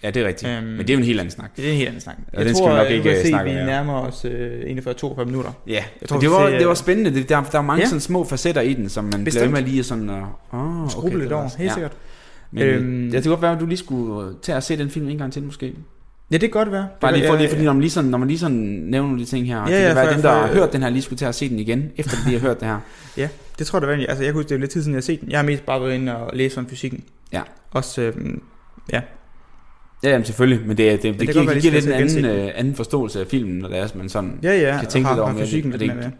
ja 0.02 0.10
det 0.10 0.22
er 0.22 0.26
rigtigt. 0.28 0.50
Øhm, 0.52 0.66
men 0.66 0.78
det 0.78 0.90
er 0.90 0.94
jo 0.94 0.98
en 0.98 1.04
helt 1.06 1.20
anden 1.20 1.32
snak. 1.34 1.56
Det 1.56 1.66
er 1.66 1.70
en 1.70 1.76
helt 1.76 1.88
anden 1.88 2.00
snak. 2.00 2.16
Ja, 2.32 2.38
Jeg 2.38 2.46
den 2.46 2.54
tror, 2.54 2.66
skal 2.66 2.72
vi 2.72 2.78
nok 2.78 2.86
jeg 2.88 2.96
ikke, 2.96 3.10
øh, 3.10 3.22
se, 3.22 3.28
snakke 3.28 3.50
vi 3.50 3.56
ja. 3.56 3.64
nærmer 3.64 3.94
os 3.94 4.24
uh, 4.24 4.30
41-42 5.20 5.24
minutter. 5.24 5.50
Ja, 5.66 5.72
Jeg 5.72 5.84
jeg 6.00 6.08
tror, 6.08 6.20
det, 6.20 6.30
var, 6.30 6.46
det 6.48 6.68
var 6.68 6.74
spændende. 6.74 7.14
Det, 7.14 7.28
der, 7.28 7.42
der 7.52 7.58
er 7.58 7.62
mange 7.62 7.78
Ja. 7.80 7.84
ja. 7.84 7.88
sådan 7.88 8.00
små 8.00 8.24
facetter 8.24 8.60
i 8.60 8.74
den, 8.74 8.88
som 8.88 9.04
man 9.04 9.10
bliver 9.12 9.24
Bestemt. 9.24 9.52
med 9.52 9.62
lige 9.62 9.84
sådan... 9.84 10.10
Uh, 10.10 10.16
oh, 10.82 10.90
Skruble 10.90 11.08
okay, 11.08 11.18
lidt 11.18 11.28
det 11.28 11.36
var 11.36 11.42
over, 11.42 11.50
helt 11.58 11.68
ja. 11.68 11.74
sikkert. 11.74 11.92
Men 12.50 12.62
øhm, 12.62 12.86
Øhm, 13.04 13.10
det 13.10 13.22
kunne 13.22 13.30
godt 13.30 13.42
være, 13.42 13.52
at 13.52 13.60
du 13.60 13.66
lige 13.66 13.78
skulle 13.78 14.28
øh, 14.28 14.34
tage 14.42 14.56
og 14.56 14.62
se 14.62 14.76
den 14.78 14.90
film 14.90 15.08
en 15.08 15.18
gang 15.18 15.32
til, 15.32 15.42
måske. 15.42 15.66
Ja, 16.30 16.34
det 16.36 16.40
kan 16.40 16.50
godt 16.50 16.72
være. 16.72 16.86
Bare 17.00 17.12
lige 17.16 17.28
for 17.28 17.36
lige, 17.36 17.48
fordi 17.48 17.64
når 17.64 17.72
man 17.72 17.80
lige 17.80 17.90
sådan, 17.90 18.10
når 18.10 18.18
man 18.18 18.28
lige 18.28 18.38
sådan 18.38 18.56
nævner 18.56 19.08
nogle 19.08 19.20
af 19.20 19.26
de 19.26 19.30
ting 19.30 19.46
her, 19.46 19.56
ja, 19.56 19.64
det 19.64 19.70
ja, 19.82 19.86
kan 19.86 19.96
være, 19.96 20.04
for- 20.04 20.08
at 20.10 20.14
dem, 20.14 20.22
der 20.22 20.30
har 20.32 20.46
hørt 20.46 20.72
den 20.72 20.82
her, 20.82 20.90
lige 20.90 21.02
skulle 21.02 21.18
tage 21.18 21.28
og 21.28 21.34
se 21.34 21.48
den 21.48 21.58
igen, 21.58 21.90
efter 21.96 22.16
de 22.26 22.32
har 22.32 22.38
hørt 22.38 22.60
det 22.60 22.68
her. 22.68 22.78
Ja, 23.16 23.28
det 23.62 23.68
tror 23.70 23.78
jeg 23.78 23.82
da 23.82 23.92
egentlig. 23.92 24.08
Altså, 24.08 24.24
jeg 24.24 24.32
kunne 24.32 24.38
huske, 24.42 24.48
det 24.48 24.54
er 24.54 24.58
lidt 24.58 24.70
tid 24.70 24.82
siden, 24.82 24.92
jeg 24.94 24.96
har 24.96 25.02
set 25.02 25.20
den. 25.20 25.30
Jeg 25.30 25.38
har 25.38 25.44
mest 25.44 25.66
bare 25.66 25.80
været 25.80 25.94
inde 25.94 26.16
og 26.16 26.30
læse 26.36 26.58
om 26.58 26.66
fysikken. 26.68 27.04
Ja. 27.32 27.42
Også, 27.70 28.00
øhm, 28.02 28.42
ja. 28.92 29.00
Ja, 30.04 30.10
jamen 30.10 30.24
selvfølgelig, 30.24 30.66
men 30.66 30.76
det, 30.76 31.02
det, 31.02 31.02
det, 31.02 31.02
kan 31.18 31.26
det, 31.26 31.34
giver, 31.34 31.52
det 31.52 31.62
giver 31.62 31.74
lidt 31.74 31.86
en 31.86 31.92
anden, 31.92 32.24
øh, 32.24 32.50
anden 32.54 32.74
forståelse 32.74 33.20
af 33.20 33.26
filmen, 33.26 33.58
når 33.58 33.68
det 33.68 33.78
er, 33.78 33.84
at 33.84 33.94
man 33.96 34.08
sådan 34.08 34.38
Ja, 34.42 34.60
ja, 34.60 34.78
kan 34.80 34.88
tænke 34.88 35.08
og 35.08 35.12
lidt 35.12 35.16
har- 35.16 35.22
over 35.22 35.26
har 35.32 35.38
det. 35.38 35.46
fysikken 35.46 35.72
det. 35.72 35.80
med, 35.96 36.02
ja. 36.02 36.10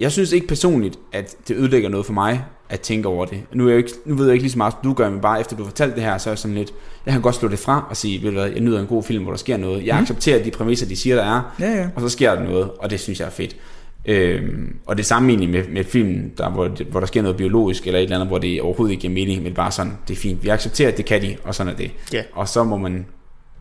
Jeg 0.00 0.12
synes 0.12 0.32
ikke 0.32 0.46
personligt, 0.46 0.98
at 1.12 1.34
det 1.48 1.56
ødelægger 1.56 1.88
noget 1.88 2.06
for 2.06 2.12
mig 2.12 2.44
at 2.68 2.80
tænke 2.80 3.08
over 3.08 3.24
det. 3.24 3.42
Nu, 3.52 3.64
er 3.64 3.68
jeg 3.68 3.72
jo 3.74 3.78
ikke, 3.78 3.90
nu 4.04 4.14
ved 4.14 4.24
jeg 4.26 4.32
ikke 4.32 4.42
lige 4.42 4.52
så 4.52 4.58
meget, 4.58 4.72
som 4.72 4.80
du 4.84 4.92
gør, 4.92 5.10
men 5.10 5.20
bare 5.20 5.40
efter 5.40 5.56
du 5.56 5.62
har 5.62 5.70
fortalt 5.70 5.94
det 5.94 6.02
her, 6.02 6.18
så 6.18 6.30
er 6.30 6.32
jeg 6.32 6.38
sådan 6.38 6.54
lidt, 6.56 6.72
jeg 7.06 7.12
kan 7.12 7.22
godt 7.22 7.34
slå 7.34 7.48
det 7.48 7.58
fra 7.58 7.86
og 7.90 7.96
sige, 7.96 8.22
ved 8.22 8.30
du 8.30 8.36
hvad, 8.40 8.50
jeg 8.50 8.60
nyder 8.60 8.80
en 8.80 8.86
god 8.86 9.02
film, 9.02 9.22
hvor 9.22 9.32
der 9.32 9.38
sker 9.38 9.56
noget. 9.56 9.86
Jeg 9.86 9.94
Mhm. 9.94 10.02
accepterer 10.02 10.44
de 10.44 10.50
præmisser, 10.50 10.86
de 10.86 10.96
siger, 10.96 11.16
der 11.16 11.22
er, 11.24 11.54
Ja, 11.60 11.70
ja. 11.70 11.88
og 11.94 12.00
så 12.00 12.08
sker 12.08 12.34
der 12.34 12.42
noget, 12.42 12.70
og 12.78 12.90
det 12.90 13.00
synes 13.00 13.20
jeg 13.20 13.26
er 13.26 13.30
fedt. 13.30 13.56
Øhm, 14.04 14.76
og 14.86 14.96
det 14.96 15.06
samme 15.06 15.28
egentlig 15.28 15.50
med, 15.50 15.68
med 15.68 15.84
filmen, 15.84 16.32
der, 16.38 16.50
hvor, 16.50 16.68
hvor 16.90 17.00
der 17.00 17.06
sker 17.06 17.22
noget 17.22 17.36
biologisk, 17.36 17.86
eller 17.86 17.98
et 17.98 18.02
eller 18.02 18.16
andet, 18.16 18.28
hvor 18.28 18.38
det 18.38 18.62
overhovedet 18.62 18.92
ikke 18.92 19.00
giver 19.00 19.14
mening, 19.14 19.42
men 19.42 19.54
bare 19.54 19.72
sådan, 19.72 19.98
det 20.08 20.16
er 20.16 20.20
fint. 20.20 20.42
Vi 20.42 20.48
accepterer, 20.48 20.88
at 20.90 20.96
det 20.96 21.04
kan 21.04 21.22
de, 21.22 21.36
og 21.44 21.54
sådan 21.54 21.72
er 21.72 21.76
det. 21.76 21.90
Ja. 22.12 22.22
Og 22.32 22.48
så 22.48 22.64
må 22.64 22.76
man 22.76 23.06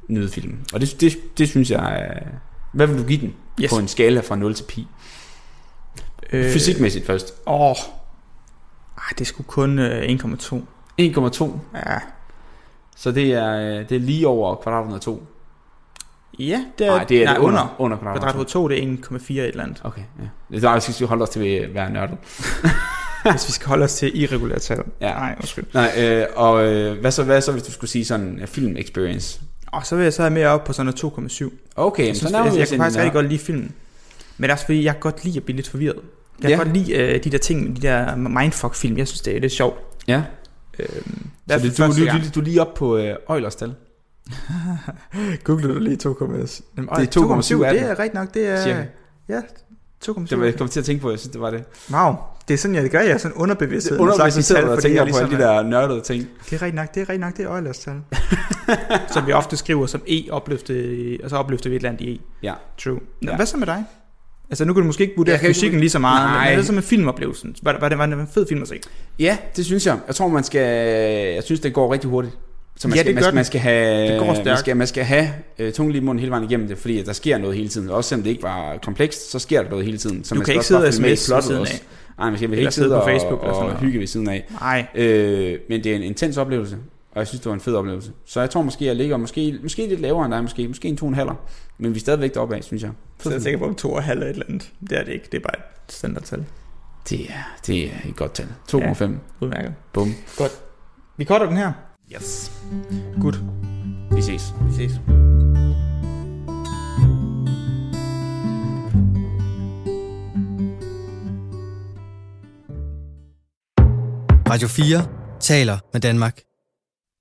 nyde 0.07 0.29
filmen. 0.29 0.59
Og 0.73 0.81
det, 0.81 1.01
det, 1.01 1.37
det 1.37 1.49
synes 1.49 1.71
jeg 1.71 1.99
er... 1.99 2.19
Hvad 2.73 2.87
vil 2.87 2.97
du 2.97 3.03
give 3.03 3.21
den? 3.21 3.33
Yes. 3.61 3.69
På 3.69 3.79
en 3.79 3.87
skala 3.87 4.19
fra 4.21 4.35
0 4.35 4.53
til 4.53 4.63
pi? 4.63 4.87
Øh, 6.31 6.51
Fysikmæssigt 6.51 7.05
først. 7.05 7.33
Åh, 7.47 7.75
ej, 8.97 9.03
det 9.19 9.27
sgu 9.27 9.43
kun 9.43 9.79
øh, 9.79 10.03
1,2. 10.03 10.55
1,2. 11.01 11.49
Ja. 11.75 11.99
Så 12.95 13.11
det 13.11 13.33
er, 13.33 13.51
øh, 13.55 13.89
det 13.89 13.95
er 13.95 13.99
lige 13.99 14.27
over 14.27 14.55
kvadrat 14.55 14.79
102. 14.79 15.23
Ja, 16.39 16.65
det 16.79 16.87
er, 16.87 16.91
Nej, 16.95 17.03
det 17.03 17.21
er 17.21 17.25
nej, 17.25 17.33
det 17.33 17.39
under, 17.41 17.75
under 17.79 17.97
kvadrat 17.97 18.13
Kvadrat 18.17 18.29
102. 18.29 18.59
2, 18.61 18.67
det 18.67 18.83
er 18.83 19.17
1,4 19.17 19.31
et 19.33 19.47
eller 19.47 19.63
andet. 19.63 19.81
Okay, 19.83 20.01
ja. 20.19 20.55
Det 20.57 20.63
er, 20.63 20.87
vi 20.87 20.93
skal 20.93 21.07
holde 21.07 21.23
os 21.23 21.29
til 21.29 21.39
at 21.45 21.73
være 21.73 21.89
nørdet. 21.93 22.17
Hvis 23.31 23.47
vi 23.47 23.51
skal 23.51 23.67
holde 23.67 23.83
os 23.83 23.93
til 23.93 24.21
irregulære 24.21 24.59
tal. 24.59 24.79
Ja. 25.01 25.13
Nej, 25.13 25.35
undskyld. 25.37 25.65
Nej, 25.73 25.91
øh, 25.99 26.25
og 26.35 26.65
øh, 26.65 26.99
hvad, 26.99 27.11
så, 27.11 27.23
hvad 27.23 27.41
så, 27.41 27.51
hvis 27.51 27.63
du 27.63 27.71
skulle 27.71 27.89
sige 27.89 28.05
sådan 28.05 28.25
en 28.41 28.47
film 28.47 28.75
experience? 28.77 29.41
Og 29.71 29.85
så 29.85 29.95
vil 29.95 30.03
jeg 30.03 30.13
så 30.13 30.21
have 30.21 30.33
mere 30.33 30.47
op 30.47 30.63
på 30.63 30.73
sådan 30.73 30.93
noget 31.01 31.31
2,7. 31.41 31.49
Okay, 31.75 32.07
Jeg, 32.07 32.15
så 32.15 32.19
synes, 32.19 32.31
jeg, 32.33 32.43
vi 32.51 32.55
jeg 32.57 32.63
os 32.63 32.69
kan 32.69 32.77
faktisk 32.77 32.97
rigtig 32.97 33.11
her. 33.11 33.13
godt 33.13 33.25
lide 33.29 33.39
filmen. 33.39 33.71
Men 34.37 34.43
det 34.43 34.49
er 34.49 34.53
også 34.53 34.65
fordi, 34.65 34.83
jeg 34.83 34.93
kan 34.93 34.99
godt 35.01 35.23
lide 35.23 35.37
at 35.37 35.43
blive 35.43 35.55
lidt 35.55 35.69
forvirret. 35.69 35.95
Jeg 36.41 36.49
kan 36.49 36.49
Ja. 36.49 36.57
godt 36.57 36.73
lide 36.73 36.93
øh, 36.93 37.23
de 37.23 37.29
der 37.29 37.37
ting, 37.37 37.75
de 37.75 37.81
der 37.81 38.15
mindfuck-film. 38.15 38.97
Jeg 38.97 39.07
synes, 39.07 39.21
det 39.21 39.35
er 39.35 39.39
lidt 39.39 39.53
sjovt. 39.53 39.79
Ja, 40.07 40.21
Øhm, 40.79 41.27
så 41.49 41.59
det, 41.59 41.77
du, 41.77 41.83
du, 41.85 41.91
du, 41.91 42.29
du 42.35 42.39
er 42.39 42.43
lige 42.43 42.61
op 42.61 42.73
på 42.73 42.97
øh, 42.97 43.15
Eulers 43.29 43.55
tal. 43.55 43.73
Googlede 45.43 45.73
du 45.73 45.79
lige 45.79 45.97
2,7? 46.05 46.31
Det 46.75 46.87
er 46.87 47.63
2,7 47.65 47.73
det 47.73 47.81
er 47.81 47.99
rigtigt 47.99 48.13
nok. 48.13 48.33
Det 48.33 48.47
er, 48.47 48.63
Cirka. 48.63 48.83
ja, 49.29 49.39
2,7. 50.05 50.25
Det 50.29 50.39
var 50.39 50.45
jeg 50.45 50.55
kom 50.57 50.67
til 50.67 50.79
at 50.79 50.85
tænke 50.85 51.01
på, 51.01 51.09
jeg 51.09 51.19
synes, 51.19 51.31
det 51.31 51.41
var 51.41 51.51
det. 51.51 51.63
Wow, 51.93 52.13
det 52.47 52.53
er 52.53 52.57
sådan, 52.57 52.75
jeg 52.75 52.89
gør. 52.89 52.99
Jeg 52.99 53.11
er 53.11 53.17
sådan 53.17 53.37
underbevidst. 53.37 53.91
Underbevidst 53.91 54.43
sidder 54.47 54.67
og 54.67 54.81
tænker 54.81 55.01
på 55.01 55.05
ligesom 55.05 55.25
alle 55.25 55.37
de 55.37 55.43
der 55.43 55.61
nørdede 55.63 56.01
ting. 56.01 56.27
Det 56.45 56.53
er 56.53 56.61
rigtigt 56.61 56.75
nok, 56.75 56.95
det 56.95 57.01
er 57.01 57.09
rigtigt 57.09 57.19
nok, 57.19 57.37
det 57.37 57.45
er 57.45 57.55
Eulers 57.55 57.79
tal. 57.79 58.01
som 59.13 59.27
vi 59.27 59.31
ofte 59.33 59.57
skriver 59.57 59.85
som 59.85 60.01
E 60.07 60.23
opløftet, 60.31 61.21
og 61.23 61.29
så 61.29 61.35
opløfter 61.35 61.69
vi 61.69 61.75
et 61.75 61.79
eller 61.79 61.89
andet 61.89 62.01
i 62.01 62.15
E. 62.15 62.19
Ja. 62.43 62.53
True. 62.77 62.99
Nå, 63.21 63.31
Ja. 63.31 63.35
Hvad 63.35 63.45
så 63.45 63.57
med 63.57 63.67
dig? 63.67 63.83
Altså 64.49 64.65
nu 64.65 64.73
kan 64.73 64.81
du 64.81 64.87
måske 64.87 65.03
ikke 65.03 65.13
vurdere 65.17 65.39
fysikken 65.39 65.79
lige 65.79 65.89
så 65.89 65.99
meget, 65.99 66.29
men 66.29 66.31
Nej. 66.35 66.43
hvad 66.45 66.51
er 66.53 66.57
det 66.57 66.65
så 66.65 66.73
med 66.73 66.81
filmoplevelsen? 66.81 67.55
Var, 67.63 67.77
var, 67.79 67.89
det, 67.89 67.97
var 67.97 68.05
det 68.05 68.19
en 68.19 68.27
fed 68.27 68.47
film 68.47 68.61
at 68.61 68.67
se? 68.67 68.79
Ja, 69.19 69.37
det 69.55 69.65
synes 69.65 69.85
jeg. 69.85 69.99
Jeg 70.07 70.15
tror, 70.15 70.27
man 70.27 70.43
skal... 70.43 70.61
Jeg 71.33 71.43
synes, 71.43 71.59
det 71.59 71.73
går 71.73 71.93
rigtig 71.93 72.09
hurtigt. 72.09 72.37
Så 72.77 72.87
man 72.87 72.95
Ja, 72.95 73.01
skal, 73.01 73.07
det 73.07 73.15
man, 73.15 73.23
skal, 73.23 73.35
man 73.35 73.45
skal 73.45 73.61
have, 73.61 74.07
Det 74.11 74.19
går 74.19 74.25
man 74.25 74.35
stærkt. 74.35 74.59
skal, 74.59 74.77
man 74.77 74.87
skal 74.87 75.03
have 75.03 75.27
øh, 75.59 75.73
tungen 75.73 75.91
lige 75.91 76.01
i 76.01 76.05
munden 76.05 76.19
hele 76.19 76.31
vejen 76.31 76.43
igennem 76.43 76.67
det, 76.67 76.77
fordi 76.77 77.03
der 77.03 77.13
sker 77.13 77.37
noget 77.37 77.55
hele 77.55 77.69
tiden. 77.69 77.89
Også 77.89 78.07
selvom 78.09 78.23
det 78.23 78.29
ikke 78.29 78.43
var 78.43 78.77
komplekst, 78.77 79.31
så 79.31 79.39
sker 79.39 79.61
der 79.63 79.69
noget 79.69 79.85
hele 79.85 79.97
tiden. 79.97 80.23
Så 80.23 80.35
Du 80.35 80.39
man 80.39 80.45
kan 80.45 80.45
skal 80.45 80.53
ikke 80.53 80.59
også 80.59 80.67
sidde 80.67 80.87
og 80.87 80.93
sms 80.93 81.31
ved 81.31 81.41
siden 81.41 81.61
af. 81.61 81.81
Nej, 82.17 82.29
man 82.29 82.37
skal 82.37 82.49
Eller 82.49 82.59
ikke 82.59 82.71
sidde 82.71 82.89
på 82.89 82.95
og, 82.95 83.05
Facebook 83.09 83.39
eller 83.39 83.49
og, 83.49 83.55
sådan 83.55 83.65
og 83.65 83.73
noget. 83.73 83.79
hygge 83.85 83.99
ved 83.99 84.07
siden 84.07 84.29
af. 84.29 84.47
Nej. 84.61 84.85
Øh, 84.95 85.59
men 85.69 85.83
det 85.83 85.91
er 85.91 85.95
en 85.95 86.03
intens 86.03 86.37
oplevelse, 86.37 86.77
og 87.11 87.19
jeg 87.19 87.27
synes, 87.27 87.39
det 87.41 87.49
var 87.49 87.53
en 87.53 87.59
fed 87.61 87.75
oplevelse. 87.75 88.11
Så 88.25 88.39
jeg 88.39 88.49
tror 88.49 88.61
måske, 88.61 88.85
jeg 88.85 88.95
ligger 88.95 89.17
måske, 89.17 89.59
måske 89.63 89.87
lidt 89.87 89.99
lavere 90.01 90.25
end 90.25 90.33
dig, 90.33 90.41
måske, 90.43 90.67
måske 90.67 90.87
en 90.87 90.97
to 90.97 91.05
og 91.05 91.09
en 91.09 91.15
halver. 91.15 91.35
Men 91.77 91.93
vi 91.93 91.97
er 91.97 92.01
stadigvæk 92.01 92.33
deroppe 92.33 92.55
af, 92.55 92.63
synes 92.63 92.83
jeg. 92.83 92.91
Så 93.19 93.29
jeg 93.29 93.37
er 93.37 93.41
sikker 93.41 93.59
på, 93.59 93.65
om 93.65 93.75
to 93.75 93.93
og 93.93 94.03
halv 94.03 94.21
et 94.21 94.29
eller 94.29 94.45
andet. 94.49 94.69
Det 94.89 94.99
er 94.99 95.03
det 95.03 95.13
ikke, 95.13 95.25
det 95.31 95.37
er 95.37 95.41
bare 95.41 95.55
et 95.87 95.93
standardtal. 95.93 96.45
Det 97.09 97.19
er, 97.21 97.55
det 97.67 97.83
er 97.85 97.89
et 98.09 98.15
godt 98.15 98.33
tal. 98.33 98.45
2,5. 98.71 99.09
Udmærket. 99.39 99.73
Bum. 99.93 100.15
Vi 101.17 101.25
cutter 101.25 101.47
den 101.47 101.57
her. 101.57 101.71
Yes. 102.13 102.51
Godt. 103.21 103.39
Vi 104.11 104.21
ses. 104.21 104.53
Vi 104.67 104.73
ses. 104.73 104.99
Radio 114.49 114.67
4 114.67 115.07
taler 115.39 115.77
med 115.93 116.01
Danmark. 116.01 116.50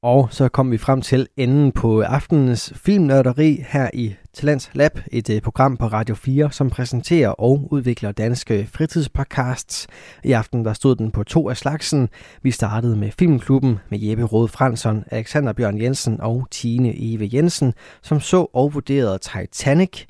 Og 0.02 0.28
så 0.30 0.48
kom 0.48 0.70
vi 0.70 0.78
frem 0.78 1.00
til 1.00 1.28
enden 1.36 1.72
på 1.72 2.00
aftenens 2.00 2.72
filmnørderi 2.76 3.64
her 3.68 3.90
i 3.94 4.14
Talents 4.32 4.70
Lab, 4.72 4.98
et 5.12 5.30
øh, 5.30 5.40
program 5.40 5.76
på 5.76 5.86
Radio 5.86 6.14
4, 6.14 6.52
som 6.52 6.70
præsenterer 6.70 7.28
og 7.28 7.68
udvikler 7.70 8.12
danske 8.12 8.68
fritidspodcasts. 8.72 9.86
I 10.24 10.32
aften 10.32 10.64
der 10.64 10.72
stod 10.72 10.96
den 10.96 11.10
på 11.10 11.22
to 11.22 11.48
af 11.48 11.56
slagsen. 11.56 12.08
Vi 12.42 12.50
startede 12.50 12.96
med 12.96 13.10
Filmklubben 13.18 13.78
med 13.90 13.98
Jeppe 13.98 14.24
Rode 14.24 14.48
Fransson, 14.48 15.04
Alexander 15.10 15.52
Bjørn 15.52 15.82
Jensen 15.82 16.20
og 16.20 16.46
Tine 16.50 16.94
Eve 16.96 17.30
Jensen, 17.32 17.74
som 18.02 18.20
så 18.20 18.46
og 18.52 18.74
vurderede 18.74 19.18
Titanic. 19.18 20.04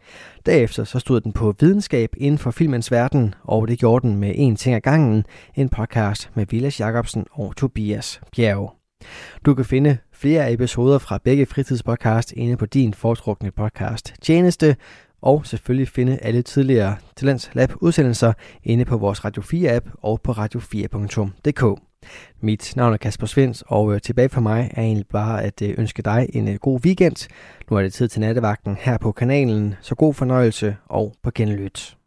Derefter 0.47 0.85
så 0.85 0.99
stod 0.99 1.21
den 1.21 1.33
på 1.33 1.55
videnskab 1.61 2.11
inden 2.17 2.39
for 2.39 2.51
filmens 2.51 2.91
verden, 2.91 3.35
og 3.45 3.69
det 3.69 3.79
gjorde 3.79 4.09
den 4.09 4.17
med 4.17 4.33
en 4.35 4.57
ting 4.57 4.75
ad 4.75 4.81
gangen, 4.81 5.25
en 5.55 5.69
podcast 5.69 6.31
med 6.35 6.47
Vilas 6.51 6.81
Jacobsen 6.81 7.27
og 7.33 7.57
Tobias 7.57 8.21
Bjerg. 8.37 8.80
Du 9.47 9.55
kan 9.55 9.65
finde 9.65 9.99
flere 10.13 10.53
episoder 10.53 10.99
fra 10.99 11.19
begge 11.25 11.47
fritidspodcast 11.47 12.33
inde 12.33 12.57
på 12.57 12.67
din 12.67 12.95
foretrukne 12.95 13.51
podcast 13.51 14.15
tjeneste, 14.23 14.77
og 15.23 15.47
selvfølgelig 15.47 15.89
finde 15.89 16.19
alle 16.23 16.43
tidligere 16.43 16.97
Talents 17.17 17.51
Lab 17.55 17.73
udsendelser 17.81 18.33
inde 18.65 18.85
på 18.85 18.97
vores 18.97 19.25
Radio 19.25 19.43
4 19.43 19.71
app 19.71 19.87
og 20.03 20.21
på 20.21 20.33
radio4.dk. 20.33 21.81
Mit 22.41 22.73
navn 22.77 22.93
er 22.93 22.97
Kasper 22.97 23.27
Svens, 23.27 23.65
og 23.67 23.95
øh, 23.95 24.01
tilbage 24.01 24.29
for 24.29 24.41
mig 24.41 24.71
er 24.75 24.83
egentlig 24.83 25.07
bare 25.07 25.43
at 25.43 25.63
øh, 25.63 25.75
ønske 25.79 26.03
dig 26.03 26.27
en 26.33 26.49
øh, 26.49 26.55
god 26.55 26.81
weekend. 26.85 27.29
Nu 27.71 27.77
er 27.77 27.83
det 27.83 27.93
tid 27.93 28.09
til 28.09 28.21
nattevagten 28.21 28.77
her 28.81 28.99
på 28.99 29.13
kanalen, 29.13 29.75
så 29.81 29.95
god 29.95 30.15
fornøjelse 30.15 30.77
og 30.89 31.15
på 31.23 31.31
genlyt. 31.35 32.00